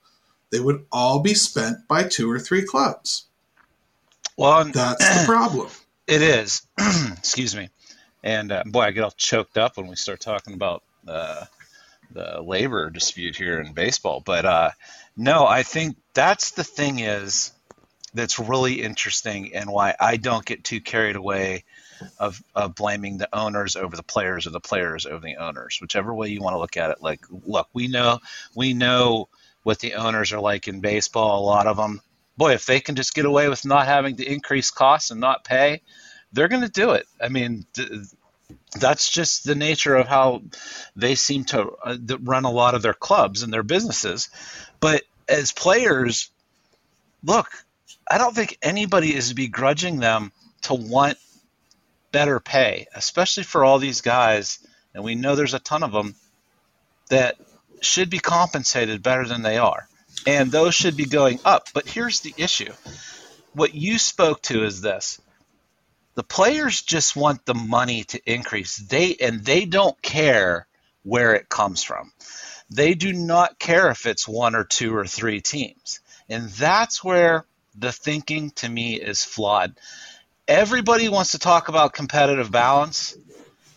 they 0.52 0.60
would 0.60 0.86
all 0.92 1.20
be 1.20 1.34
spent 1.34 1.88
by 1.88 2.04
two 2.04 2.32
or 2.32 2.40
three 2.40 2.64
clubs. 2.64 3.26
Well, 4.38 4.62
and 4.62 4.74
That's 4.74 5.22
the 5.22 5.26
problem. 5.26 5.70
it 6.08 6.22
is. 6.22 6.62
Excuse 7.18 7.56
me. 7.56 7.70
And 8.24 8.52
uh, 8.52 8.64
boy, 8.66 8.82
I 8.82 8.92
get 8.92 9.04
all 9.04 9.12
choked 9.12 9.58
up 9.58 9.78
when 9.78 9.88
we 9.88 9.96
start 9.96 10.20
talking 10.20 10.54
about 10.54 10.84
uh, 11.08 11.46
the 12.12 12.42
labor 12.42 12.90
dispute 12.90 13.36
here 13.36 13.60
in 13.60 13.74
baseball. 13.74 14.22
But 14.24 14.46
uh, 14.46 14.72
no, 15.18 15.46
I 15.46 15.64
think 15.64 15.98
that's 16.14 16.52
the 16.52 16.64
thing 16.64 17.00
is 17.00 17.52
that's 18.14 18.40
really 18.40 18.82
interesting 18.82 19.56
and 19.56 19.70
why 19.70 19.96
I 20.00 20.18
don't 20.18 20.46
get 20.46 20.64
too 20.64 20.82
carried 20.82 21.16
away 21.16 21.64
of, 22.20 22.42
of 22.56 22.76
blaming 22.76 23.18
the 23.18 23.30
owners 23.34 23.76
over 23.76 23.96
the 23.96 24.04
players 24.04 24.48
or 24.48 24.52
the 24.52 24.60
players 24.60 25.06
over 25.06 25.26
the 25.26 25.38
owners, 25.38 25.80
whichever 25.82 26.14
way 26.14 26.30
you 26.30 26.42
want 26.42 26.54
to 26.54 26.60
look 26.60 26.78
at 26.78 26.92
it. 26.92 27.02
Like, 27.02 27.22
look, 27.30 27.68
we 27.74 27.88
know 27.88 28.20
we 28.56 28.74
know 28.74 29.30
what 29.64 29.80
the 29.80 29.96
owners 29.96 30.32
are 30.34 30.40
like 30.40 30.68
in 30.68 30.80
baseball. 30.80 31.40
A 31.40 31.46
lot 31.46 31.68
of 31.68 31.78
them, 31.78 32.02
boy, 32.38 32.54
if 32.54 32.66
they 32.66 32.80
can 32.80 32.96
just 32.96 33.14
get 33.14 33.26
away 33.26 33.50
with 33.50 33.66
not 33.66 33.86
having 33.86 34.16
to 34.18 34.26
increase 34.26 34.72
costs 34.72 35.12
and 35.12 35.20
not 35.20 35.44
pay, 35.44 35.82
they're 36.34 36.48
going 36.48 36.64
to 36.64 36.70
do 36.70 36.92
it. 36.92 37.06
I 37.22 37.30
mean, 37.30 37.66
th- 37.74 37.90
that's 38.80 39.10
just 39.10 39.44
the 39.44 39.56
nature 39.56 39.96
of 39.96 40.08
how 40.08 40.42
they 40.96 41.16
seem 41.16 41.46
to 41.46 41.72
uh, 41.84 41.98
run 42.22 42.46
a 42.46 42.52
lot 42.52 42.76
of 42.76 42.82
their 42.82 42.94
clubs 42.94 43.44
and 43.44 43.54
their 43.54 43.64
businesses. 43.64 44.30
But 44.80 45.04
as 45.28 45.52
players, 45.52 46.30
look, 47.24 47.48
I 48.10 48.18
don't 48.18 48.36
think 48.36 48.58
anybody 48.62 49.14
is 49.16 49.34
begrudging 49.34 50.00
them 50.00 50.32
to 50.64 50.74
want 50.74 51.18
better 52.12 52.40
pay, 52.40 52.88
especially 52.94 53.44
for 53.44 53.64
all 53.64 53.80
these 53.80 54.02
guys, 54.02 54.60
and 54.94 55.04
we 55.04 55.16
know 55.16 55.36
there's 55.36 55.54
a 55.54 55.60
ton 55.60 55.84
of 55.84 55.92
them 55.92 56.16
that 57.10 57.38
should 57.82 58.10
be 58.10 58.20
compensated 58.20 59.04
better 59.04 59.28
than 59.28 59.42
they 59.42 59.58
are. 59.58 59.88
And 60.28 60.52
those 60.52 60.76
should 60.76 60.98
be 60.98 61.06
going 61.06 61.40
up. 61.46 61.70
But 61.74 61.88
here's 61.88 62.20
the 62.20 62.34
issue. 62.38 62.72
What 63.54 63.74
you 63.74 63.98
spoke 63.98 64.42
to 64.44 64.64
is 64.64 64.82
this. 64.82 65.20
The 66.16 66.24
players 66.24 66.82
just 66.82 67.16
want 67.16 67.46
the 67.46 67.56
money 67.56 68.04
to 68.06 68.22
increase. 68.32 68.78
They 68.78 69.16
and 69.16 69.44
they 69.44 69.66
don't 69.66 70.00
care 70.02 70.68
where 71.04 71.34
it 71.34 71.50
comes 71.50 71.84
from. 71.84 72.12
They 72.70 72.94
do 72.94 73.14
not 73.14 73.60
care 73.60 73.90
if 73.90 74.06
it's 74.06 74.28
one 74.28 74.56
or 74.56 74.64
two 74.64 74.96
or 74.96 75.06
three 75.06 75.42
teams. 75.42 76.00
And 76.30 76.50
that's 76.50 77.04
where 77.04 77.46
the 77.76 77.92
thinking 77.92 78.52
to 78.52 78.70
me 78.70 78.96
is 78.96 79.24
flawed. 79.24 79.76
Everybody 80.48 81.08
wants 81.10 81.32
to 81.32 81.40
talk 81.40 81.70
about 81.70 81.94
competitive 81.94 82.52
balance, 82.52 83.18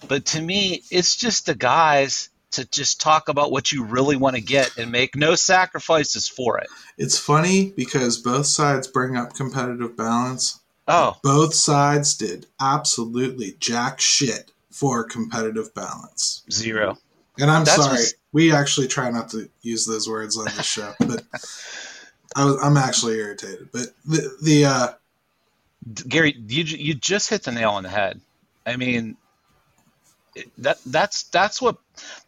but 0.09 0.25
to 0.27 0.43
me, 0.43 0.83
it's 0.91 1.17
just 1.17 1.47
the 1.47 1.55
guys 1.55 2.31
to 2.53 2.65
just 2.71 3.01
talk 3.01 3.29
about 3.29 3.51
what 3.51 3.73
you 3.73 3.85
really 3.85 4.17
want 4.17 4.37
to 4.37 4.43
get 4.43 4.77
and 4.79 4.91
make 4.91 5.17
no 5.17 5.35
sacrifices 5.35 6.29
for 6.29 6.59
it. 6.59 6.69
It's 6.97 7.19
funny 7.19 7.73
because 7.77 8.19
both 8.19 8.47
sides 8.47 8.87
bring 8.87 9.17
up 9.17 9.35
competitive 9.35 9.97
balance. 9.97 10.61
Oh, 10.87 11.17
Both 11.23 11.55
sides 11.55 12.15
did 12.15 12.47
absolutely 12.61 13.57
jack 13.59 14.01
shit 14.01 14.53
for 14.71 15.05
competitive 15.05 15.75
balance. 15.75 16.43
zero. 16.51 16.99
And 17.39 17.51
I'm 17.51 17.65
That's 17.65 17.83
sorry, 17.83 18.05
we 18.33 18.53
actually 18.53 18.87
try 18.87 19.11
not 19.11 19.29
to 19.31 19.49
use 19.63 19.87
those 19.87 20.09
words 20.09 20.37
on 20.37 20.45
this 20.45 20.67
show, 20.67 20.93
but 21.01 21.25
I 22.37 22.45
was, 22.45 22.57
I'm 22.63 22.77
actually 22.77 23.15
irritated. 23.19 23.71
But 23.73 23.89
the 24.05 24.37
the 24.43 24.65
uh, 24.67 24.89
Gary, 25.93 26.35
you 26.49 26.65
you 26.65 26.95
just 26.95 27.29
hit 27.29 27.43
the 27.43 27.53
nail 27.53 27.71
on 27.71 27.83
the 27.83 27.91
head. 27.91 28.21
I 28.65 28.77
mean, 28.77 29.17
that 30.59 30.79
that's 30.87 31.25
that's 31.25 31.61
what 31.61 31.77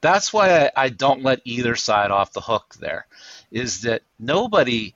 that's 0.01 0.33
why 0.33 0.67
I, 0.67 0.71
I 0.77 0.89
don't 0.91 1.23
let 1.23 1.41
either 1.45 1.75
side 1.75 2.11
off 2.11 2.33
the 2.33 2.41
hook. 2.41 2.75
There 2.79 3.07
is 3.51 3.83
that 3.83 4.03
nobody, 4.19 4.95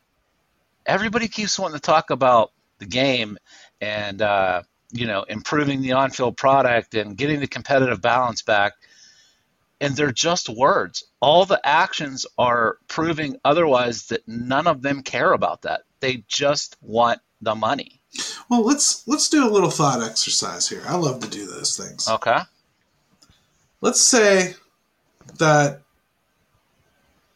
everybody 0.85 1.29
keeps 1.29 1.59
wanting 1.59 1.77
to 1.77 1.81
talk 1.81 2.11
about 2.11 2.53
the 2.79 2.87
game 2.87 3.39
and 3.81 4.21
uh, 4.21 4.63
you 4.93 5.07
know 5.07 5.23
improving 5.23 5.81
the 5.83 5.93
on-field 5.93 6.37
product 6.37 6.95
and 6.95 7.17
getting 7.17 7.41
the 7.41 7.47
competitive 7.47 8.03
balance 8.03 8.43
back, 8.43 8.75
and 9.81 9.97
they're 9.97 10.13
just 10.13 10.49
words. 10.49 11.05
All 11.21 11.47
the 11.47 11.61
actions 11.67 12.27
are 12.37 12.77
proving 12.89 13.39
otherwise 13.45 14.07
that 14.09 14.27
none 14.29 14.67
of 14.67 14.83
them 14.83 15.03
care 15.03 15.33
about 15.33 15.63
that. 15.63 15.83
They 16.01 16.25
just 16.29 16.77
want 16.83 17.21
the 17.41 17.55
money. 17.55 18.00
Well, 18.49 18.63
let's 18.65 19.07
let's 19.07 19.29
do 19.29 19.47
a 19.47 19.51
little 19.51 19.71
thought 19.71 20.03
exercise 20.03 20.69
here. 20.69 20.83
I 20.87 20.97
love 20.97 21.21
to 21.21 21.29
do 21.29 21.47
those 21.47 21.77
things. 21.77 22.09
Okay. 22.09 22.39
let's 23.81 24.01
say 24.01 24.55
that 25.39 25.81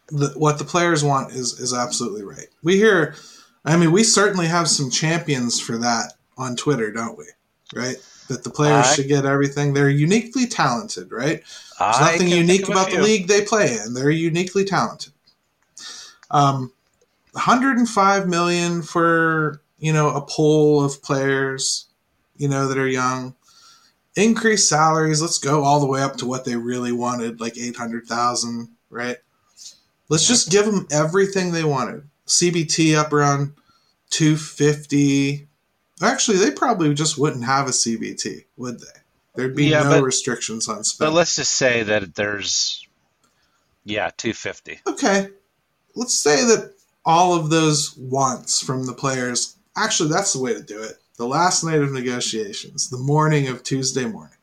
the, 0.08 0.28
what 0.36 0.58
the 0.58 0.64
players 0.64 1.02
want 1.04 1.32
is 1.32 1.58
is 1.60 1.72
absolutely 1.72 2.22
right. 2.24 2.48
We 2.62 2.76
hear, 2.76 3.14
I 3.64 3.76
mean, 3.76 3.92
we 3.92 4.02
certainly 4.04 4.46
have 4.46 4.68
some 4.68 4.90
champions 4.90 5.60
for 5.60 5.78
that 5.78 6.14
on 6.36 6.56
Twitter, 6.56 6.90
don't 6.92 7.16
we? 7.16 7.24
Right? 7.74 7.96
That 8.28 8.44
the 8.44 8.50
players 8.50 8.86
I- 8.86 8.94
should 8.94 9.08
get 9.08 9.24
everything. 9.24 9.72
They're 9.72 9.88
uniquely 9.88 10.46
talented, 10.46 11.12
right? 11.12 11.42
There's 11.78 11.96
I 11.96 12.12
nothing 12.12 12.28
unique 12.28 12.66
think 12.66 12.68
of 12.68 12.68
a 12.68 12.72
about 12.72 12.90
the 12.92 13.02
league 13.02 13.26
they 13.28 13.44
play 13.44 13.78
in. 13.78 13.94
They're 13.94 14.10
uniquely 14.10 14.64
talented. 14.64 15.12
Um, 16.30 16.72
105 17.32 18.28
million 18.28 18.82
for 18.82 19.60
you 19.84 19.92
know 19.92 20.08
a 20.14 20.22
pool 20.22 20.82
of 20.82 21.02
players, 21.02 21.86
you 22.36 22.48
know 22.48 22.66
that 22.68 22.78
are 22.78 22.88
young. 22.88 23.34
Increase 24.16 24.66
salaries. 24.66 25.20
Let's 25.20 25.36
go 25.38 25.62
all 25.62 25.78
the 25.80 25.86
way 25.86 26.00
up 26.00 26.16
to 26.18 26.26
what 26.26 26.44
they 26.46 26.56
really 26.56 26.92
wanted, 26.92 27.38
like 27.40 27.58
800,000, 27.58 28.68
right? 28.88 29.16
Let's 30.08 30.26
just 30.26 30.50
give 30.50 30.64
them 30.66 30.86
everything 30.90 31.52
they 31.52 31.64
wanted. 31.64 32.08
CBT 32.26 32.96
up 32.96 33.12
around 33.12 33.54
250. 34.10 35.48
Actually, 36.02 36.38
they 36.38 36.50
probably 36.50 36.94
just 36.94 37.18
wouldn't 37.18 37.44
have 37.44 37.66
a 37.66 37.72
CBT, 37.72 38.44
would 38.56 38.80
they? 38.80 39.00
There'd 39.34 39.56
be 39.56 39.66
Yeah, 39.66 39.82
no 39.82 39.90
but- 40.00 40.04
restrictions 40.04 40.68
on 40.68 40.82
But 40.98 41.12
let's 41.12 41.36
just 41.36 41.56
say 41.56 41.82
that 41.82 42.14
there's, 42.14 42.86
yeah, 43.84 44.10
250. 44.16 44.80
okay, 44.86 45.28
let's 45.94 46.14
say 46.14 46.36
that 46.44 46.72
all 47.04 47.34
of 47.34 47.50
those 47.50 47.96
wants 47.98 48.60
from 48.60 48.86
the 48.86 48.94
players. 48.94 49.56
Actually, 49.76 50.10
that's 50.10 50.32
the 50.32 50.40
way 50.40 50.54
to 50.54 50.62
do 50.62 50.82
it. 50.82 50.98
The 51.16 51.26
last 51.26 51.64
night 51.64 51.80
of 51.80 51.92
negotiations, 51.92 52.90
the 52.90 52.98
morning 52.98 53.48
of 53.48 53.62
Tuesday 53.62 54.04
morning. 54.04 54.36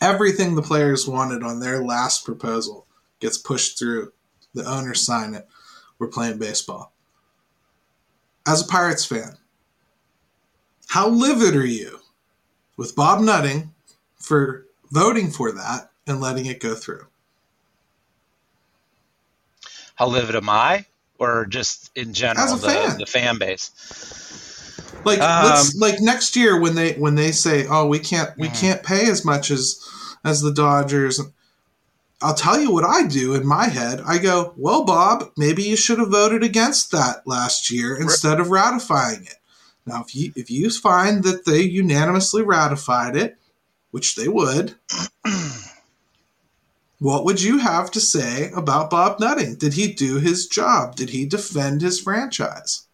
Everything 0.00 0.54
the 0.54 0.62
players 0.62 1.08
wanted 1.08 1.42
on 1.42 1.60
their 1.60 1.82
last 1.82 2.24
proposal 2.24 2.86
gets 3.20 3.38
pushed 3.38 3.78
through. 3.78 4.12
The 4.52 4.64
owners 4.64 5.04
sign 5.04 5.34
it. 5.34 5.48
We're 5.98 6.08
playing 6.08 6.38
baseball. 6.38 6.92
As 8.46 8.62
a 8.62 8.66
Pirates 8.66 9.04
fan, 9.04 9.36
how 10.88 11.08
livid 11.08 11.56
are 11.56 11.66
you 11.66 12.00
with 12.76 12.94
Bob 12.94 13.20
Nutting 13.20 13.72
for 14.16 14.66
voting 14.90 15.30
for 15.30 15.50
that 15.52 15.90
and 16.06 16.20
letting 16.20 16.46
it 16.46 16.60
go 16.60 16.74
through? 16.74 17.06
How 19.94 20.06
livid 20.08 20.36
am 20.36 20.48
I? 20.48 20.86
Or 21.18 21.46
just 21.46 21.90
in 21.94 22.12
general, 22.12 22.56
the, 22.56 22.68
fan. 22.68 22.98
the 22.98 23.06
fan 23.06 23.38
base? 23.38 23.70
Like 25.04 25.20
Um, 25.20 25.44
let's 25.44 25.74
like 25.76 26.00
next 26.00 26.34
year 26.34 26.58
when 26.58 26.74
they 26.74 26.94
when 26.94 27.14
they 27.14 27.30
say, 27.30 27.66
"Oh, 27.68 27.86
we 27.86 27.98
can't 27.98 28.36
we 28.38 28.48
Mhm. 28.48 28.60
can't 28.60 28.82
pay 28.82 29.08
as 29.08 29.24
much 29.24 29.50
as 29.50 29.78
as 30.24 30.40
the 30.40 30.52
Dodgers." 30.52 31.20
I'll 32.22 32.34
tell 32.34 32.58
you 32.58 32.70
what 32.70 32.84
I 32.84 33.06
do 33.06 33.34
in 33.34 33.46
my 33.46 33.66
head. 33.66 34.00
I 34.06 34.16
go, 34.18 34.54
"Well, 34.56 34.84
Bob, 34.84 35.30
maybe 35.36 35.62
you 35.62 35.76
should 35.76 35.98
have 35.98 36.10
voted 36.10 36.42
against 36.42 36.90
that 36.92 37.26
last 37.26 37.70
year 37.70 37.94
instead 37.96 38.40
of 38.40 38.48
ratifying 38.50 39.24
it." 39.24 39.36
Now, 39.86 40.02
if 40.06 40.14
you 40.14 40.32
if 40.34 40.50
you 40.50 40.70
find 40.70 41.22
that 41.24 41.44
they 41.44 41.60
unanimously 41.60 42.42
ratified 42.42 43.14
it, 43.14 43.36
which 43.90 44.14
they 44.14 44.26
would, 44.28 44.74
what 47.04 47.26
would 47.26 47.42
you 47.42 47.58
have 47.58 47.90
to 47.90 48.00
say 48.00 48.50
about 48.56 48.88
Bob 48.88 49.20
Nutting? 49.20 49.56
Did 49.56 49.74
he 49.74 49.92
do 49.92 50.16
his 50.16 50.46
job? 50.46 50.96
Did 50.96 51.10
he 51.10 51.26
defend 51.26 51.82
his 51.82 52.00
franchise? 52.00 52.86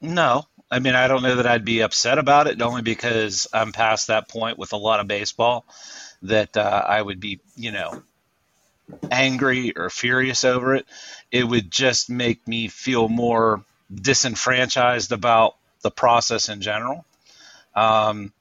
No. 0.00 0.48
I 0.68 0.80
mean, 0.80 0.96
I 0.96 1.06
don't 1.06 1.22
know 1.22 1.36
that 1.36 1.46
I'd 1.46 1.64
be 1.64 1.80
upset 1.80 2.18
about 2.18 2.48
it, 2.48 2.60
only 2.60 2.82
because 2.82 3.46
I'm 3.52 3.70
past 3.70 4.08
that 4.08 4.28
point 4.28 4.58
with 4.58 4.72
a 4.72 4.76
lot 4.76 4.98
of 4.98 5.06
baseball 5.06 5.64
that 6.22 6.56
uh, 6.56 6.82
I 6.88 7.00
would 7.00 7.20
be, 7.20 7.38
you 7.54 7.70
know, 7.70 8.02
angry 9.12 9.76
or 9.76 9.90
furious 9.90 10.42
over 10.42 10.74
it. 10.74 10.84
It 11.30 11.44
would 11.44 11.70
just 11.70 12.10
make 12.10 12.48
me 12.48 12.66
feel 12.66 13.08
more 13.08 13.62
disenfranchised 13.94 15.12
about 15.12 15.54
the 15.82 15.92
process 15.92 16.48
in 16.48 16.62
general. 16.62 17.04
Um, 17.76 18.32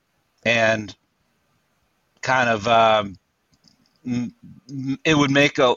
and 0.44 0.96
kind 2.24 2.50
of, 2.50 2.68
um, 2.68 3.20
it 4.06 5.18
would 5.18 5.32
make 5.32 5.58
a, 5.58 5.76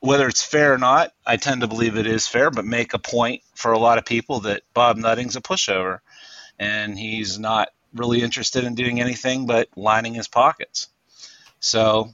whether 0.00 0.28
it's 0.28 0.42
fair 0.42 0.72
or 0.72 0.78
not, 0.78 1.12
I 1.26 1.36
tend 1.36 1.60
to 1.60 1.66
believe 1.66 1.96
it 1.96 2.06
is 2.06 2.26
fair, 2.26 2.50
but 2.50 2.64
make 2.64 2.94
a 2.94 2.98
point 2.98 3.42
for 3.54 3.72
a 3.72 3.78
lot 3.78 3.98
of 3.98 4.04
people 4.04 4.40
that 4.40 4.62
Bob 4.74 4.96
Nutting's 4.96 5.36
a 5.36 5.40
pushover 5.40 6.00
and 6.58 6.98
he's 6.98 7.38
not 7.38 7.68
really 7.94 8.22
interested 8.22 8.64
in 8.64 8.74
doing 8.74 9.00
anything 9.00 9.46
but 9.46 9.68
lining 9.76 10.14
his 10.14 10.28
pockets. 10.28 10.88
So, 11.60 12.10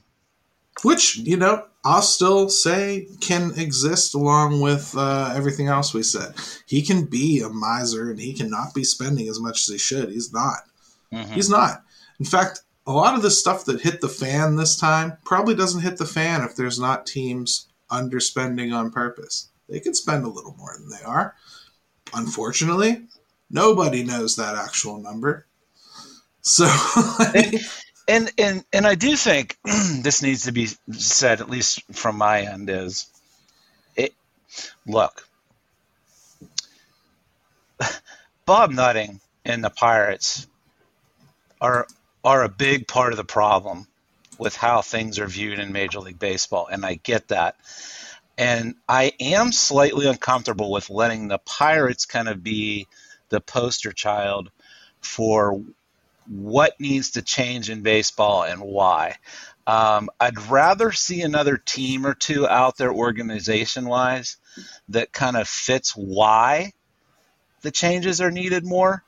which 0.82 1.16
you 1.16 1.36
know 1.36 1.66
I'll 1.84 2.02
still 2.02 2.48
say 2.48 3.08
can 3.20 3.52
exist 3.56 4.14
along 4.14 4.60
with 4.60 4.94
uh, 4.96 5.32
everything 5.34 5.68
else 5.68 5.92
we 5.92 6.02
said. 6.02 6.34
He 6.66 6.82
can 6.82 7.06
be 7.06 7.40
a 7.40 7.48
miser 7.48 8.10
and 8.10 8.20
he 8.20 8.32
cannot 8.32 8.74
be 8.74 8.84
spending 8.84 9.28
as 9.28 9.40
much 9.40 9.60
as 9.60 9.72
he 9.72 9.78
should. 9.78 10.10
He's 10.10 10.32
not. 10.32 10.60
mhm. 11.12 11.32
He's 11.32 11.50
not. 11.50 11.82
In 12.18 12.24
fact, 12.26 12.62
a 12.86 12.92
lot 12.92 13.14
of 13.14 13.22
the 13.22 13.30
stuff 13.30 13.64
that 13.66 13.80
hit 13.80 14.00
the 14.00 14.08
fan 14.08 14.56
this 14.56 14.76
time 14.76 15.16
probably 15.24 15.54
doesn't 15.54 15.82
hit 15.82 15.98
the 15.98 16.06
fan 16.06 16.42
if 16.42 16.56
there's 16.56 16.80
not 16.80 17.06
teams 17.06 17.68
underspending 17.90 18.74
on 18.74 18.90
purpose. 18.90 19.48
They 19.68 19.80
could 19.80 19.96
spend 19.96 20.24
a 20.24 20.28
little 20.28 20.54
more 20.58 20.74
than 20.78 20.90
they 20.90 21.04
are. 21.04 21.34
Unfortunately, 22.14 23.02
nobody 23.50 24.02
knows 24.02 24.36
that 24.36 24.56
actual 24.56 24.98
number. 24.98 25.46
So, 26.40 26.66
and 28.08 28.30
and 28.36 28.64
and 28.72 28.86
I 28.86 28.96
do 28.96 29.16
think 29.16 29.56
this 29.64 30.22
needs 30.22 30.44
to 30.44 30.52
be 30.52 30.68
said, 30.90 31.40
at 31.40 31.48
least 31.48 31.82
from 31.92 32.18
my 32.18 32.42
end, 32.42 32.68
is 32.68 33.06
it. 33.94 34.12
Look, 34.86 35.26
Bob 38.46 38.72
Nutting 38.72 39.20
and 39.44 39.62
the 39.62 39.70
Pirates 39.70 40.48
are 41.60 41.86
are 42.24 42.42
a 42.42 42.48
big 42.48 42.86
part 42.86 43.12
of 43.12 43.16
the 43.16 43.24
problem 43.24 43.86
with 44.38 44.56
how 44.56 44.82
things 44.82 45.18
are 45.18 45.26
viewed 45.26 45.58
in 45.58 45.72
Major 45.72 46.00
League 46.00 46.18
Baseball, 46.18 46.66
and 46.66 46.84
I 46.84 46.94
get 46.94 47.28
that. 47.28 47.56
And 48.38 48.74
I 48.88 49.12
am 49.20 49.52
slightly 49.52 50.06
uncomfortable 50.06 50.70
with 50.72 50.90
letting 50.90 51.28
the 51.28 51.38
Pirates 51.38 52.06
kind 52.06 52.28
of 52.28 52.42
be 52.42 52.86
the 53.28 53.40
poster 53.40 53.92
child 53.92 54.50
for 55.00 55.62
what 56.26 56.78
needs 56.80 57.12
to 57.12 57.22
change 57.22 57.68
in 57.70 57.82
baseball 57.82 58.44
and 58.44 58.60
why. 58.60 59.16
Um, 59.66 60.08
I'd 60.18 60.40
rather 60.48 60.92
see 60.92 61.22
another 61.22 61.56
team 61.56 62.06
or 62.06 62.14
two 62.14 62.48
out 62.48 62.76
there 62.76 62.92
organization 62.92 63.86
wise 63.86 64.36
that 64.88 65.12
kind 65.12 65.36
of 65.36 65.48
fits 65.48 65.92
why 65.92 66.72
the 67.62 67.70
changes 67.70 68.20
are 68.20 68.30
needed 68.30 68.64
more. 68.64 69.04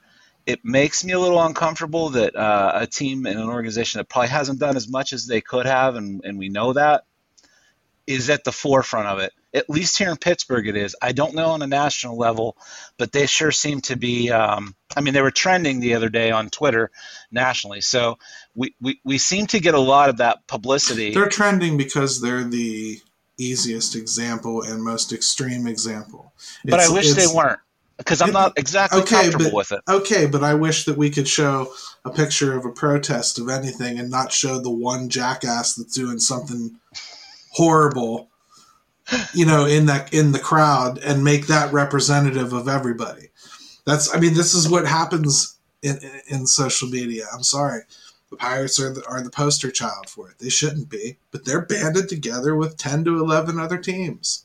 It 0.46 0.60
makes 0.64 1.04
me 1.04 1.12
a 1.12 1.18
little 1.18 1.42
uncomfortable 1.42 2.10
that 2.10 2.36
uh, 2.36 2.72
a 2.74 2.86
team 2.86 3.26
and 3.26 3.38
an 3.38 3.48
organization 3.48 3.98
that 3.98 4.08
probably 4.08 4.28
hasn't 4.28 4.58
done 4.58 4.76
as 4.76 4.88
much 4.88 5.12
as 5.12 5.26
they 5.26 5.40
could 5.40 5.66
have, 5.66 5.96
and, 5.96 6.22
and 6.24 6.38
we 6.38 6.48
know 6.48 6.74
that, 6.74 7.04
is 8.06 8.28
at 8.28 8.44
the 8.44 8.52
forefront 8.52 9.08
of 9.08 9.18
it. 9.20 9.32
At 9.54 9.70
least 9.70 9.96
here 9.98 10.10
in 10.10 10.16
Pittsburgh, 10.16 10.66
it 10.66 10.76
is. 10.76 10.96
I 11.00 11.12
don't 11.12 11.34
know 11.34 11.50
on 11.50 11.62
a 11.62 11.66
national 11.66 12.18
level, 12.18 12.56
but 12.98 13.12
they 13.12 13.26
sure 13.26 13.52
seem 13.52 13.80
to 13.82 13.96
be. 13.96 14.30
Um, 14.30 14.74
I 14.96 15.00
mean, 15.00 15.14
they 15.14 15.22
were 15.22 15.30
trending 15.30 15.80
the 15.80 15.94
other 15.94 16.08
day 16.08 16.30
on 16.30 16.50
Twitter 16.50 16.90
nationally. 17.30 17.80
So 17.80 18.18
we, 18.54 18.74
we, 18.80 19.00
we 19.04 19.18
seem 19.18 19.46
to 19.48 19.60
get 19.60 19.74
a 19.74 19.80
lot 19.80 20.08
of 20.08 20.16
that 20.18 20.46
publicity. 20.48 21.14
They're 21.14 21.28
trending 21.28 21.76
because 21.76 22.20
they're 22.20 22.44
the 22.44 23.00
easiest 23.38 23.96
example 23.96 24.62
and 24.62 24.82
most 24.82 25.12
extreme 25.12 25.66
example. 25.66 26.32
But 26.64 26.80
I 26.80 26.92
wish 26.92 27.12
they 27.12 27.26
weren't 27.26 27.60
because 27.96 28.20
I'm 28.20 28.32
not 28.32 28.52
exactly 28.56 29.02
okay, 29.02 29.22
comfortable 29.22 29.44
but- 29.46 29.54
with 29.54 29.72
it. 29.72 29.80
Okay, 29.88 30.26
but 30.26 30.42
I 30.42 30.54
wish 30.54 30.84
that 30.84 30.96
we 30.96 31.10
could 31.10 31.28
show 31.28 31.72
a 32.04 32.10
picture 32.10 32.56
of 32.56 32.64
a 32.64 32.70
protest 32.70 33.38
of 33.38 33.48
anything 33.48 33.98
and 33.98 34.10
not 34.10 34.32
show 34.32 34.58
the 34.60 34.70
one 34.70 35.08
jackass 35.08 35.74
that's 35.74 35.94
doing 35.94 36.18
something 36.18 36.78
horrible, 37.52 38.28
you 39.32 39.46
know, 39.46 39.64
in 39.64 39.86
that 39.86 40.12
in 40.12 40.32
the 40.32 40.38
crowd 40.38 40.98
and 40.98 41.24
make 41.24 41.46
that 41.46 41.72
representative 41.72 42.52
of 42.52 42.68
everybody. 42.68 43.28
That's 43.86 44.14
I 44.14 44.18
mean, 44.18 44.34
this 44.34 44.54
is 44.54 44.68
what 44.68 44.86
happens 44.86 45.58
in 45.82 45.98
in, 46.28 46.46
social 46.46 46.88
media. 46.88 47.26
I'm 47.32 47.42
sorry. 47.42 47.82
The 48.30 48.36
Pirates 48.36 48.80
are 48.80 48.92
the, 48.92 49.06
are 49.06 49.22
the 49.22 49.30
poster 49.30 49.70
child 49.70 50.08
for 50.08 50.30
it. 50.30 50.38
They 50.40 50.48
shouldn't 50.48 50.88
be, 50.88 51.18
but 51.30 51.44
they're 51.44 51.64
banded 51.64 52.08
together 52.08 52.56
with 52.56 52.76
10 52.76 53.04
to 53.04 53.20
11 53.20 53.60
other 53.60 53.78
teams. 53.78 54.43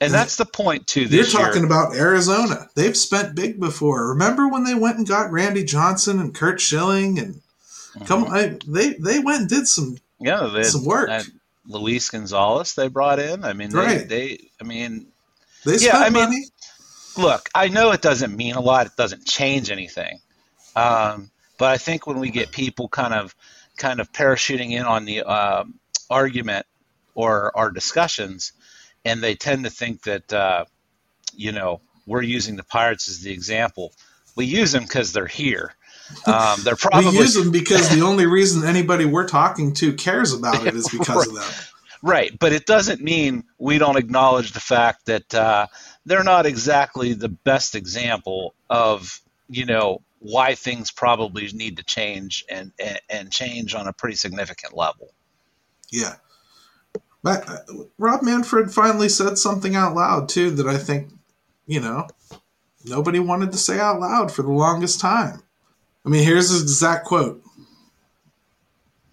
And 0.00 0.12
that's 0.14 0.36
the 0.36 0.46
point 0.46 0.86
too. 0.86 1.02
You're 1.02 1.24
talking 1.26 1.62
year. 1.62 1.66
about 1.66 1.94
Arizona. 1.96 2.68
They've 2.74 2.96
spent 2.96 3.34
big 3.34 3.58
before. 3.58 4.08
Remember 4.10 4.48
when 4.48 4.64
they 4.64 4.74
went 4.74 4.98
and 4.98 5.06
got 5.08 5.30
Randy 5.32 5.64
Johnson 5.64 6.20
and 6.20 6.34
Curt 6.34 6.60
Schilling 6.60 7.18
and 7.18 7.40
come 8.06 8.26
Mhm. 8.26 8.30
I, 8.32 8.58
they 8.66 8.94
they 8.94 9.18
went 9.18 9.40
and 9.42 9.48
did 9.48 9.66
some 9.66 9.96
yeah, 10.20 10.50
they 10.52 10.64
some 10.64 10.84
work. 10.84 11.08
uh, 11.10 11.22
Luis 11.66 12.10
Gonzalez 12.10 12.74
they 12.74 12.88
brought 12.88 13.18
in. 13.18 13.44
I 13.44 13.52
mean, 13.52 13.70
they, 13.70 13.78
Right. 13.78 14.08
they 14.08 14.50
I 14.60 14.64
mean, 14.64 15.06
they 15.64 15.72
yeah, 15.78 15.96
spent 15.98 16.04
I 16.04 16.10
mean- 16.10 16.46
look, 17.16 17.48
I 17.54 17.68
know 17.68 17.90
it 17.92 18.00
doesn't 18.02 18.36
mean 18.36 18.54
a 18.54 18.60
lot. 18.60 18.86
It 18.86 18.96
doesn't 18.96 19.26
change 19.26 19.70
anything. 19.70 20.20
Um, 20.76 21.30
but 21.58 21.70
I 21.70 21.76
think 21.78 22.06
when 22.06 22.20
we 22.20 22.30
get 22.30 22.52
people 22.52 22.88
kind 22.88 23.12
of 23.14 23.34
kind 23.76 24.00
of 24.00 24.12
parachuting 24.12 24.70
in 24.72 24.82
on 24.82 25.04
the 25.04 25.22
um, 25.22 25.74
argument 26.08 26.66
or 27.14 27.56
our 27.56 27.70
discussions, 27.70 28.52
and 29.04 29.22
they 29.22 29.34
tend 29.34 29.64
to 29.64 29.70
think 29.70 30.02
that 30.02 30.32
uh, 30.32 30.64
you 31.34 31.52
know 31.52 31.80
we're 32.06 32.22
using 32.22 32.56
the 32.56 32.64
pirates 32.64 33.08
as 33.08 33.20
the 33.20 33.32
example. 33.32 33.92
We 34.36 34.44
use 34.46 34.72
them 34.72 34.84
because 34.84 35.12
they're 35.12 35.26
here. 35.26 35.74
Um, 36.26 36.60
they're 36.62 36.76
probably 36.80 37.10
we 37.10 37.18
use 37.18 37.34
them 37.34 37.50
because 37.50 37.88
the 37.90 38.02
only 38.02 38.26
reason 38.26 38.66
anybody 38.66 39.04
we're 39.04 39.28
talking 39.28 39.74
to 39.74 39.92
cares 39.92 40.32
about 40.32 40.66
it 40.66 40.74
is 40.74 40.88
because 40.92 41.26
of 41.26 41.34
them. 41.34 41.44
Right, 42.00 42.36
but 42.38 42.52
it 42.52 42.64
doesn't 42.64 43.02
mean 43.02 43.44
we 43.58 43.78
don't 43.78 43.96
acknowledge 43.96 44.52
the 44.52 44.60
fact 44.60 45.06
that 45.06 45.34
uh, 45.34 45.66
they're 46.06 46.24
not 46.24 46.46
exactly 46.46 47.12
the 47.12 47.28
best 47.28 47.74
example 47.74 48.54
of 48.70 49.20
you 49.48 49.66
know 49.66 50.02
why 50.20 50.54
things 50.54 50.90
probably 50.90 51.48
need 51.52 51.76
to 51.76 51.82
change 51.82 52.44
and 52.48 52.72
and, 52.78 53.00
and 53.10 53.32
change 53.32 53.74
on 53.74 53.86
a 53.86 53.92
pretty 53.92 54.16
significant 54.16 54.76
level. 54.76 55.12
Yeah. 55.90 56.14
But 57.22 57.48
uh, 57.48 57.58
Rob 57.98 58.22
Manfred 58.22 58.72
finally 58.72 59.08
said 59.08 59.38
something 59.38 59.74
out 59.74 59.94
loud 59.94 60.28
too 60.28 60.50
that 60.52 60.66
I 60.66 60.76
think, 60.78 61.10
you 61.66 61.80
know, 61.80 62.06
nobody 62.84 63.18
wanted 63.18 63.52
to 63.52 63.58
say 63.58 63.80
out 63.80 64.00
loud 64.00 64.32
for 64.32 64.42
the 64.42 64.52
longest 64.52 65.00
time. 65.00 65.42
I 66.04 66.08
mean, 66.08 66.24
here's 66.24 66.50
his 66.50 66.62
exact 66.62 67.06
quote. 67.06 67.42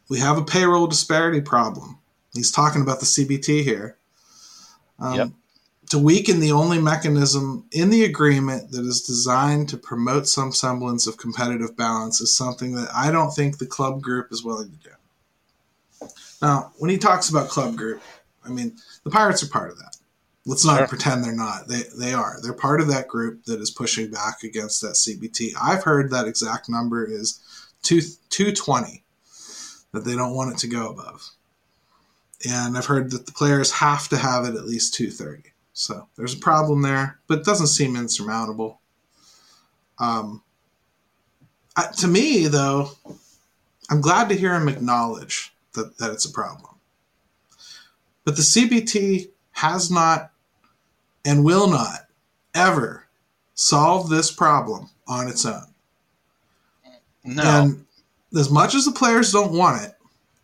We 0.07 0.19
have 0.19 0.37
a 0.37 0.43
payroll 0.43 0.87
disparity 0.87 1.41
problem. 1.41 1.97
He's 2.33 2.51
talking 2.51 2.81
about 2.81 2.99
the 2.99 3.05
CBT 3.05 3.63
here. 3.63 3.97
Um, 4.99 5.15
Yep. 5.15 5.29
To 5.91 5.99
weaken 5.99 6.39
the 6.39 6.51
only 6.51 6.81
mechanism 6.81 7.65
in 7.71 7.91
the 7.91 8.05
agreement 8.05 8.71
that 8.71 8.83
is 8.83 9.01
designed 9.01 9.69
to 9.69 9.77
promote 9.77 10.27
some 10.27 10.51
semblance 10.51 11.05
of 11.05 11.17
competitive 11.17 11.77
balance 11.77 12.19
is 12.21 12.35
something 12.35 12.73
that 12.73 12.89
I 12.91 13.11
don't 13.11 13.29
think 13.29 13.59
the 13.59 13.67
club 13.67 14.01
group 14.01 14.31
is 14.31 14.43
willing 14.43 14.71
to 14.71 14.77
do. 14.77 14.95
Now, 16.45 16.73
when 16.77 16.91
he 16.91 16.99
talks 16.99 17.29
about 17.29 17.49
club 17.49 17.75
group, 17.75 18.03
I 18.43 18.49
mean 18.49 18.77
the 19.03 19.09
Pirates 19.09 19.41
are 19.41 19.47
part 19.47 19.71
of 19.71 19.79
that. 19.79 19.97
Let's 20.45 20.63
not 20.63 20.77
Sure. 20.77 20.87
pretend 20.87 21.23
they're 21.23 21.33
not. 21.33 21.67
They 21.67 21.85
they 21.97 22.13
are. 22.13 22.37
They're 22.39 22.53
part 22.53 22.81
of 22.81 22.87
that 22.89 23.07
group 23.07 23.45
that 23.45 23.59
is 23.59 23.71
pushing 23.71 24.11
back 24.11 24.43
against 24.43 24.79
that 24.81 24.93
CBT. 24.95 25.53
I've 25.59 25.83
heard 25.83 26.11
that 26.11 26.27
exact 26.27 26.69
number 26.69 27.03
is 27.03 27.39
two 27.81 28.01
two 28.29 28.51
twenty 28.51 29.03
that 29.91 30.05
they 30.05 30.15
don't 30.15 30.35
want 30.35 30.51
it 30.53 30.59
to 30.59 30.67
go 30.67 30.89
above, 30.89 31.31
and 32.47 32.77
I've 32.77 32.85
heard 32.85 33.09
that 33.09 33.25
the 33.25 33.31
players 33.31 33.71
have 33.71 34.07
to 34.09 34.17
have 34.17 34.45
it 34.45 34.53
at 34.53 34.67
least 34.67 34.93
two 34.93 35.09
thirty. 35.09 35.51
So 35.73 36.07
there's 36.15 36.35
a 36.35 36.37
problem 36.37 36.83
there, 36.83 37.17
but 37.25 37.39
it 37.39 37.45
doesn't 37.45 37.67
seem 37.67 37.95
insurmountable. 37.95 38.81
Um, 39.97 40.43
I, 41.75 41.87
to 41.97 42.07
me, 42.07 42.45
though, 42.45 42.91
I'm 43.89 44.01
glad 44.01 44.29
to 44.29 44.35
hear 44.35 44.53
him 44.53 44.69
acknowledge 44.69 45.54
that, 45.75 45.97
that 45.97 46.11
it's 46.11 46.25
a 46.25 46.31
problem. 46.31 46.75
But 48.23 48.35
the 48.35 48.41
CBT 48.41 49.29
has 49.51 49.91
not 49.91 50.31
and 51.23 51.43
will 51.43 51.67
not 51.67 52.07
ever 52.53 53.05
solve 53.53 54.09
this 54.09 54.31
problem 54.31 54.89
on 55.07 55.27
its 55.27 55.45
own. 55.45 55.63
No, 57.23 57.43
And 57.43 57.85
as 58.37 58.49
much 58.49 58.75
as 58.75 58.85
the 58.85 58.91
players 58.91 59.31
don't 59.31 59.53
want 59.53 59.83
it, 59.83 59.93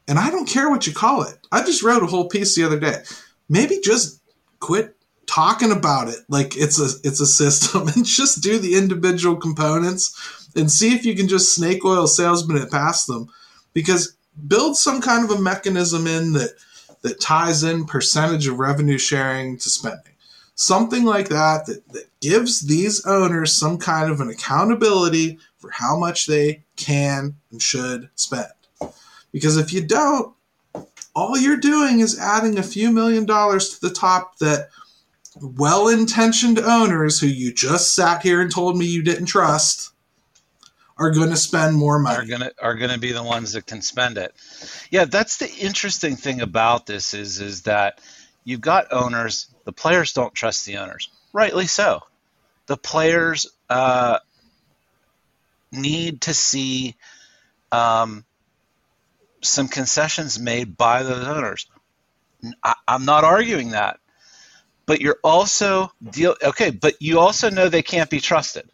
and 0.07 0.17
I 0.17 0.29
don't 0.29 0.47
care 0.47 0.69
what 0.69 0.88
you 0.88 0.93
call 0.93 1.23
it, 1.23 1.38
I 1.51 1.63
just 1.63 1.84
wrote 1.84 2.03
a 2.03 2.07
whole 2.07 2.27
piece 2.27 2.55
the 2.55 2.63
other 2.63 2.79
day. 2.79 3.03
Maybe 3.49 3.79
just 3.84 4.21
quit 4.59 4.95
talking 5.25 5.71
about 5.71 6.09
it 6.09 6.17
like 6.27 6.57
it's 6.57 6.79
a 6.79 6.89
it's 7.07 7.21
a 7.21 7.25
system 7.25 7.88
and 7.95 8.05
just 8.05 8.41
do 8.41 8.59
the 8.59 8.75
individual 8.75 9.36
components 9.36 10.49
and 10.55 10.69
see 10.69 10.93
if 10.93 11.05
you 11.05 11.15
can 11.15 11.27
just 11.27 11.55
snake 11.55 11.86
oil 11.86 12.07
salesman 12.07 12.57
it 12.57 12.69
past 12.69 13.07
them 13.07 13.27
because 13.73 14.17
build 14.48 14.78
some 14.78 15.02
kind 15.02 15.24
of 15.24 15.38
a 15.38 15.42
mechanism 15.42 16.08
in 16.08 16.34
that 16.34 16.52
that 17.02 17.20
ties 17.20 17.64
in 17.64 17.86
percentage 17.86 18.48
of 18.48 18.60
revenue 18.60 18.98
sharing 18.98 19.58
to 19.58 19.70
spending. 19.70 20.14
Something 20.54 21.04
like 21.04 21.30
that 21.30 21.66
that, 21.66 21.88
that 21.89 22.08
gives 22.20 22.62
these 22.62 23.06
owners 23.06 23.56
some 23.56 23.80
kind 23.80 24.12
of 24.12 24.22
an 24.22 24.30
accountability 24.30 25.39
for 25.58 25.72
how 25.72 25.98
much 25.98 26.28
they 26.28 26.64
can 26.76 27.36
and 27.52 27.62
should 27.62 28.10
spend. 28.16 28.52
Because 29.32 29.58
if 29.58 29.74
you 29.74 29.82
don't 29.86 30.36
all 31.14 31.38
you're 31.38 31.58
doing 31.58 32.00
is 32.00 32.20
adding 32.20 32.58
a 32.58 32.64
few 32.64 32.92
million 32.92 33.26
dollars 33.26 33.70
to 33.70 33.82
the 33.82 33.94
top 33.94 34.38
that 34.39 34.70
well 35.42 35.88
intentioned 35.88 36.60
owners 36.60 37.20
who 37.20 37.28
you 37.28 37.54
just 37.54 37.96
sat 37.96 38.22
here 38.22 38.42
and 38.42 38.52
told 38.52 38.78
me 38.78 38.86
you 38.86 39.04
didn't 39.04 39.26
trust 39.26 39.92
are 40.98 41.12
going 41.12 41.30
to 41.30 41.38
spend 41.38 41.76
more 41.76 41.96
are 41.96 42.00
money. 42.00 42.28
gonna 42.28 42.52
are 42.62 42.76
gonna 42.76 42.98
be 42.98 43.12
the 43.12 43.24
ones 43.24 43.54
that 43.54 43.66
can 43.66 43.82
spend 43.82 44.18
it. 44.18 44.34
Yeah, 44.89 45.06
that's 45.06 45.38
the 45.38 45.52
interesting 45.52 46.16
thing 46.16 46.42
about 46.42 46.86
this 46.86 47.14
is 47.14 47.39
is 47.39 47.64
that 47.64 48.00
you've 48.44 48.62
got 48.62 48.92
owners. 48.92 49.48
The 49.66 49.72
players 49.72 50.14
don't 50.14 50.34
trust 50.34 50.66
the 50.66 50.78
owners, 50.78 51.10
rightly 51.34 51.68
so. 51.68 52.02
The 52.68 52.78
players 52.78 53.48
uh, 53.70 54.20
need 55.72 56.22
to 56.22 56.34
see 56.34 56.96
um, 57.72 58.26
some 59.42 59.68
concessions 59.68 60.39
made 60.39 60.78
by 60.78 61.04
those 61.04 61.28
owners. 61.28 61.68
I, 62.64 62.76
I'm 62.88 63.06
not 63.06 63.24
arguing 63.24 63.72
that, 63.72 64.00
but 64.86 65.02
you're 65.02 65.20
also 65.24 65.92
deal 66.08 66.36
okay. 66.44 66.72
But 66.72 67.02
you 67.02 67.20
also 67.20 67.50
know 67.50 67.70
they 67.70 67.84
can't 67.84 68.10
be 68.10 68.20
trusted, 68.20 68.70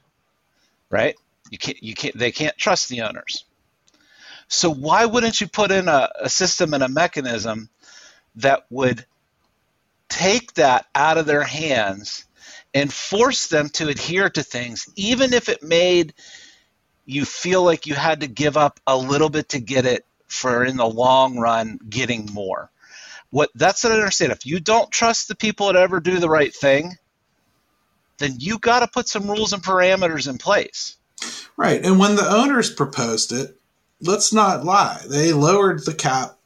right? 0.90 1.16
You 1.50 1.58
can't. 1.58 1.82
You 1.82 1.94
can't. 1.94 2.18
They 2.18 2.32
can't 2.32 2.58
trust 2.58 2.90
the 2.90 3.02
owners. 3.02 3.46
So 4.48 4.72
why 4.72 5.06
wouldn't 5.06 5.42
you 5.42 5.48
put 5.48 5.72
in 5.72 5.88
a, 5.88 6.10
a 6.22 6.30
system 6.30 6.74
and 6.74 6.84
a 6.84 6.90
mechanism 6.90 7.70
that 8.38 8.66
would 8.70 9.06
take 10.10 10.54
that 10.54 10.86
out 10.96 11.18
of 11.18 11.26
their 11.26 11.44
hands 11.44 12.26
and 12.74 12.92
force 12.92 13.48
them 13.48 13.70
to 13.70 13.90
adhere 13.90 14.30
to 14.30 14.44
things, 14.44 14.88
even 14.96 15.34
if 15.34 15.50
it 15.50 15.64
made 15.64 16.14
you 17.06 17.26
feel 17.26 17.64
like 17.64 17.88
you 17.88 17.96
had 17.96 18.22
to 18.22 18.28
give 18.28 18.58
up 18.58 18.80
a 18.86 18.96
little 18.98 19.30
bit 19.30 19.50
to 19.50 19.60
get 19.60 19.86
it 19.86 20.06
for 20.28 20.64
in 20.64 20.78
the 20.78 20.86
long 20.86 21.38
run 21.38 21.80
getting 21.90 22.30
more. 22.34 22.70
What 23.30 23.50
that's 23.56 23.84
what 23.84 23.94
I 23.94 23.96
understand. 23.96 24.32
If 24.32 24.46
you 24.46 24.60
don't 24.60 24.92
trust 24.92 25.28
the 25.28 25.36
people 25.36 25.68
that 25.68 25.76
ever 25.76 26.00
do 26.00 26.20
the 26.20 26.30
right 26.30 26.54
thing, 26.54 26.98
then 28.18 28.36
you 28.40 28.60
got 28.60 28.80
to 28.80 28.88
put 28.88 29.08
some 29.08 29.30
rules 29.30 29.54
and 29.54 29.64
parameters 29.64 30.30
in 30.30 30.38
place. 30.38 30.98
Right. 31.56 31.84
And 31.84 32.00
when 32.00 32.16
the 32.16 32.30
owners 32.30 32.72
proposed 32.72 33.32
it, 33.32 33.60
let's 34.02 34.32
not 34.32 34.64
lie. 34.64 35.02
They 35.10 35.34
lowered 35.34 35.86
the 35.86 35.94
cap 35.94 36.38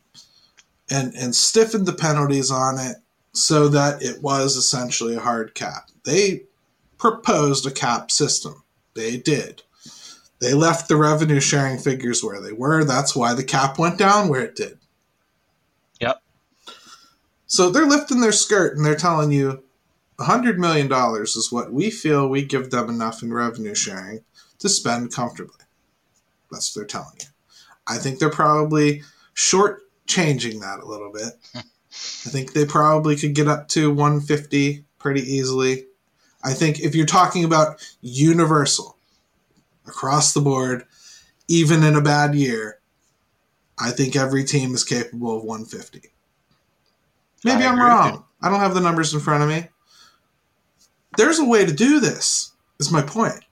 and, 0.89 1.13
and 1.13 1.35
stiffened 1.35 1.85
the 1.85 1.93
penalties 1.93 2.51
on 2.51 2.79
it 2.79 2.97
so 3.33 3.67
that 3.69 4.01
it 4.01 4.21
was 4.21 4.55
essentially 4.55 5.15
a 5.15 5.21
hard 5.21 5.53
cap. 5.53 5.89
They 6.03 6.43
proposed 6.97 7.65
a 7.65 7.71
cap 7.71 8.11
system. 8.11 8.63
They 8.93 9.17
did. 9.17 9.63
They 10.39 10.53
left 10.53 10.87
the 10.87 10.95
revenue 10.95 11.39
sharing 11.39 11.77
figures 11.77 12.23
where 12.23 12.41
they 12.41 12.51
were. 12.51 12.83
That's 12.83 13.15
why 13.15 13.33
the 13.33 13.43
cap 13.43 13.77
went 13.77 13.97
down 13.97 14.27
where 14.27 14.41
it 14.41 14.55
did. 14.55 14.79
Yep. 15.99 16.21
So 17.45 17.69
they're 17.69 17.85
lifting 17.85 18.21
their 18.21 18.31
skirt 18.31 18.75
and 18.75 18.85
they're 18.85 18.95
telling 18.95 19.31
you 19.31 19.63
$100 20.19 20.57
million 20.57 20.91
is 21.23 21.51
what 21.51 21.71
we 21.71 21.89
feel 21.89 22.27
we 22.27 22.43
give 22.43 22.71
them 22.71 22.89
enough 22.89 23.21
in 23.23 23.33
revenue 23.33 23.75
sharing 23.75 24.21
to 24.61 24.69
spend 24.69 25.13
comfortably. 25.13 25.65
That's 26.49 26.75
what 26.75 26.81
they're 26.81 26.87
telling 26.87 27.17
you. 27.19 27.27
I 27.87 27.97
think 27.97 28.19
they're 28.19 28.29
probably 28.29 29.03
short 29.33 29.83
changing 30.07 30.59
that 30.61 30.79
a 30.79 30.85
little 30.85 31.11
bit. 31.11 31.33
I 31.55 32.29
think 32.29 32.53
they 32.53 32.65
probably 32.65 33.15
could 33.15 33.35
get 33.35 33.47
up 33.47 33.67
to 33.69 33.89
150 33.89 34.85
pretty 34.97 35.21
easily. 35.21 35.85
I 36.43 36.53
think 36.53 36.79
if 36.79 36.95
you're 36.95 37.05
talking 37.05 37.43
about 37.43 37.85
universal 38.01 38.97
across 39.85 40.33
the 40.33 40.41
board, 40.41 40.85
even 41.47 41.83
in 41.83 41.95
a 41.95 42.01
bad 42.01 42.33
year, 42.33 42.79
I 43.77 43.91
think 43.91 44.15
every 44.15 44.43
team 44.43 44.73
is 44.73 44.83
capable 44.83 45.37
of 45.37 45.43
150. 45.43 46.09
Maybe 47.43 47.63
I'm 47.63 47.79
wrong. 47.79 48.23
I 48.41 48.49
don't 48.49 48.59
have 48.59 48.73
the 48.73 48.81
numbers 48.81 49.13
in 49.13 49.19
front 49.19 49.43
of 49.43 49.49
me. 49.49 49.67
There's 51.17 51.39
a 51.39 51.45
way 51.45 51.65
to 51.65 51.73
do 51.73 51.99
this, 51.99 52.53
is 52.79 52.91
my 52.91 53.01
point. 53.01 53.43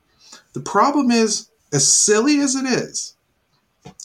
The 0.60 0.70
problem 0.70 1.10
is, 1.10 1.50
as 1.72 1.88
silly 1.88 2.42
as 2.42 2.54
it 2.54 2.66
is, 2.66 3.16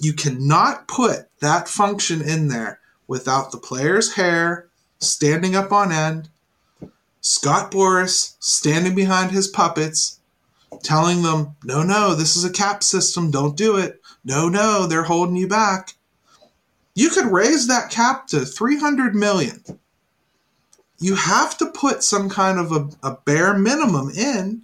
you 0.01 0.13
cannot 0.13 0.87
put 0.87 1.29
that 1.41 1.69
function 1.69 2.23
in 2.23 2.47
there 2.47 2.79
without 3.09 3.51
the 3.51 3.59
player's 3.59 4.15
hair 4.15 4.69
standing 5.01 5.57
up 5.57 5.73
on 5.73 5.91
end, 5.91 6.29
Scott 7.21 7.73
Boras 7.73 8.37
standing 8.39 8.95
behind 8.95 9.33
his 9.33 9.49
puppets, 9.49 10.21
telling 10.85 11.23
them, 11.23 11.57
no, 11.65 11.83
no, 11.83 12.15
this 12.15 12.37
is 12.37 12.45
a 12.45 12.53
cap 12.53 12.85
system, 12.85 13.33
don't 13.33 13.57
do 13.57 13.77
it. 13.77 14.01
No, 14.25 14.49
no, 14.49 14.87
they're 14.87 15.03
holding 15.03 15.35
you 15.35 15.49
back. 15.49 15.95
You 16.95 17.11
could 17.11 17.33
raise 17.33 17.67
that 17.67 17.91
cap 17.91 18.29
to 18.29 18.47
300 18.47 19.17
million. 19.17 19.65
You 21.01 21.17
have 21.17 21.59
to 21.59 21.67
put 21.67 22.05
some 22.05 22.31
kind 22.31 22.61
of 22.61 22.71
a, 22.71 22.91
a 23.03 23.17
bare 23.25 23.59
minimum 23.59 24.11
in, 24.11 24.64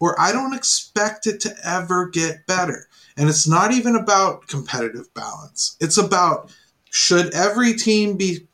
or 0.00 0.18
I 0.20 0.32
don't 0.32 0.54
expect 0.54 1.26
it 1.26 1.40
to 1.40 1.54
ever 1.64 2.08
get 2.08 2.46
better. 2.46 2.88
And 3.16 3.28
it's 3.28 3.48
not 3.48 3.72
even 3.72 3.96
about 3.96 4.46
competitive 4.46 5.12
balance. 5.14 5.76
It's 5.80 5.96
about 5.96 6.50
should 6.90 7.34
every 7.34 7.74
team 7.74 8.16
be 8.16 8.46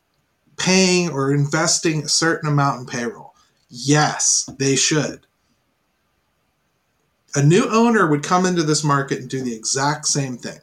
paying 0.57 1.09
or 1.09 1.33
investing 1.33 2.03
a 2.03 2.09
certain 2.09 2.49
amount 2.49 2.81
in 2.81 2.85
payroll? 2.85 3.33
Yes, 3.69 4.49
they 4.57 4.75
should. 4.75 5.25
A 7.35 7.43
new 7.43 7.67
owner 7.69 8.07
would 8.07 8.23
come 8.23 8.45
into 8.45 8.63
this 8.63 8.83
market 8.83 9.19
and 9.19 9.29
do 9.29 9.41
the 9.41 9.55
exact 9.55 10.07
same 10.07 10.37
thing. 10.37 10.59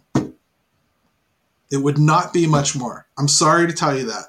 It 1.70 1.78
would 1.78 1.99
not 1.99 2.33
be 2.33 2.47
much 2.47 2.76
more. 2.76 3.07
I'm 3.18 3.28
sorry 3.28 3.66
to 3.66 3.72
tell 3.72 3.97
you 3.97 4.07
that. 4.07 4.26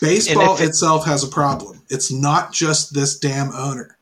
Baseball 0.00 0.56
it, 0.56 0.62
itself 0.62 1.04
has 1.06 1.22
a 1.22 1.28
problem. 1.28 1.82
It's 1.88 2.10
not 2.10 2.52
just 2.52 2.94
this 2.94 3.18
damn 3.18 3.52
owner. 3.52 3.96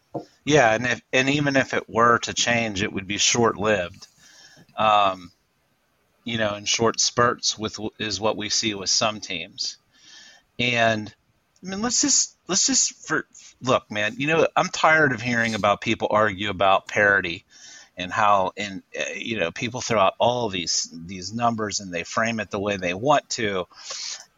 Yeah, 0.49 0.75
and 0.75 0.87
if 0.87 1.03
and 1.13 1.31
even 1.31 1.57
if 1.57 1.75
it 1.75 1.89
were 1.89 2.19
to 2.21 2.35
change, 2.35 2.83
it 2.83 2.93
would 2.93 3.07
be 3.07 3.19
short 3.19 3.57
lived 3.59 4.09
um, 4.77 5.33
you 6.25 6.39
know, 6.39 6.55
in 6.55 6.65
short 6.65 7.01
spurts 7.01 7.59
with 7.59 7.79
is 7.99 8.21
what 8.21 8.37
we 8.37 8.49
see 8.51 8.75
with 8.75 8.91
some 8.91 9.21
teams. 9.21 9.79
And 10.59 11.15
I 11.65 11.71
mean, 11.71 11.83
let's 11.83 12.03
just 12.03 12.37
let's 12.49 12.67
just 12.67 13.07
for 13.07 13.27
look, 13.63 13.91
man. 13.91 14.15
You 14.19 14.29
know, 14.29 14.49
I'm 14.57 14.69
tired 14.69 15.13
of 15.13 15.23
hearing 15.23 15.55
about 15.55 15.81
people 15.81 16.09
argue 16.11 16.51
about 16.51 16.89
parity 16.89 17.45
and 17.97 18.13
how 18.13 18.53
and 18.57 18.83
uh, 18.99 19.05
you 19.17 19.41
know 19.41 19.51
people 19.53 19.81
throw 19.81 20.01
out 20.01 20.15
all 20.19 20.49
these 20.49 20.93
these 21.07 21.33
numbers 21.35 21.81
and 21.81 21.93
they 21.93 22.05
frame 22.05 22.41
it 22.41 22.51
the 22.51 22.61
way 22.61 22.77
they 22.77 22.95
want 22.95 23.29
to. 23.31 23.67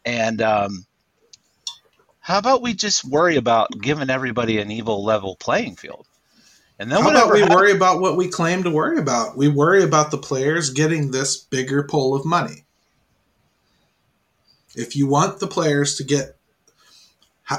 And 0.05 0.41
um, 0.41 0.85
how 2.21 2.37
about 2.37 2.61
we 2.61 2.73
just 2.73 3.03
worry 3.03 3.35
about 3.35 3.71
giving 3.81 4.11
everybody 4.11 4.59
an 4.59 4.71
evil 4.71 5.03
level 5.03 5.35
playing 5.35 5.75
field? 5.75 6.07
And 6.77 6.91
then 6.91 7.01
How 7.01 7.09
about 7.09 7.31
we 7.33 7.41
happens, 7.41 7.55
worry 7.55 7.71
about 7.71 7.99
what 7.99 8.15
we 8.15 8.27
claim 8.27 8.63
to 8.63 8.71
worry 8.71 8.99
about? 8.99 9.35
We 9.35 9.47
worry 9.47 9.83
about 9.83 10.11
the 10.11 10.17
players 10.17 10.69
getting 10.69 11.11
this 11.11 11.37
bigger 11.37 11.83
pool 11.83 12.15
of 12.15 12.23
money. 12.23 12.65
If 14.75 14.95
you 14.95 15.07
want 15.07 15.39
the 15.39 15.47
players 15.47 15.95
to 15.95 16.03
get, 16.03 16.37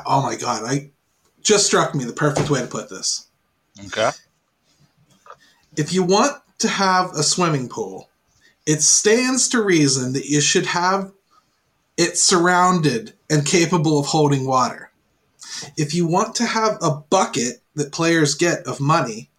oh 0.06 0.22
my 0.22 0.36
god, 0.36 0.62
I 0.64 0.90
just 1.42 1.66
struck 1.66 1.94
me 1.94 2.04
the 2.04 2.12
perfect 2.12 2.48
way 2.48 2.60
to 2.60 2.66
put 2.66 2.88
this. 2.88 3.26
Okay. 3.86 4.10
If 5.76 5.92
you 5.92 6.04
want 6.04 6.40
to 6.58 6.68
have 6.68 7.10
a 7.12 7.22
swimming 7.22 7.68
pool, 7.68 8.08
it 8.64 8.82
stands 8.82 9.48
to 9.48 9.62
reason 9.62 10.12
that 10.12 10.26
you 10.26 10.40
should 10.40 10.66
have 10.66 11.12
it 11.96 12.16
surrounded 12.18 13.12
and 13.30 13.46
capable 13.46 13.98
of 13.98 14.06
holding 14.06 14.46
water. 14.46 14.90
If 15.76 15.94
you 15.94 16.06
want 16.06 16.34
to 16.36 16.46
have 16.46 16.78
a 16.80 16.96
bucket 17.10 17.62
that 17.74 17.92
players 17.92 18.34
get 18.34 18.66
of 18.66 18.80
money, 18.80 19.30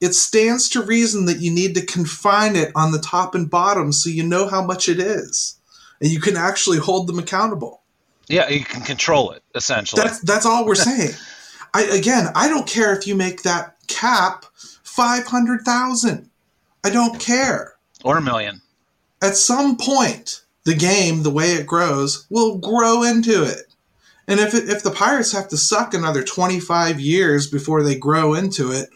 it 0.00 0.14
stands 0.14 0.68
to 0.70 0.82
reason 0.82 1.26
that 1.26 1.40
you 1.40 1.50
need 1.50 1.74
to 1.74 1.86
confine 1.86 2.56
it 2.56 2.70
on 2.74 2.92
the 2.92 3.00
top 3.00 3.34
and 3.34 3.50
bottom 3.50 3.92
so 3.92 4.10
you 4.10 4.22
know 4.22 4.48
how 4.48 4.64
much 4.64 4.88
it 4.88 5.00
is 5.00 5.58
and 6.00 6.10
you 6.10 6.20
can 6.20 6.36
actually 6.36 6.78
hold 6.78 7.06
them 7.06 7.18
accountable. 7.18 7.82
Yeah, 8.28 8.48
you 8.48 8.64
can 8.64 8.82
control 8.82 9.30
it 9.32 9.42
essentially. 9.54 10.02
That's 10.02 10.20
that's 10.20 10.46
all 10.46 10.66
we're 10.66 10.74
saying. 10.76 11.10
I 11.74 11.82
again, 11.84 12.28
I 12.34 12.48
don't 12.48 12.66
care 12.66 12.96
if 12.96 13.06
you 13.06 13.14
make 13.14 13.42
that 13.42 13.76
cap 13.86 14.44
500,000. 14.82 16.30
I 16.84 16.90
don't 16.90 17.18
care. 17.18 17.74
Or 18.04 18.18
a 18.18 18.22
million. 18.22 18.60
At 19.22 19.36
some 19.36 19.76
point, 19.76 20.42
the 20.68 20.74
game, 20.74 21.22
the 21.22 21.30
way 21.30 21.52
it 21.52 21.66
grows, 21.66 22.26
will 22.28 22.58
grow 22.58 23.02
into 23.02 23.42
it. 23.42 23.74
And 24.26 24.38
if 24.38 24.52
it, 24.52 24.68
if 24.68 24.82
the 24.82 24.90
Pirates 24.90 25.32
have 25.32 25.48
to 25.48 25.56
suck 25.56 25.94
another 25.94 26.22
25 26.22 27.00
years 27.00 27.48
before 27.48 27.82
they 27.82 27.94
grow 27.94 28.34
into 28.34 28.70
it, 28.70 28.90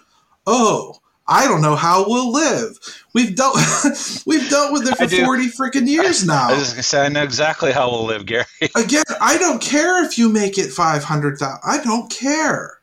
oh, 0.46 0.96
I 1.26 1.48
don't 1.48 1.62
know 1.62 1.74
how 1.74 2.04
we'll 2.06 2.30
live. 2.30 2.78
We've 3.14 3.34
dealt 3.34 3.56
we've 4.26 4.50
dealt 4.50 4.74
with 4.74 4.86
it 4.86 4.98
for 4.98 5.08
40 5.08 5.46
freaking 5.48 5.88
years 5.88 6.26
now. 6.26 6.50
I 6.50 6.58
was 6.58 6.74
to 6.74 6.82
say 6.82 7.06
I 7.06 7.08
know 7.08 7.22
exactly 7.22 7.72
how 7.72 7.90
we'll 7.90 8.04
live, 8.04 8.26
Gary. 8.26 8.44
Again, 8.76 9.04
I 9.18 9.38
don't 9.38 9.62
care 9.62 10.04
if 10.04 10.18
you 10.18 10.28
make 10.28 10.58
it 10.58 10.70
500,000. 10.70 11.58
I 11.64 11.82
don't 11.82 12.10
care. 12.10 12.80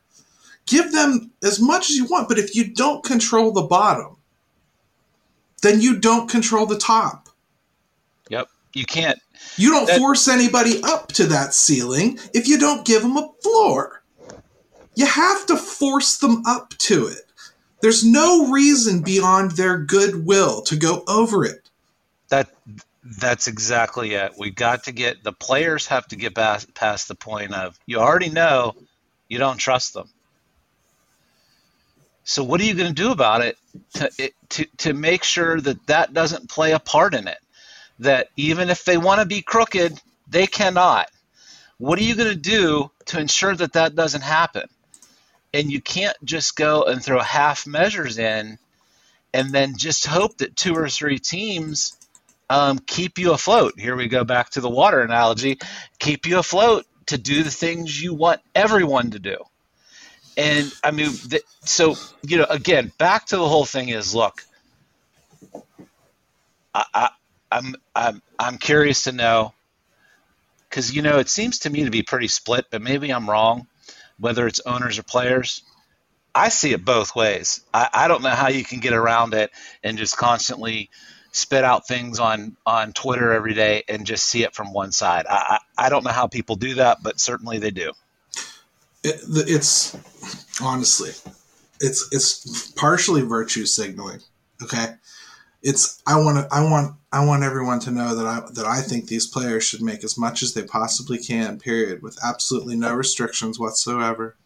Give 0.66 0.90
them 0.90 1.30
as 1.44 1.60
much 1.60 1.90
as 1.90 1.96
you 1.96 2.06
want, 2.06 2.28
but 2.28 2.40
if 2.40 2.56
you 2.56 2.74
don't 2.74 3.04
control 3.04 3.52
the 3.52 3.62
bottom, 3.62 4.16
then 5.62 5.80
you 5.80 6.00
don't 6.00 6.28
control 6.28 6.66
the 6.66 6.78
top. 6.78 7.19
You 8.72 8.84
can't 8.84 9.18
you 9.56 9.70
don't 9.70 9.86
that, 9.86 9.98
force 9.98 10.28
anybody 10.28 10.80
up 10.82 11.08
to 11.12 11.26
that 11.26 11.54
ceiling 11.54 12.18
if 12.34 12.46
you 12.46 12.58
don't 12.58 12.86
give 12.86 13.02
them 13.02 13.16
a 13.16 13.28
floor. 13.42 14.02
You 14.94 15.06
have 15.06 15.46
to 15.46 15.56
force 15.56 16.18
them 16.18 16.42
up 16.46 16.70
to 16.78 17.06
it. 17.06 17.22
There's 17.80 18.04
no 18.04 18.50
reason 18.50 19.02
beyond 19.02 19.52
their 19.52 19.78
goodwill 19.78 20.62
to 20.62 20.76
go 20.76 21.02
over 21.08 21.44
it. 21.44 21.70
That 22.28 22.50
that's 23.02 23.48
exactly 23.48 24.14
it. 24.14 24.32
We 24.38 24.50
got 24.50 24.84
to 24.84 24.92
get 24.92 25.24
the 25.24 25.32
players 25.32 25.86
have 25.86 26.06
to 26.08 26.16
get 26.16 26.34
past, 26.34 26.74
past 26.74 27.08
the 27.08 27.14
point 27.14 27.54
of 27.54 27.78
you 27.86 27.98
already 27.98 28.28
know 28.28 28.74
you 29.28 29.38
don't 29.38 29.56
trust 29.56 29.94
them. 29.94 30.08
So 32.24 32.44
what 32.44 32.60
are 32.60 32.64
you 32.64 32.74
going 32.74 32.94
to 32.94 33.02
do 33.02 33.10
about 33.10 33.40
it 33.40 33.56
to, 33.94 34.30
to 34.50 34.66
to 34.78 34.92
make 34.92 35.24
sure 35.24 35.60
that 35.60 35.86
that 35.86 36.12
doesn't 36.12 36.50
play 36.50 36.72
a 36.72 36.78
part 36.78 37.14
in 37.14 37.26
it? 37.26 37.38
That 38.00 38.28
even 38.36 38.70
if 38.70 38.84
they 38.84 38.98
want 38.98 39.20
to 39.20 39.26
be 39.26 39.42
crooked, 39.42 40.00
they 40.28 40.46
cannot. 40.46 41.10
What 41.78 41.98
are 41.98 42.02
you 42.02 42.14
going 42.14 42.30
to 42.30 42.36
do 42.36 42.90
to 43.06 43.20
ensure 43.20 43.54
that 43.54 43.74
that 43.74 43.94
doesn't 43.94 44.22
happen? 44.22 44.68
And 45.54 45.70
you 45.70 45.80
can't 45.80 46.16
just 46.24 46.56
go 46.56 46.84
and 46.84 47.02
throw 47.02 47.20
half 47.20 47.66
measures 47.66 48.18
in 48.18 48.58
and 49.32 49.52
then 49.52 49.76
just 49.76 50.06
hope 50.06 50.38
that 50.38 50.56
two 50.56 50.74
or 50.74 50.88
three 50.88 51.18
teams 51.18 51.96
um, 52.48 52.78
keep 52.78 53.18
you 53.18 53.32
afloat. 53.32 53.78
Here 53.78 53.96
we 53.96 54.08
go 54.08 54.24
back 54.24 54.50
to 54.50 54.60
the 54.60 54.70
water 54.70 55.00
analogy 55.00 55.58
keep 55.98 56.26
you 56.26 56.38
afloat 56.38 56.86
to 57.06 57.18
do 57.18 57.42
the 57.42 57.50
things 57.50 58.02
you 58.02 58.14
want 58.14 58.40
everyone 58.54 59.12
to 59.12 59.18
do. 59.18 59.36
And 60.36 60.72
I 60.82 60.90
mean, 60.90 61.10
so, 61.64 61.96
you 62.22 62.38
know, 62.38 62.46
again, 62.48 62.92
back 62.98 63.26
to 63.26 63.36
the 63.36 63.48
whole 63.48 63.64
thing 63.64 63.90
is 63.90 64.14
look, 64.14 64.42
I, 66.74 67.10
I'm 67.50 67.74
I'm 67.94 68.22
I'm 68.38 68.58
curious 68.58 69.04
to 69.04 69.12
know 69.12 69.54
because 70.68 70.94
you 70.94 71.02
know 71.02 71.18
it 71.18 71.28
seems 71.28 71.60
to 71.60 71.70
me 71.70 71.84
to 71.84 71.90
be 71.90 72.02
pretty 72.02 72.28
split, 72.28 72.66
but 72.70 72.82
maybe 72.82 73.10
I'm 73.10 73.28
wrong. 73.28 73.66
Whether 74.18 74.46
it's 74.46 74.60
owners 74.66 74.98
or 74.98 75.02
players, 75.02 75.62
I 76.34 76.50
see 76.50 76.72
it 76.72 76.84
both 76.84 77.16
ways. 77.16 77.62
I, 77.72 77.88
I 77.92 78.08
don't 78.08 78.22
know 78.22 78.30
how 78.30 78.48
you 78.48 78.64
can 78.64 78.80
get 78.80 78.92
around 78.92 79.34
it 79.34 79.50
and 79.82 79.98
just 79.98 80.16
constantly 80.16 80.90
spit 81.32 81.64
out 81.64 81.86
things 81.86 82.18
on 82.18 82.56
on 82.66 82.92
Twitter 82.92 83.32
every 83.32 83.54
day 83.54 83.84
and 83.88 84.06
just 84.06 84.26
see 84.26 84.44
it 84.44 84.54
from 84.54 84.72
one 84.72 84.92
side. 84.92 85.26
I 85.28 85.58
I, 85.78 85.86
I 85.86 85.88
don't 85.88 86.04
know 86.04 86.12
how 86.12 86.26
people 86.26 86.56
do 86.56 86.74
that, 86.74 87.02
but 87.02 87.18
certainly 87.18 87.58
they 87.58 87.70
do. 87.70 87.92
It, 89.02 89.20
it's 89.48 89.96
honestly, 90.62 91.10
it's 91.80 92.08
it's 92.12 92.70
partially 92.72 93.22
virtue 93.22 93.66
signaling. 93.66 94.20
Okay, 94.62 94.94
it's 95.62 96.02
I 96.06 96.18
want 96.18 96.38
to 96.38 96.54
I 96.54 96.62
want 96.62 96.96
I 97.12 97.24
want 97.24 97.42
everyone 97.42 97.80
to 97.80 97.90
know 97.90 98.14
that 98.14 98.26
I 98.26 98.40
that 98.54 98.66
I 98.66 98.80
think 98.80 99.06
these 99.06 99.26
players 99.26 99.64
should 99.64 99.82
make 99.82 100.04
as 100.04 100.16
much 100.16 100.42
as 100.42 100.54
they 100.54 100.62
possibly 100.62 101.18
can. 101.18 101.58
Period, 101.58 102.02
with 102.02 102.18
absolutely 102.24 102.76
no 102.76 102.94
restrictions 102.94 103.58
whatsoever. 103.58 104.36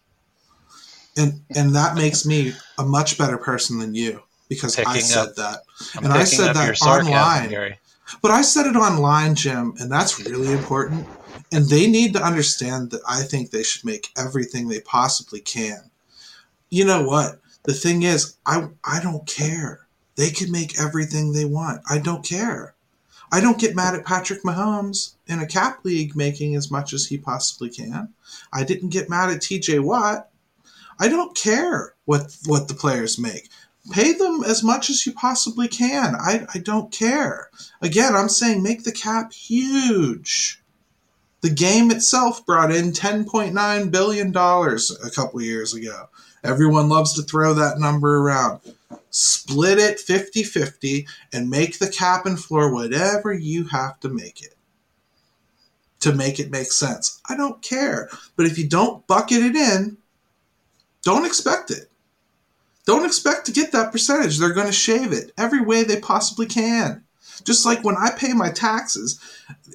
And 1.16 1.42
and 1.54 1.74
that 1.74 1.94
makes 1.94 2.26
me 2.26 2.54
a 2.78 2.84
much 2.84 3.16
better 3.18 3.38
person 3.38 3.78
than 3.78 3.94
you 3.94 4.22
because 4.48 4.78
I 4.78 4.98
said 4.98 5.28
up- 5.28 5.36
that. 5.36 5.60
I'm 5.94 6.04
And 6.04 6.12
I 6.12 6.24
said 6.24 6.54
that 6.54 6.82
online. 6.82 7.50
Gary. 7.50 7.78
But 8.20 8.32
I 8.32 8.42
said 8.42 8.66
it 8.66 8.76
online, 8.76 9.34
Jim, 9.34 9.74
and 9.78 9.90
that's 9.90 10.20
really 10.20 10.52
important. 10.52 11.06
And 11.52 11.68
they 11.68 11.86
need 11.86 12.12
to 12.14 12.22
understand 12.22 12.90
that 12.90 13.00
I 13.08 13.22
think 13.22 13.50
they 13.50 13.62
should 13.62 13.84
make 13.84 14.10
everything 14.16 14.68
they 14.68 14.80
possibly 14.80 15.40
can. 15.40 15.90
You 16.70 16.84
know 16.84 17.02
what? 17.04 17.40
The 17.62 17.72
thing 17.72 18.02
is, 18.02 18.36
I 18.44 18.68
I 18.84 19.00
don't 19.00 19.26
care. 19.26 19.83
They 20.16 20.30
can 20.30 20.50
make 20.50 20.80
everything 20.80 21.32
they 21.32 21.44
want. 21.44 21.82
I 21.88 21.98
don't 21.98 22.24
care. 22.24 22.74
I 23.32 23.40
don't 23.40 23.58
get 23.58 23.74
mad 23.74 23.94
at 23.94 24.04
Patrick 24.04 24.42
Mahomes 24.44 25.14
in 25.26 25.40
a 25.40 25.46
cap 25.46 25.84
league 25.84 26.14
making 26.14 26.54
as 26.54 26.70
much 26.70 26.92
as 26.92 27.06
he 27.06 27.18
possibly 27.18 27.68
can. 27.68 28.14
I 28.52 28.62
didn't 28.62 28.90
get 28.90 29.10
mad 29.10 29.30
at 29.30 29.40
TJ 29.40 29.80
Watt. 29.80 30.28
I 31.00 31.08
don't 31.08 31.36
care 31.36 31.94
what 32.04 32.36
what 32.46 32.68
the 32.68 32.74
players 32.74 33.18
make. 33.18 33.48
Pay 33.90 34.12
them 34.12 34.44
as 34.46 34.62
much 34.62 34.88
as 34.88 35.04
you 35.04 35.12
possibly 35.12 35.68
can. 35.68 36.14
I, 36.14 36.46
I 36.54 36.58
don't 36.58 36.90
care. 36.92 37.50
Again, 37.82 38.14
I'm 38.14 38.28
saying 38.28 38.62
make 38.62 38.84
the 38.84 38.92
cap 38.92 39.32
huge. 39.32 40.62
The 41.42 41.50
game 41.50 41.90
itself 41.90 42.46
brought 42.46 42.72
in 42.72 42.92
$10.9 42.92 43.90
billion 43.90 44.28
a 44.34 45.10
couple 45.10 45.42
years 45.42 45.74
ago. 45.74 46.08
Everyone 46.42 46.88
loves 46.88 47.14
to 47.14 47.22
throw 47.22 47.52
that 47.54 47.78
number 47.78 48.16
around. 48.18 48.60
Split 49.16 49.78
it 49.78 50.00
50 50.00 50.42
50 50.42 51.06
and 51.32 51.48
make 51.48 51.78
the 51.78 51.88
cap 51.88 52.26
and 52.26 52.36
floor 52.36 52.72
whatever 52.72 53.32
you 53.32 53.64
have 53.66 54.00
to 54.00 54.08
make 54.08 54.42
it 54.42 54.56
to 56.00 56.12
make 56.12 56.40
it 56.40 56.50
make 56.50 56.72
sense. 56.72 57.20
I 57.28 57.36
don't 57.36 57.62
care. 57.62 58.10
But 58.34 58.46
if 58.46 58.58
you 58.58 58.68
don't 58.68 59.06
bucket 59.06 59.38
it 59.38 59.54
in, 59.54 59.98
don't 61.02 61.24
expect 61.24 61.70
it. 61.70 61.88
Don't 62.86 63.06
expect 63.06 63.46
to 63.46 63.52
get 63.52 63.70
that 63.70 63.92
percentage. 63.92 64.36
They're 64.36 64.52
going 64.52 64.66
to 64.66 64.72
shave 64.72 65.12
it 65.12 65.30
every 65.38 65.60
way 65.60 65.84
they 65.84 66.00
possibly 66.00 66.46
can. 66.46 67.04
Just 67.44 67.64
like 67.64 67.84
when 67.84 67.96
I 67.96 68.10
pay 68.10 68.32
my 68.32 68.50
taxes, 68.50 69.20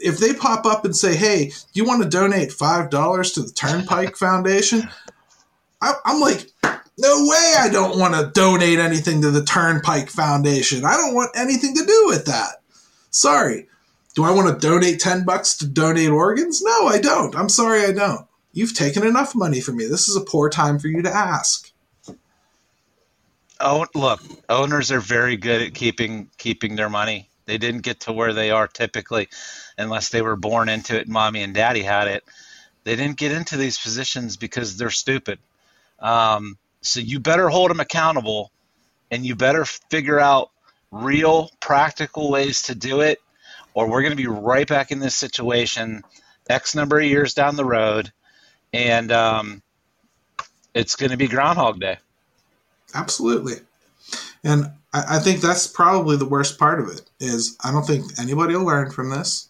if 0.03 0.17
they 0.17 0.33
pop 0.33 0.65
up 0.65 0.83
and 0.83 0.93
say, 0.93 1.15
"Hey, 1.15 1.45
do 1.45 1.53
you 1.75 1.85
want 1.85 2.03
to 2.03 2.09
donate 2.09 2.51
five 2.51 2.89
dollars 2.89 3.31
to 3.31 3.41
the 3.41 3.51
Turnpike 3.51 4.17
Foundation?" 4.17 4.89
I, 5.81 5.93
I'm 6.03 6.19
like, 6.19 6.51
"No 6.99 7.25
way! 7.27 7.55
I 7.57 7.69
don't 7.71 7.97
want 7.97 8.13
to 8.13 8.31
donate 8.33 8.77
anything 8.77 9.21
to 9.21 9.31
the 9.31 9.43
Turnpike 9.43 10.09
Foundation. 10.09 10.83
I 10.83 10.97
don't 10.97 11.15
want 11.15 11.31
anything 11.33 11.73
to 11.75 11.85
do 11.85 12.03
with 12.07 12.25
that. 12.25 12.61
Sorry. 13.09 13.67
Do 14.15 14.25
I 14.25 14.31
want 14.31 14.53
to 14.53 14.67
donate 14.67 14.99
ten 14.99 15.23
bucks 15.23 15.55
to 15.57 15.67
donate 15.67 16.09
organs? 16.09 16.61
No, 16.61 16.87
I 16.87 16.99
don't. 16.99 17.35
I'm 17.35 17.47
sorry, 17.47 17.85
I 17.85 17.93
don't. 17.93 18.27
You've 18.51 18.75
taken 18.75 19.05
enough 19.05 19.33
money 19.33 19.61
from 19.61 19.77
me. 19.77 19.85
This 19.85 20.09
is 20.09 20.17
a 20.17 20.21
poor 20.21 20.49
time 20.49 20.77
for 20.77 20.89
you 20.89 21.01
to 21.01 21.15
ask." 21.15 21.71
Oh, 23.61 23.85
look, 23.95 24.21
owners 24.49 24.91
are 24.91 24.99
very 24.99 25.37
good 25.37 25.61
at 25.61 25.73
keeping 25.73 26.29
keeping 26.37 26.75
their 26.75 26.89
money. 26.89 27.29
They 27.45 27.57
didn't 27.57 27.81
get 27.81 28.01
to 28.01 28.13
where 28.13 28.33
they 28.33 28.51
are 28.51 28.67
typically 28.67 29.29
unless 29.77 30.09
they 30.09 30.21
were 30.21 30.35
born 30.35 30.69
into 30.69 30.99
it 30.99 31.07
mommy 31.07 31.43
and 31.43 31.53
daddy 31.53 31.81
had 31.81 32.07
it. 32.07 32.23
They 32.83 32.95
didn't 32.95 33.17
get 33.17 33.31
into 33.31 33.57
these 33.57 33.77
positions 33.77 34.37
because 34.37 34.77
they're 34.77 34.89
stupid. 34.89 35.39
Um, 35.99 36.57
so 36.81 36.99
you 36.99 37.19
better 37.19 37.49
hold 37.49 37.69
them 37.69 37.79
accountable 37.79 38.51
and 39.11 39.25
you 39.25 39.35
better 39.35 39.65
figure 39.65 40.19
out 40.19 40.51
real 40.91 41.49
practical 41.59 42.31
ways 42.31 42.63
to 42.63 42.75
do 42.75 43.01
it 43.01 43.19
or 43.73 43.89
we're 43.89 44.01
going 44.01 44.11
to 44.11 44.17
be 44.17 44.27
right 44.27 44.67
back 44.67 44.91
in 44.91 44.99
this 44.99 45.15
situation 45.15 46.03
X 46.49 46.75
number 46.75 46.97
of 46.99 47.05
years 47.05 47.33
down 47.33 47.55
the 47.55 47.65
road 47.65 48.11
and 48.73 49.11
um, 49.11 49.61
it's 50.73 50.95
going 50.95 51.11
to 51.11 51.17
be 51.17 51.27
Groundhog 51.27 51.79
Day. 51.79 51.97
Absolutely. 52.93 53.55
And 54.43 54.71
I, 54.93 55.17
I 55.17 55.19
think 55.19 55.41
that's 55.41 55.67
probably 55.67 56.17
the 56.17 56.27
worst 56.27 56.57
part 56.57 56.79
of 56.79 56.89
it 56.89 57.01
is 57.19 57.57
I 57.63 57.71
don't 57.71 57.85
think 57.85 58.19
anybody 58.19 58.55
will 58.55 58.65
learn 58.65 58.91
from 58.91 59.09
this. 59.09 59.49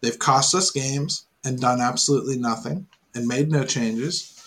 They've 0.00 0.18
cost 0.18 0.54
us 0.54 0.70
games 0.70 1.24
and 1.44 1.60
done 1.60 1.80
absolutely 1.80 2.38
nothing 2.38 2.86
and 3.14 3.26
made 3.26 3.50
no 3.50 3.64
changes. 3.64 4.39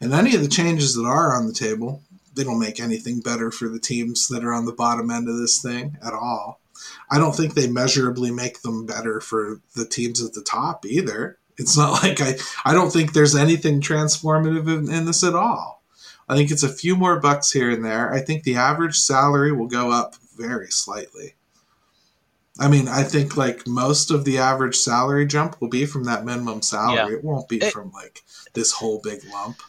And 0.00 0.12
any 0.12 0.34
of 0.34 0.42
the 0.42 0.48
changes 0.48 0.94
that 0.94 1.04
are 1.06 1.34
on 1.34 1.46
the 1.46 1.52
table, 1.52 2.02
they 2.34 2.44
don't 2.44 2.58
make 2.60 2.80
anything 2.80 3.20
better 3.20 3.50
for 3.50 3.68
the 3.68 3.80
teams 3.80 4.28
that 4.28 4.44
are 4.44 4.52
on 4.52 4.64
the 4.64 4.72
bottom 4.72 5.10
end 5.10 5.28
of 5.28 5.36
this 5.38 5.60
thing 5.60 5.96
at 6.04 6.12
all. 6.12 6.60
I 7.10 7.18
don't 7.18 7.34
think 7.34 7.54
they 7.54 7.66
measurably 7.68 8.30
make 8.30 8.62
them 8.62 8.86
better 8.86 9.20
for 9.20 9.60
the 9.74 9.86
teams 9.86 10.22
at 10.22 10.34
the 10.34 10.42
top 10.42 10.86
either. 10.86 11.38
It's 11.56 11.76
not 11.76 11.90
like 12.02 12.20
I, 12.20 12.34
I 12.64 12.72
don't 12.74 12.92
think 12.92 13.12
there's 13.12 13.34
anything 13.34 13.80
transformative 13.80 14.68
in, 14.68 14.92
in 14.92 15.06
this 15.06 15.24
at 15.24 15.34
all. 15.34 15.82
I 16.28 16.36
think 16.36 16.50
it's 16.50 16.62
a 16.62 16.68
few 16.68 16.94
more 16.94 17.18
bucks 17.18 17.50
here 17.52 17.70
and 17.70 17.84
there. 17.84 18.12
I 18.12 18.20
think 18.20 18.44
the 18.44 18.54
average 18.56 18.96
salary 18.98 19.50
will 19.50 19.66
go 19.66 19.90
up 19.90 20.14
very 20.36 20.70
slightly. 20.70 21.34
I 22.60 22.68
mean, 22.68 22.88
I 22.88 23.02
think 23.02 23.36
like 23.36 23.66
most 23.66 24.10
of 24.10 24.24
the 24.24 24.38
average 24.38 24.76
salary 24.76 25.26
jump 25.26 25.60
will 25.60 25.68
be 25.68 25.86
from 25.86 26.04
that 26.04 26.24
minimum 26.24 26.60
salary. 26.62 27.12
Yeah. 27.12 27.18
It 27.18 27.24
won't 27.24 27.48
be 27.48 27.58
It- 27.58 27.72
from 27.72 27.92
like 27.92 28.22
this 28.54 28.72
whole 28.72 29.00
big 29.02 29.20
lump. 29.32 29.62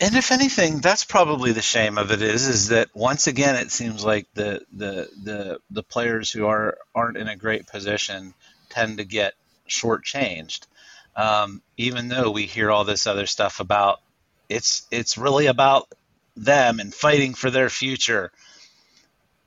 And 0.00 0.16
if 0.16 0.32
anything, 0.32 0.80
that's 0.80 1.04
probably 1.04 1.52
the 1.52 1.62
shame 1.62 1.98
of 1.98 2.10
it 2.10 2.20
is 2.20 2.48
is 2.48 2.68
that 2.68 2.88
once 2.94 3.28
again 3.28 3.54
it 3.54 3.70
seems 3.70 4.04
like 4.04 4.26
the 4.34 4.60
the 4.72 5.08
the, 5.22 5.58
the 5.70 5.82
players 5.84 6.30
who 6.32 6.46
are 6.46 6.76
aren't 6.94 7.16
in 7.16 7.28
a 7.28 7.36
great 7.36 7.66
position 7.68 8.34
tend 8.70 8.98
to 8.98 9.04
get 9.04 9.34
shortchanged. 9.68 10.66
Um, 11.14 11.62
even 11.76 12.08
though 12.08 12.32
we 12.32 12.46
hear 12.46 12.72
all 12.72 12.84
this 12.84 13.06
other 13.06 13.26
stuff 13.26 13.60
about 13.60 14.00
it's 14.48 14.86
it's 14.90 15.16
really 15.16 15.46
about 15.46 15.88
them 16.36 16.80
and 16.80 16.92
fighting 16.92 17.34
for 17.34 17.50
their 17.50 17.70
future. 17.70 18.32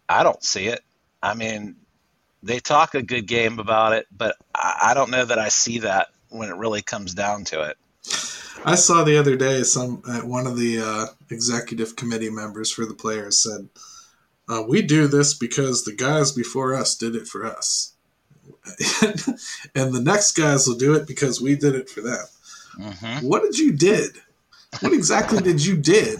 I 0.07 0.23
don't 0.23 0.43
see 0.43 0.67
it. 0.67 0.79
I 1.21 1.33
mean, 1.33 1.75
they 2.41 2.59
talk 2.59 2.95
a 2.95 3.01
good 3.01 3.27
game 3.27 3.59
about 3.59 3.93
it, 3.93 4.07
but 4.15 4.37
I, 4.55 4.89
I 4.91 4.93
don't 4.93 5.11
know 5.11 5.25
that 5.25 5.39
I 5.39 5.49
see 5.49 5.79
that 5.79 6.07
when 6.29 6.49
it 6.49 6.55
really 6.55 6.81
comes 6.81 7.13
down 7.13 7.43
to 7.45 7.63
it. 7.63 7.77
I 8.65 8.75
saw 8.75 9.03
the 9.03 9.17
other 9.17 9.35
day 9.35 9.63
some 9.63 10.01
uh, 10.07 10.21
one 10.21 10.47
of 10.47 10.57
the 10.57 10.79
uh, 10.79 11.05
executive 11.29 11.95
committee 11.95 12.29
members 12.29 12.71
for 12.71 12.85
the 12.85 12.93
players 12.93 13.41
said, 13.41 13.69
uh, 14.49 14.63
"We 14.67 14.81
do 14.81 15.07
this 15.07 15.33
because 15.33 15.83
the 15.83 15.95
guys 15.95 16.31
before 16.31 16.75
us 16.75 16.95
did 16.95 17.15
it 17.15 17.27
for 17.27 17.45
us, 17.45 17.93
and 19.75 19.93
the 19.93 20.01
next 20.03 20.33
guys 20.33 20.67
will 20.67 20.77
do 20.77 20.95
it 20.95 21.07
because 21.07 21.41
we 21.41 21.55
did 21.55 21.75
it 21.75 21.89
for 21.89 22.01
them." 22.01 22.25
hmm 22.77 23.25
What 23.27 23.43
did 23.43 23.57
you 23.57 23.73
did? 23.73 24.17
What 24.79 24.93
exactly 24.93 25.41
did 25.41 25.65
you 25.65 25.77
did? 25.77 26.19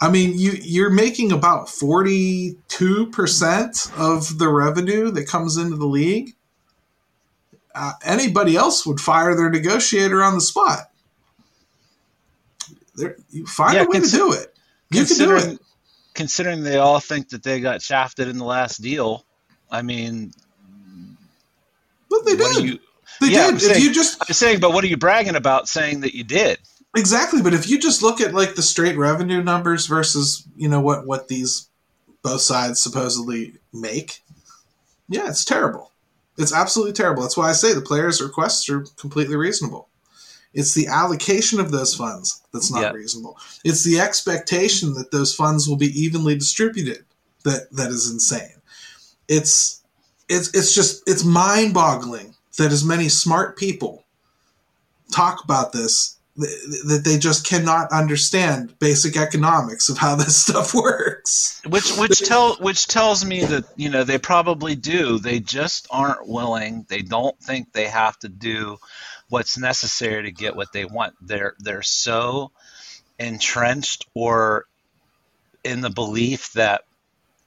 I 0.00 0.10
mean, 0.10 0.38
you 0.38 0.52
you're 0.62 0.90
making 0.90 1.32
about 1.32 1.68
forty 1.68 2.58
two 2.68 3.06
percent 3.10 3.88
of 3.96 4.38
the 4.38 4.48
revenue 4.48 5.10
that 5.12 5.28
comes 5.28 5.56
into 5.56 5.76
the 5.76 5.86
league. 5.86 6.34
Uh, 7.74 7.92
anybody 8.04 8.56
else 8.56 8.86
would 8.86 9.00
fire 9.00 9.34
their 9.34 9.50
negotiator 9.50 10.22
on 10.22 10.34
the 10.34 10.40
spot. 10.40 10.91
There, 12.94 13.16
you 13.30 13.46
find 13.46 13.74
Yeah, 13.74 13.82
a 13.82 13.86
way 13.86 13.98
consi- 13.98 14.10
to 14.10 14.16
do 14.16 14.32
it. 14.32 14.54
You 14.90 15.04
can 15.04 15.06
do 15.06 15.06
considering 15.06 15.50
it. 15.54 15.60
considering 16.14 16.62
they 16.62 16.78
all 16.78 17.00
think 17.00 17.30
that 17.30 17.42
they 17.42 17.60
got 17.60 17.80
shafted 17.82 18.28
in 18.28 18.38
the 18.38 18.44
last 18.44 18.82
deal, 18.82 19.24
I 19.70 19.82
mean, 19.82 20.32
But 22.10 22.24
they 22.24 22.36
did. 22.36 22.54
do 22.56 22.66
you? 22.66 22.78
they 23.20 23.28
yeah, 23.28 23.46
I'm 23.46 23.54
did. 23.56 23.62
If 23.62 23.72
saying- 23.76 23.82
you 23.84 23.92
just 23.92 24.18
I'm 24.28 24.34
saying, 24.34 24.60
but 24.60 24.72
what 24.72 24.84
are 24.84 24.88
you 24.88 24.96
bragging 24.96 25.36
about 25.36 25.68
saying 25.68 26.00
that 26.00 26.14
you 26.14 26.24
did? 26.24 26.58
Exactly, 26.94 27.40
but 27.40 27.54
if 27.54 27.68
you 27.70 27.78
just 27.78 28.02
look 28.02 28.20
at 28.20 28.34
like 28.34 28.54
the 28.54 28.62
straight 28.62 28.98
revenue 28.98 29.42
numbers 29.42 29.86
versus 29.86 30.44
you 30.56 30.68
know 30.68 30.80
what 30.80 31.06
what 31.06 31.28
these 31.28 31.68
both 32.22 32.42
sides 32.42 32.82
supposedly 32.82 33.54
make, 33.72 34.22
yeah, 35.08 35.28
it's 35.28 35.44
terrible. 35.44 35.90
It's 36.38 36.52
absolutely 36.52 36.92
terrible. 36.92 37.22
That's 37.22 37.36
why 37.36 37.48
I 37.48 37.52
say 37.52 37.72
the 37.72 37.80
players' 37.80 38.20
requests 38.22 38.68
are 38.68 38.84
completely 38.96 39.36
reasonable. 39.36 39.88
It's 40.54 40.74
the 40.74 40.86
allocation 40.86 41.60
of 41.60 41.70
those 41.70 41.94
funds 41.94 42.42
that's 42.52 42.70
not 42.70 42.82
Yeah. 42.82 42.90
reasonable. 42.90 43.38
It's 43.64 43.84
the 43.84 44.00
expectation 44.00 44.94
that 44.94 45.10
those 45.10 45.34
funds 45.34 45.66
will 45.66 45.76
be 45.76 45.98
evenly 45.98 46.34
distributed 46.36 47.04
that 47.44 47.72
that 47.72 47.90
is 47.90 48.10
insane. 48.10 48.60
It's 49.28 49.80
it's 50.28 50.48
it's 50.54 50.74
just 50.74 51.02
it's 51.06 51.24
mind-boggling 51.24 52.34
that 52.58 52.72
as 52.72 52.84
many 52.84 53.08
smart 53.08 53.56
people 53.56 54.04
talk 55.12 55.42
about 55.44 55.72
this 55.72 56.16
that 56.36 57.02
they 57.04 57.18
just 57.18 57.46
cannot 57.46 57.92
understand 57.92 58.78
basic 58.78 59.18
economics 59.18 59.90
of 59.90 59.98
how 59.98 60.14
this 60.16 60.36
stuff 60.36 60.74
works. 60.74 61.60
Which 61.68 61.90
which 61.98 62.20
tell 62.20 62.56
which 62.56 62.86
tells 62.86 63.24
me 63.24 63.44
that 63.44 63.64
you 63.76 63.90
know 63.90 64.04
they 64.04 64.18
probably 64.18 64.74
do. 64.74 65.18
They 65.18 65.40
just 65.40 65.86
aren't 65.90 66.26
willing. 66.26 66.86
They 66.88 67.02
don't 67.02 67.38
think 67.40 67.72
they 67.72 67.86
have 67.88 68.18
to 68.20 68.28
do 68.28 68.78
what's 69.32 69.56
necessary 69.56 70.24
to 70.24 70.30
get 70.30 70.54
what 70.54 70.72
they 70.72 70.84
want. 70.84 71.14
They're 71.22 71.54
they're 71.58 71.82
so 71.82 72.52
entrenched 73.18 74.06
or 74.14 74.66
in 75.64 75.80
the 75.80 75.88
belief 75.88 76.52
that 76.52 76.82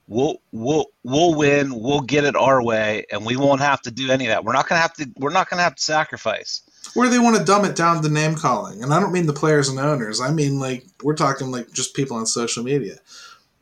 we'll 0.08 0.42
we'll 0.52 0.88
we'll 1.04 1.36
win, 1.36 1.80
we'll 1.80 2.02
get 2.02 2.24
it 2.24 2.36
our 2.36 2.62
way, 2.62 3.06
and 3.12 3.24
we 3.24 3.38
won't 3.38 3.62
have 3.62 3.82
to 3.84 3.92
do 3.92 4.10
any 4.10 4.26
of 4.26 4.32
that. 4.32 4.44
We're 4.44 4.54
not 4.54 4.68
gonna 4.68 4.82
have 4.82 4.94
to 4.96 5.08
we're 5.18 5.30
not 5.30 5.48
gonna 5.48 5.62
have 5.62 5.76
to 5.76 5.84
sacrifice. 5.84 6.64
Or 6.96 7.08
they 7.08 7.20
want 7.20 7.38
to 7.38 7.44
dumb 7.44 7.66
it 7.66 7.76
down 7.76 8.02
to 8.02 8.10
name 8.10 8.34
calling, 8.34 8.82
and 8.82 8.92
I 8.92 9.00
don't 9.00 9.14
mean 9.14 9.28
the 9.28 9.34
players 9.34 9.70
and 9.70 9.78
owners. 9.80 10.20
I 10.20 10.32
mean 10.32 10.60
like 10.60 10.86
we're 11.04 11.16
talking 11.16 11.52
like 11.52 11.72
just 11.72 11.96
people 11.96 12.18
on 12.18 12.26
social 12.26 12.64
media. 12.64 12.98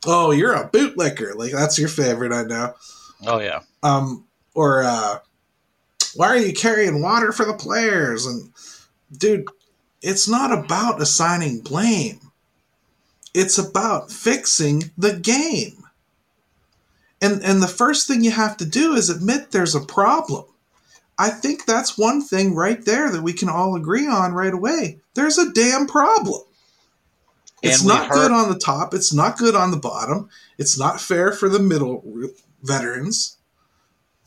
Oh, 0.06 0.30
you're 0.30 0.54
a 0.54 0.68
bootlicker. 0.68 1.34
Like 1.34 1.52
that's 1.52 1.78
your 1.78 1.88
favorite, 1.88 2.32
I 2.32 2.44
know. 2.44 2.74
Oh 3.26 3.40
yeah. 3.40 3.60
Um, 3.82 4.24
or 4.54 4.82
uh, 4.82 5.18
why 6.16 6.28
are 6.28 6.36
you 6.38 6.52
carrying 6.52 7.02
water 7.02 7.32
for 7.32 7.44
the 7.44 7.54
players? 7.54 8.26
And 8.26 8.50
dude, 9.16 9.46
it's 10.02 10.28
not 10.28 10.52
about 10.52 11.00
assigning 11.00 11.60
blame. 11.60 12.20
It's 13.32 13.58
about 13.58 14.12
fixing 14.12 14.90
the 14.96 15.14
game. 15.14 15.84
And 17.20 17.42
and 17.42 17.62
the 17.62 17.68
first 17.68 18.06
thing 18.06 18.22
you 18.22 18.30
have 18.30 18.56
to 18.58 18.64
do 18.64 18.94
is 18.94 19.08
admit 19.10 19.50
there's 19.50 19.74
a 19.74 19.80
problem. 19.80 20.44
I 21.18 21.30
think 21.30 21.64
that's 21.64 21.96
one 21.96 22.20
thing 22.20 22.54
right 22.54 22.84
there 22.84 23.10
that 23.10 23.22
we 23.22 23.32
can 23.32 23.48
all 23.48 23.76
agree 23.76 24.06
on 24.06 24.32
right 24.32 24.52
away. 24.52 24.98
There's 25.14 25.38
a 25.38 25.52
damn 25.52 25.86
problem. 25.86 26.42
It's 27.62 27.78
And 27.80 27.88
not 27.88 28.08
heard- 28.08 28.14
good 28.14 28.32
on 28.32 28.50
the 28.52 28.58
top. 28.58 28.92
It's 28.92 29.12
not 29.12 29.38
good 29.38 29.54
on 29.54 29.70
the 29.70 29.76
bottom. 29.76 30.28
It's 30.58 30.76
not 30.78 31.00
fair 31.00 31.32
for 31.32 31.48
the 31.48 31.60
middle 31.60 32.02
veterans. 32.62 33.36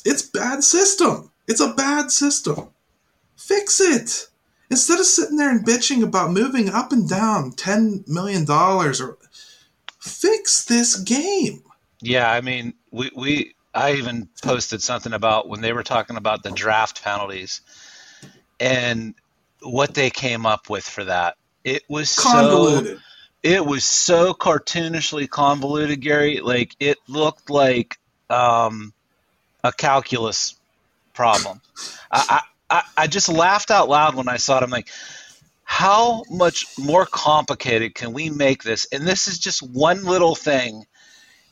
It's 0.06 0.22
bad 0.22 0.64
system. 0.64 1.30
It's 1.48 1.62
a 1.62 1.74
bad 1.74 2.12
system. 2.12 2.70
Fix 3.36 3.80
it. 3.80 4.28
Instead 4.70 5.00
of 5.00 5.06
sitting 5.06 5.38
there 5.38 5.50
and 5.50 5.66
bitching 5.66 6.04
about 6.04 6.32
moving 6.32 6.70
up 6.70 6.92
and 6.92 7.08
down 7.08 7.52
ten 7.52 8.04
million 8.08 8.44
dollars 8.44 9.00
or 9.00 9.18
fix 10.00 10.66
this 10.66 10.98
game. 10.98 11.64
Yeah, 12.02 12.30
I 12.30 12.42
mean, 12.42 12.74
we, 12.92 13.12
we 13.16 13.56
I 13.74 13.94
even 13.94 14.28
posted 14.44 14.82
something 14.82 15.14
about 15.14 15.48
when 15.48 15.62
they 15.62 15.72
were 15.72 15.84
talking 15.84 16.18
about 16.18 16.44
the 16.44 16.52
draft 16.52 17.04
penalties 17.04 17.62
and 18.60 19.16
what 19.62 19.94
they 19.94 20.10
came 20.10 20.46
up 20.46 20.70
with 20.70 20.84
for 20.84 21.06
that. 21.06 21.38
It 21.64 21.84
was 21.88 22.10
so 22.10 22.98
it 23.44 23.66
was 23.66 23.84
so 23.84 24.34
cartoonishly 24.34 25.30
convoluted, 25.30 26.02
Gary. 26.02 26.40
Like 26.42 26.76
it 26.80 26.98
looked 27.08 27.50
like 27.50 27.98
um, 28.30 28.94
a 29.64 29.72
calculus 29.72 30.57
problem. 31.18 31.62
I, 32.12 32.42
I, 32.70 32.84
I- 32.96 33.08
just 33.08 33.30
laughed 33.30 33.72
out 33.72 33.90
loud 33.90 34.16
when 34.16 34.30
I 34.30 34.38
saw 34.38 34.58
it. 34.58 34.64
I'm 34.64 34.70
like, 34.70 34.90
how 35.64 36.24
much 36.30 36.66
more 36.78 37.06
complicated 37.06 37.96
can 37.96 38.14
we 38.14 38.30
make 38.30 38.64
this? 38.64 38.88
And 38.94 39.06
this 39.06 39.28
is 39.28 39.40
just 39.40 39.62
one 39.62 40.06
little 40.06 40.36
thing. 40.36 40.86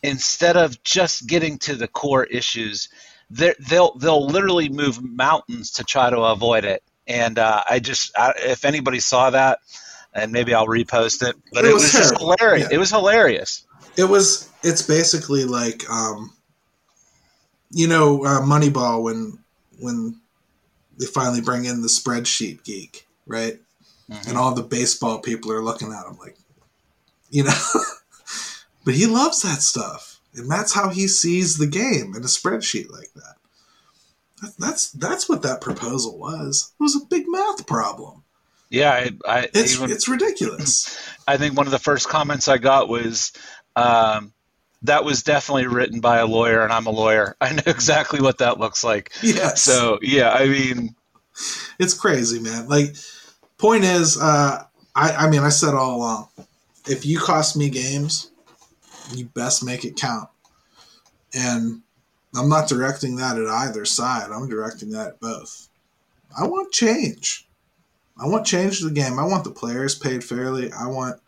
Instead 0.04 0.56
of 0.56 0.84
just 0.84 1.26
getting 1.28 1.58
to 1.60 1.76
the 1.76 1.88
core 1.88 2.24
issues, 2.26 2.90
they'll 3.32 3.94
they'll 3.98 4.28
literally 4.28 4.70
move 4.70 5.02
mountains 5.04 5.72
to 5.72 5.84
try 5.84 6.10
to 6.12 6.20
avoid 6.20 6.64
it. 6.64 6.84
And 7.08 7.40
uh, 7.40 7.64
I 7.68 7.80
just, 7.80 8.12
I, 8.18 8.34
if 8.38 8.66
anybody 8.66 9.00
saw 9.00 9.32
that, 9.32 9.60
and 10.14 10.32
maybe 10.32 10.54
I'll 10.54 10.68
repost 10.68 11.28
it, 11.28 11.36
but 11.52 11.66
It 11.66 11.72
it, 11.72 11.74
was 11.74 11.84
was, 11.84 11.92
just 11.94 12.18
hilarious. 12.20 12.68
Yeah. 12.70 12.76
It 12.76 12.80
was 12.80 12.92
hilarious. 12.92 13.66
It 13.98 14.06
was. 14.06 14.50
It's 14.64 14.84
basically 14.84 15.46
like, 15.46 15.90
um, 15.90 16.32
you 17.72 17.88
know, 17.88 18.24
uh, 18.26 18.42
Moneyball 18.42 19.04
when 19.04 19.40
when 19.80 20.20
they 21.00 21.06
finally 21.06 21.42
bring 21.42 21.66
in 21.66 21.82
the 21.82 21.88
spreadsheet 21.88 22.64
geek, 22.64 23.08
right? 23.26 23.60
And 24.28 24.38
all 24.38 24.54
the 24.54 24.62
baseball 24.64 25.20
people 25.20 25.52
are 25.52 25.64
looking 25.64 25.92
at 25.92 26.06
him 26.06 26.18
like, 26.20 26.38
you 27.32 27.44
know. 27.44 27.54
but 28.86 28.94
he 28.94 29.08
loves 29.08 29.42
that 29.42 29.62
stuff, 29.62 30.20
and 30.36 30.50
that's 30.50 30.74
how 30.74 30.90
he 30.90 31.08
sees 31.08 31.58
the 31.58 31.66
game 31.68 32.14
in 32.16 32.22
a 32.22 32.28
spreadsheet 32.28 32.92
like 32.92 33.12
that. 33.16 33.36
That- 34.42 34.54
That's 34.60 34.92
that's 34.92 35.28
what 35.28 35.42
that 35.42 35.60
proposal 35.62 36.18
was. 36.20 36.72
It 36.80 36.84
was 36.84 36.96
a 36.96 37.06
big 37.08 37.26
math 37.28 37.66
problem. 37.66 38.24
Yeah, 38.70 38.92
I, 38.92 39.12
I 39.28 39.50
It's 39.54 39.76
even, 39.76 39.92
it's 39.92 40.08
ridiculous. 40.08 41.00
I 41.28 41.38
think 41.38 41.56
one 41.58 41.66
of 41.66 41.72
the 41.72 41.80
first 41.80 42.08
comments 42.10 42.48
I 42.48 42.58
got 42.60 42.88
was, 42.90 43.32
um, 43.76 44.34
"That 44.86 45.06
was 45.06 45.24
definitely 45.24 45.68
written 45.68 46.00
by 46.00 46.18
a 46.18 46.26
lawyer, 46.26 46.64
and 46.64 46.74
I'm 46.74 46.88
a 46.88 46.92
lawyer. 46.92 47.36
I 47.42 47.54
know 47.54 47.64
exactly 47.66 48.22
what 48.22 48.40
that 48.40 48.60
looks 48.60 48.84
like." 48.84 49.12
yes. 49.22 49.62
So 49.62 50.00
yeah, 50.02 50.32
I 50.32 50.48
mean, 50.48 50.96
it's 51.80 51.94
crazy, 51.94 52.40
man. 52.40 52.68
Like, 52.68 52.96
point 53.58 53.84
is, 53.84 54.20
uh, 54.20 54.64
I, 54.96 55.12
I 55.12 55.30
mean, 55.30 55.42
I 55.42 55.50
said 55.50 55.74
all 55.74 55.98
along, 55.98 56.30
if 56.88 57.06
you 57.06 57.20
cost 57.20 57.58
me 57.58 57.70
games, 57.70 58.32
you 59.14 59.26
best 59.26 59.64
make 59.64 59.84
it 59.86 59.96
count. 59.96 60.30
And 61.34 61.82
I'm 62.36 62.50
not 62.50 62.70
directing 62.70 63.18
that 63.18 63.38
at 63.38 63.48
either 63.48 63.86
side. 63.86 64.32
I'm 64.32 64.48
directing 64.48 64.92
that 64.92 65.08
at 65.08 65.20
both. 65.20 65.68
I 66.38 66.48
want 66.48 66.72
change. 66.72 67.48
I 68.18 68.28
want 68.28 68.46
change 68.46 68.80
to 68.80 68.86
the 68.86 68.94
game. 68.94 69.20
I 69.20 69.26
want 69.26 69.44
the 69.44 69.52
players 69.52 69.96
paid 69.96 70.24
fairly. 70.24 70.72
I 70.72 70.88
want 70.88 71.20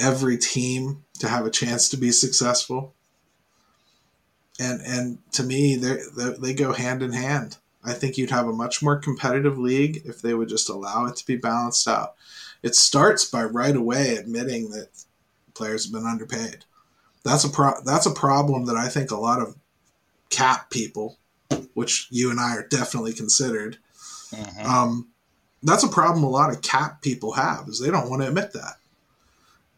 every 0.00 0.38
team 0.38 1.04
to 1.18 1.28
have 1.28 1.46
a 1.46 1.50
chance 1.50 1.88
to 1.90 1.96
be 1.96 2.10
successful. 2.10 2.94
And 4.58 4.80
and 4.82 5.18
to 5.32 5.42
me, 5.42 5.76
they 5.76 5.98
they 6.38 6.54
go 6.54 6.72
hand 6.72 7.02
in 7.02 7.12
hand. 7.12 7.56
I 7.82 7.92
think 7.94 8.18
you'd 8.18 8.30
have 8.30 8.46
a 8.46 8.52
much 8.52 8.82
more 8.82 8.98
competitive 8.98 9.58
league 9.58 10.02
if 10.04 10.20
they 10.20 10.34
would 10.34 10.48
just 10.48 10.68
allow 10.68 11.06
it 11.06 11.16
to 11.16 11.26
be 11.26 11.36
balanced 11.36 11.88
out. 11.88 12.14
It 12.62 12.74
starts 12.74 13.24
by 13.24 13.44
right 13.44 13.74
away 13.74 14.16
admitting 14.16 14.70
that 14.70 14.88
players 15.54 15.84
have 15.84 15.92
been 15.92 16.06
underpaid. 16.06 16.64
That's 17.24 17.44
a 17.44 17.48
pro- 17.48 17.80
that's 17.84 18.06
a 18.06 18.10
problem 18.10 18.66
that 18.66 18.76
I 18.76 18.88
think 18.88 19.10
a 19.10 19.16
lot 19.16 19.40
of 19.40 19.56
cap 20.28 20.70
people, 20.70 21.18
which 21.74 22.08
you 22.10 22.30
and 22.30 22.38
I 22.38 22.56
are 22.56 22.66
definitely 22.66 23.12
considered, 23.12 23.78
mhm. 24.32 24.64
um, 24.64 25.08
that's 25.62 25.84
a 25.84 25.88
problem 25.88 26.24
a 26.24 26.30
lot 26.30 26.50
of 26.50 26.62
cap 26.62 27.02
people 27.02 27.32
have 27.32 27.68
is 27.68 27.80
they 27.80 27.90
don't 27.90 28.08
want 28.08 28.22
to 28.22 28.28
admit 28.28 28.52
that. 28.52 28.79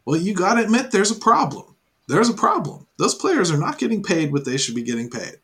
Well, 0.04 0.20
you 0.20 0.34
got 0.34 0.54
to 0.54 0.64
admit 0.64 0.90
there's 0.90 1.10
a 1.10 1.16
problem. 1.18 1.76
There's 2.08 2.28
a 2.28 2.34
problem. 2.34 2.86
Those 2.98 3.14
players 3.14 3.50
are 3.50 3.58
not 3.58 3.78
getting 3.78 4.02
paid 4.02 4.32
what 4.32 4.44
they 4.44 4.56
should 4.56 4.74
be 4.74 4.82
getting 4.82 5.08
paid. 5.08 5.36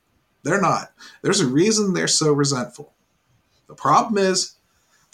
They're 0.43 0.61
not. 0.61 0.93
There's 1.23 1.41
a 1.41 1.47
reason 1.47 1.93
they're 1.93 2.09
so 2.09 2.33
resentful. 2.33 2.93
The 3.69 3.75
problem 3.75 4.19
is, 4.19 4.55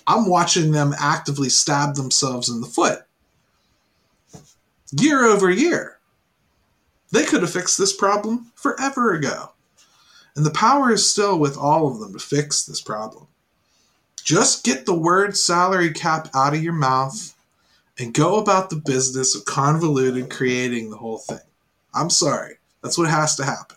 I'm 0.06 0.28
watching 0.28 0.72
them 0.72 0.94
actively 0.98 1.48
stab 1.48 1.94
themselves 1.94 2.48
in 2.48 2.60
the 2.60 2.66
foot 2.66 3.04
year 5.00 5.24
over 5.24 5.50
year. 5.50 5.98
They 7.10 7.24
could 7.24 7.42
have 7.42 7.52
fixed 7.52 7.78
this 7.78 7.94
problem 7.94 8.52
forever 8.54 9.12
ago. 9.12 9.50
And 10.36 10.44
the 10.44 10.50
power 10.50 10.90
is 10.90 11.08
still 11.08 11.38
with 11.38 11.56
all 11.56 11.88
of 11.88 12.00
them 12.00 12.12
to 12.12 12.18
fix 12.18 12.64
this 12.64 12.80
problem. 12.80 13.28
Just 14.22 14.64
get 14.64 14.86
the 14.86 14.94
word 14.94 15.36
salary 15.36 15.92
cap 15.92 16.28
out 16.34 16.54
of 16.54 16.62
your 16.62 16.72
mouth 16.72 17.33
and 17.98 18.12
go 18.12 18.38
about 18.38 18.70
the 18.70 18.82
business 18.84 19.34
of 19.34 19.44
convoluted 19.44 20.30
creating 20.30 20.90
the 20.90 20.96
whole 20.96 21.18
thing. 21.18 21.38
I'm 21.92 22.10
sorry. 22.10 22.56
That's 22.82 22.98
what 22.98 23.10
has 23.10 23.36
to 23.36 23.44
happen. 23.44 23.76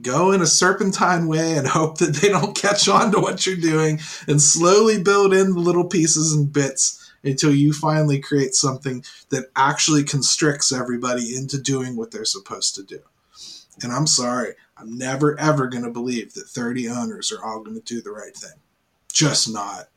Go 0.00 0.32
in 0.32 0.42
a 0.42 0.46
serpentine 0.46 1.26
way 1.26 1.56
and 1.56 1.66
hope 1.66 1.98
that 1.98 2.14
they 2.16 2.28
don't 2.28 2.56
catch 2.56 2.88
on 2.88 3.12
to 3.12 3.20
what 3.20 3.46
you're 3.46 3.56
doing 3.56 4.00
and 4.28 4.40
slowly 4.40 5.02
build 5.02 5.34
in 5.34 5.52
the 5.52 5.60
little 5.60 5.88
pieces 5.88 6.32
and 6.32 6.52
bits 6.52 7.02
until 7.24 7.52
you 7.52 7.72
finally 7.72 8.20
create 8.20 8.54
something 8.54 9.04
that 9.30 9.50
actually 9.56 10.04
constricts 10.04 10.70
everybody 10.70 11.34
into 11.34 11.60
doing 11.60 11.96
what 11.96 12.12
they're 12.12 12.24
supposed 12.24 12.74
to 12.76 12.82
do. 12.84 13.00
And 13.82 13.92
I'm 13.92 14.06
sorry, 14.06 14.54
I'm 14.76 14.96
never 14.96 15.38
ever 15.38 15.66
going 15.66 15.84
to 15.84 15.90
believe 15.90 16.34
that 16.34 16.46
30 16.46 16.88
owners 16.88 17.32
are 17.32 17.44
all 17.44 17.62
going 17.62 17.80
to 17.80 17.82
do 17.82 18.00
the 18.00 18.12
right 18.12 18.34
thing. 18.34 18.58
Just 19.12 19.52
not. 19.52 19.88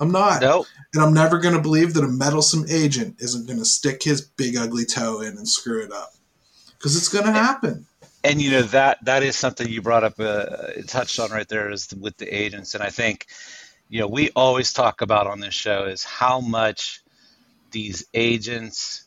I'm 0.00 0.10
not. 0.10 0.40
no, 0.40 0.66
And 0.94 1.02
I'm 1.02 1.12
never 1.14 1.38
going 1.38 1.54
to 1.54 1.60
believe 1.60 1.94
that 1.94 2.04
a 2.04 2.08
meddlesome 2.08 2.64
agent 2.70 3.16
isn't 3.20 3.46
going 3.46 3.58
to 3.58 3.64
stick 3.66 4.02
his 4.02 4.22
big 4.22 4.56
ugly 4.56 4.86
toe 4.86 5.20
in 5.20 5.36
and 5.36 5.46
screw 5.46 5.84
it 5.84 5.92
up. 5.92 6.14
Because 6.78 6.96
it's 6.96 7.08
going 7.08 7.26
to 7.26 7.32
happen. 7.32 7.86
and 8.24 8.40
you 8.40 8.50
know 8.50 8.62
that 8.62 9.04
that 9.04 9.22
is 9.22 9.36
something 9.36 9.68
you 9.68 9.82
brought 9.82 10.04
up, 10.04 10.18
uh, 10.18 10.46
touched 10.86 11.20
on 11.20 11.30
right 11.30 11.48
there, 11.48 11.70
is 11.70 11.88
with 11.98 12.16
the 12.16 12.26
agents, 12.34 12.74
and 12.74 12.82
I 12.82 12.90
think 12.90 13.26
you 13.88 14.00
know 14.00 14.06
we 14.08 14.30
always 14.34 14.72
talk 14.72 15.02
about 15.02 15.26
on 15.26 15.40
this 15.40 15.54
show 15.54 15.84
is 15.84 16.04
how 16.04 16.40
much 16.40 17.02
these 17.70 18.06
agents 18.14 19.04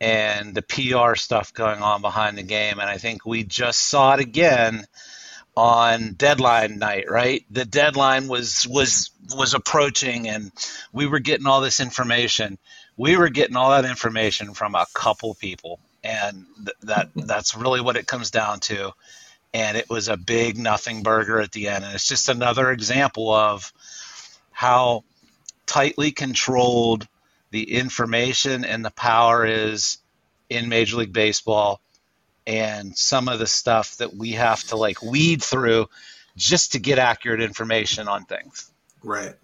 and 0.00 0.54
the 0.54 0.62
PR 0.62 1.14
stuff 1.14 1.54
going 1.54 1.80
on 1.80 2.00
behind 2.02 2.36
the 2.36 2.42
game, 2.42 2.80
and 2.80 2.90
I 2.90 2.98
think 2.98 3.24
we 3.24 3.44
just 3.44 3.82
saw 3.88 4.14
it 4.14 4.20
again 4.20 4.84
on 5.56 6.14
deadline 6.14 6.78
night, 6.78 7.10
right? 7.10 7.44
The 7.50 7.64
deadline 7.64 8.28
was 8.28 8.66
was 8.68 9.10
was 9.34 9.54
approaching, 9.54 10.28
and 10.28 10.52
we 10.92 11.06
were 11.06 11.18
getting 11.18 11.46
all 11.46 11.60
this 11.60 11.80
information. 11.80 12.58
We 12.96 13.16
were 13.16 13.28
getting 13.28 13.56
all 13.56 13.70
that 13.70 13.84
information 13.84 14.54
from 14.54 14.74
a 14.74 14.86
couple 14.94 15.34
people, 15.34 15.78
and 16.02 16.46
th- 16.56 16.76
that 16.82 17.10
that's 17.16 17.56
really 17.56 17.80
what 17.80 17.96
it 17.96 18.06
comes 18.06 18.30
down 18.30 18.60
to. 18.60 18.92
And 19.54 19.76
it 19.76 19.90
was 19.90 20.08
a 20.08 20.16
big 20.16 20.56
nothing 20.56 21.02
burger 21.02 21.38
at 21.38 21.52
the 21.52 21.68
end, 21.68 21.84
and 21.84 21.94
it's 21.94 22.08
just 22.08 22.30
another 22.30 22.70
example 22.70 23.30
of 23.30 23.70
how 24.50 25.04
tightly 25.66 26.10
controlled 26.12 27.06
the 27.50 27.74
information 27.74 28.64
and 28.64 28.82
the 28.82 28.90
power 28.90 29.44
is 29.44 29.98
in 30.48 30.70
Major 30.70 30.96
League 30.96 31.12
Baseball 31.12 31.80
and 32.46 32.96
some 32.96 33.28
of 33.28 33.38
the 33.38 33.46
stuff 33.46 33.96
that 33.98 34.14
we 34.14 34.32
have 34.32 34.62
to 34.64 34.76
like 34.76 35.02
weed 35.02 35.42
through 35.42 35.88
just 36.36 36.72
to 36.72 36.78
get 36.78 36.98
accurate 36.98 37.40
information 37.40 38.08
on 38.08 38.24
things. 38.24 38.70
Right. 39.02 39.34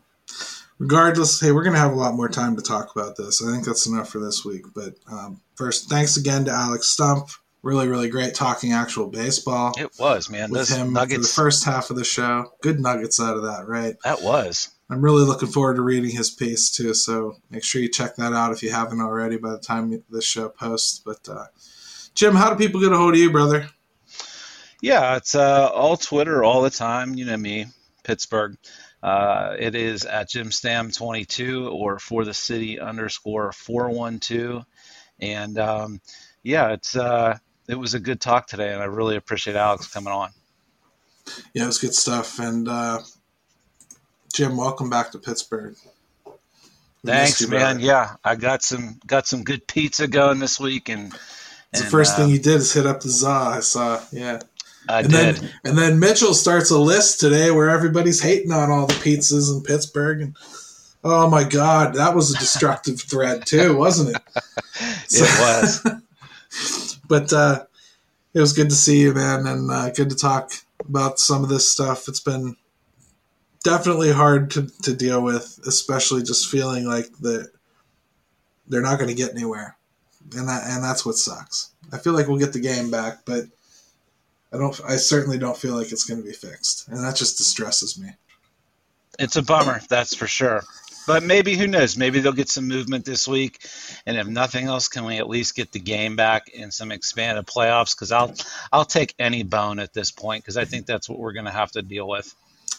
Regardless, 0.78 1.40
hey, 1.40 1.50
we're 1.50 1.64
going 1.64 1.74
to 1.74 1.80
have 1.80 1.92
a 1.92 1.96
lot 1.96 2.14
more 2.14 2.28
time 2.28 2.56
to 2.56 2.62
talk 2.62 2.94
about 2.94 3.16
this. 3.16 3.42
I 3.42 3.50
think 3.50 3.64
that's 3.64 3.86
enough 3.86 4.10
for 4.10 4.20
this 4.20 4.44
week. 4.44 4.66
But 4.74 4.94
um, 5.10 5.40
first, 5.56 5.90
thanks 5.90 6.16
again 6.16 6.44
to 6.44 6.52
Alex 6.52 6.94
Stumpf. 6.96 7.38
Really, 7.62 7.88
really 7.88 8.08
great 8.08 8.34
talking 8.34 8.72
actual 8.72 9.08
baseball. 9.08 9.74
It 9.76 9.90
was, 9.98 10.30
man. 10.30 10.50
With 10.50 10.60
Those 10.60 10.76
him 10.76 10.92
nuggets. 10.92 11.14
for 11.16 11.20
the 11.22 11.44
first 11.44 11.64
half 11.64 11.90
of 11.90 11.96
the 11.96 12.04
show. 12.04 12.52
Good 12.62 12.78
nuggets 12.78 13.20
out 13.20 13.36
of 13.36 13.42
that, 13.42 13.66
right? 13.66 13.96
that 14.04 14.22
was. 14.22 14.70
I'm 14.90 15.02
really 15.02 15.24
looking 15.24 15.48
forward 15.48 15.74
to 15.74 15.82
reading 15.82 16.12
his 16.12 16.30
piece 16.30 16.70
too. 16.70 16.94
So 16.94 17.36
make 17.50 17.64
sure 17.64 17.82
you 17.82 17.90
check 17.90 18.16
that 18.16 18.32
out 18.32 18.52
if 18.52 18.62
you 18.62 18.70
haven't 18.70 19.00
already 19.00 19.36
by 19.36 19.50
the 19.50 19.58
time 19.58 20.02
this 20.08 20.24
show 20.24 20.48
posts. 20.48 21.02
But 21.04 21.28
uh, 21.28 21.46
Jim, 22.18 22.34
how 22.34 22.50
do 22.52 22.56
people 22.56 22.80
get 22.80 22.90
a 22.90 22.96
hold 22.96 23.14
of 23.14 23.20
you, 23.20 23.30
brother? 23.30 23.70
Yeah, 24.82 25.14
it's 25.14 25.36
uh, 25.36 25.68
all 25.72 25.96
Twitter 25.96 26.42
all 26.42 26.62
the 26.62 26.70
time. 26.70 27.14
You 27.14 27.24
know 27.24 27.36
me, 27.36 27.66
Pittsburgh. 28.02 28.56
Uh, 29.00 29.54
it 29.56 29.76
is 29.76 30.04
at 30.04 30.28
JimStam22 30.28 31.72
or 31.72 32.00
for 32.00 32.24
the 32.24 32.34
city 32.34 32.80
underscore 32.80 33.52
412. 33.52 34.64
And 35.20 35.58
um, 35.60 36.00
yeah, 36.42 36.72
it's 36.72 36.96
uh, 36.96 37.38
it 37.68 37.76
was 37.76 37.94
a 37.94 38.00
good 38.00 38.20
talk 38.20 38.48
today, 38.48 38.72
and 38.72 38.82
I 38.82 38.86
really 38.86 39.14
appreciate 39.14 39.54
Alex 39.54 39.86
coming 39.86 40.12
on. 40.12 40.30
Yeah, 41.54 41.62
it 41.62 41.66
was 41.66 41.78
good 41.78 41.94
stuff. 41.94 42.40
And 42.40 42.66
uh, 42.66 42.98
Jim, 44.34 44.56
welcome 44.56 44.90
back 44.90 45.12
to 45.12 45.20
Pittsburgh. 45.20 45.76
We 46.26 46.32
Thanks, 47.12 47.46
man. 47.46 47.78
Yeah, 47.78 48.16
I 48.24 48.34
got 48.34 48.64
some 48.64 48.98
got 49.06 49.28
some 49.28 49.44
good 49.44 49.68
pizza 49.68 50.08
going 50.08 50.40
this 50.40 50.58
week, 50.58 50.88
and, 50.88 51.14
It's 51.72 51.82
the 51.82 51.88
first 51.90 52.14
uh, 52.14 52.16
thing 52.16 52.30
you 52.30 52.38
did 52.38 52.56
is 52.56 52.72
hit 52.72 52.86
up 52.86 53.00
the 53.00 53.10
za. 53.10 53.28
I 53.28 53.60
saw. 53.60 54.00
Yeah. 54.10 54.40
I 54.88 55.00
and 55.00 55.10
did. 55.10 55.36
then 55.36 55.50
and 55.64 55.78
then 55.78 56.00
Mitchell 56.00 56.32
starts 56.32 56.70
a 56.70 56.78
list 56.78 57.20
today 57.20 57.50
where 57.50 57.68
everybody's 57.68 58.22
hating 58.22 58.52
on 58.52 58.70
all 58.70 58.86
the 58.86 58.94
pizzas 58.94 59.54
in 59.54 59.62
Pittsburgh 59.62 60.22
and 60.22 60.36
oh 61.04 61.28
my 61.28 61.44
god, 61.44 61.94
that 61.94 62.14
was 62.14 62.34
a 62.34 62.38
destructive 62.38 63.00
thread 63.10 63.46
too, 63.46 63.76
wasn't 63.76 64.16
it? 64.16 64.22
it 65.10 65.40
was. 65.40 65.86
But 67.08 67.32
uh, 67.32 67.64
it 68.34 68.40
was 68.40 68.52
good 68.52 68.68
to 68.68 68.74
see 68.74 69.00
you, 69.00 69.14
man, 69.14 69.46
and 69.46 69.70
uh, 69.70 69.88
good 69.90 70.10
to 70.10 70.16
talk 70.16 70.52
about 70.86 71.18
some 71.18 71.42
of 71.42 71.48
this 71.48 71.66
stuff. 71.66 72.06
It's 72.06 72.20
been 72.20 72.54
definitely 73.64 74.12
hard 74.12 74.50
to, 74.50 74.68
to 74.82 74.94
deal 74.94 75.22
with, 75.22 75.58
especially 75.66 76.22
just 76.22 76.50
feeling 76.50 76.84
like 76.84 77.06
the 77.20 77.48
they're 78.66 78.82
not 78.82 78.98
going 78.98 79.08
to 79.08 79.14
get 79.14 79.30
anywhere, 79.30 79.77
and 80.36 80.48
that 80.48 80.64
and 80.66 80.82
that's 80.82 81.04
what 81.06 81.16
sucks. 81.16 81.70
I 81.92 81.98
feel 81.98 82.12
like 82.12 82.28
we'll 82.28 82.38
get 82.38 82.52
the 82.52 82.60
game 82.60 82.90
back, 82.90 83.24
but 83.24 83.44
I 84.52 84.58
don't. 84.58 84.78
I 84.86 84.96
certainly 84.96 85.38
don't 85.38 85.56
feel 85.56 85.74
like 85.74 85.92
it's 85.92 86.04
going 86.04 86.20
to 86.20 86.26
be 86.26 86.32
fixed, 86.32 86.88
and 86.88 87.04
that 87.04 87.16
just 87.16 87.38
distresses 87.38 87.98
me. 87.98 88.10
It's 89.18 89.36
a 89.36 89.42
bummer, 89.42 89.80
that's 89.88 90.14
for 90.14 90.26
sure. 90.26 90.62
But 91.06 91.22
maybe 91.22 91.56
who 91.56 91.66
knows? 91.66 91.96
Maybe 91.96 92.20
they'll 92.20 92.32
get 92.32 92.50
some 92.50 92.68
movement 92.68 93.04
this 93.04 93.26
week, 93.26 93.66
and 94.06 94.16
if 94.16 94.26
nothing 94.26 94.66
else, 94.66 94.88
can 94.88 95.04
we 95.04 95.16
at 95.16 95.28
least 95.28 95.56
get 95.56 95.72
the 95.72 95.80
game 95.80 96.16
back 96.16 96.48
in 96.50 96.70
some 96.70 96.92
expanded 96.92 97.46
playoffs? 97.46 97.96
Because 97.96 98.12
I'll 98.12 98.34
I'll 98.72 98.84
take 98.84 99.14
any 99.18 99.42
bone 99.42 99.78
at 99.78 99.94
this 99.94 100.10
point 100.10 100.44
because 100.44 100.56
I 100.56 100.66
think 100.66 100.86
that's 100.86 101.08
what 101.08 101.18
we're 101.18 101.32
going 101.32 101.46
to 101.46 101.50
have 101.50 101.72
to 101.72 101.82
deal 101.82 102.06
with. 102.06 102.34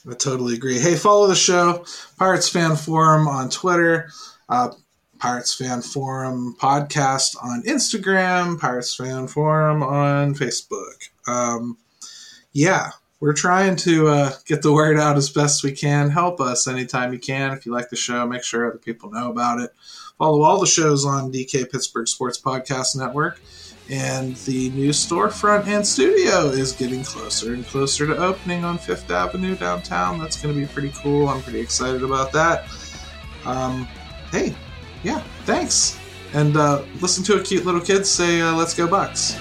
I 0.10 0.14
totally 0.14 0.54
agree. 0.54 0.80
Hey, 0.80 0.96
follow 0.96 1.28
the 1.28 1.36
show, 1.36 1.86
Pirates 2.18 2.48
Fan 2.48 2.76
Forum 2.76 3.28
on 3.28 3.50
Twitter, 3.50 4.12
uh, 4.48 4.70
Pirates 5.20 5.54
Fan 5.54 5.82
Forum 5.82 6.56
podcast 6.60 7.36
on 7.44 7.62
Instagram, 7.64 8.60
Pirates 8.60 8.96
Fan 8.96 9.28
Forum 9.28 9.84
on 9.84 10.34
Facebook. 10.34 11.10
Um, 11.28 11.78
yeah, 12.54 12.92
we're 13.20 13.34
trying 13.34 13.76
to 13.78 14.08
uh, 14.08 14.32
get 14.46 14.62
the 14.62 14.72
word 14.72 14.98
out 14.98 15.18
as 15.18 15.30
best 15.30 15.64
we 15.64 15.74
can. 15.74 16.10
Help 16.10 16.40
us 16.40 16.68
anytime 16.68 17.12
you 17.12 17.20
can. 17.20 17.52
If 17.52 17.66
you 17.66 17.74
like 17.74 17.90
the 17.90 17.96
show, 17.98 18.26
make 18.26 18.44
sure 18.44 18.68
other 18.68 18.78
people 18.78 19.12
know 19.12 19.30
about 19.30 19.60
it. 19.60 19.72
Follow 20.18 20.42
all 20.44 20.60
the 20.60 20.66
shows 20.66 21.06
on 21.06 21.32
DK 21.32 21.70
Pittsburgh 21.70 22.08
Sports 22.08 22.40
Podcast 22.40 22.96
Network. 22.96 23.40
And 23.90 24.36
the 24.38 24.70
new 24.70 24.92
storefront 24.92 25.66
and 25.66 25.86
studio 25.86 26.46
is 26.46 26.74
getting 26.74 27.04
closer 27.04 27.54
and 27.54 27.66
closer 27.66 28.06
to 28.06 28.16
opening 28.18 28.64
on 28.64 28.78
Fifth 28.78 29.10
Avenue 29.10 29.56
downtown. 29.56 30.20
That's 30.20 30.40
going 30.40 30.54
to 30.54 30.62
be 30.62 30.68
pretty 30.68 30.92
cool. 30.96 31.28
I'm 31.28 31.42
pretty 31.42 31.60
excited 31.60 32.04
about 32.04 32.32
that. 32.34 32.68
Um, 33.46 33.88
hey, 34.32 34.54
yeah, 35.04 35.20
thanks. 35.46 36.00
And 36.34 36.56
uh, 36.58 36.84
listen 37.02 37.24
to 37.26 37.40
a 37.40 37.44
cute 37.44 37.66
little 37.66 37.82
kid 37.82 38.06
say, 38.06 38.42
uh, 38.42 38.54
Let's 38.54 38.74
go, 38.74 38.88
Bucs. 38.88 39.40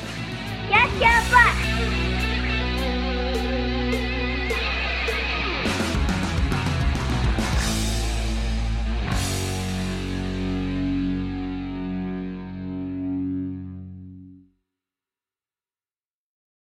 Let's 0.71 0.93
go 0.99 1.37
Bucs! 1.37 2.08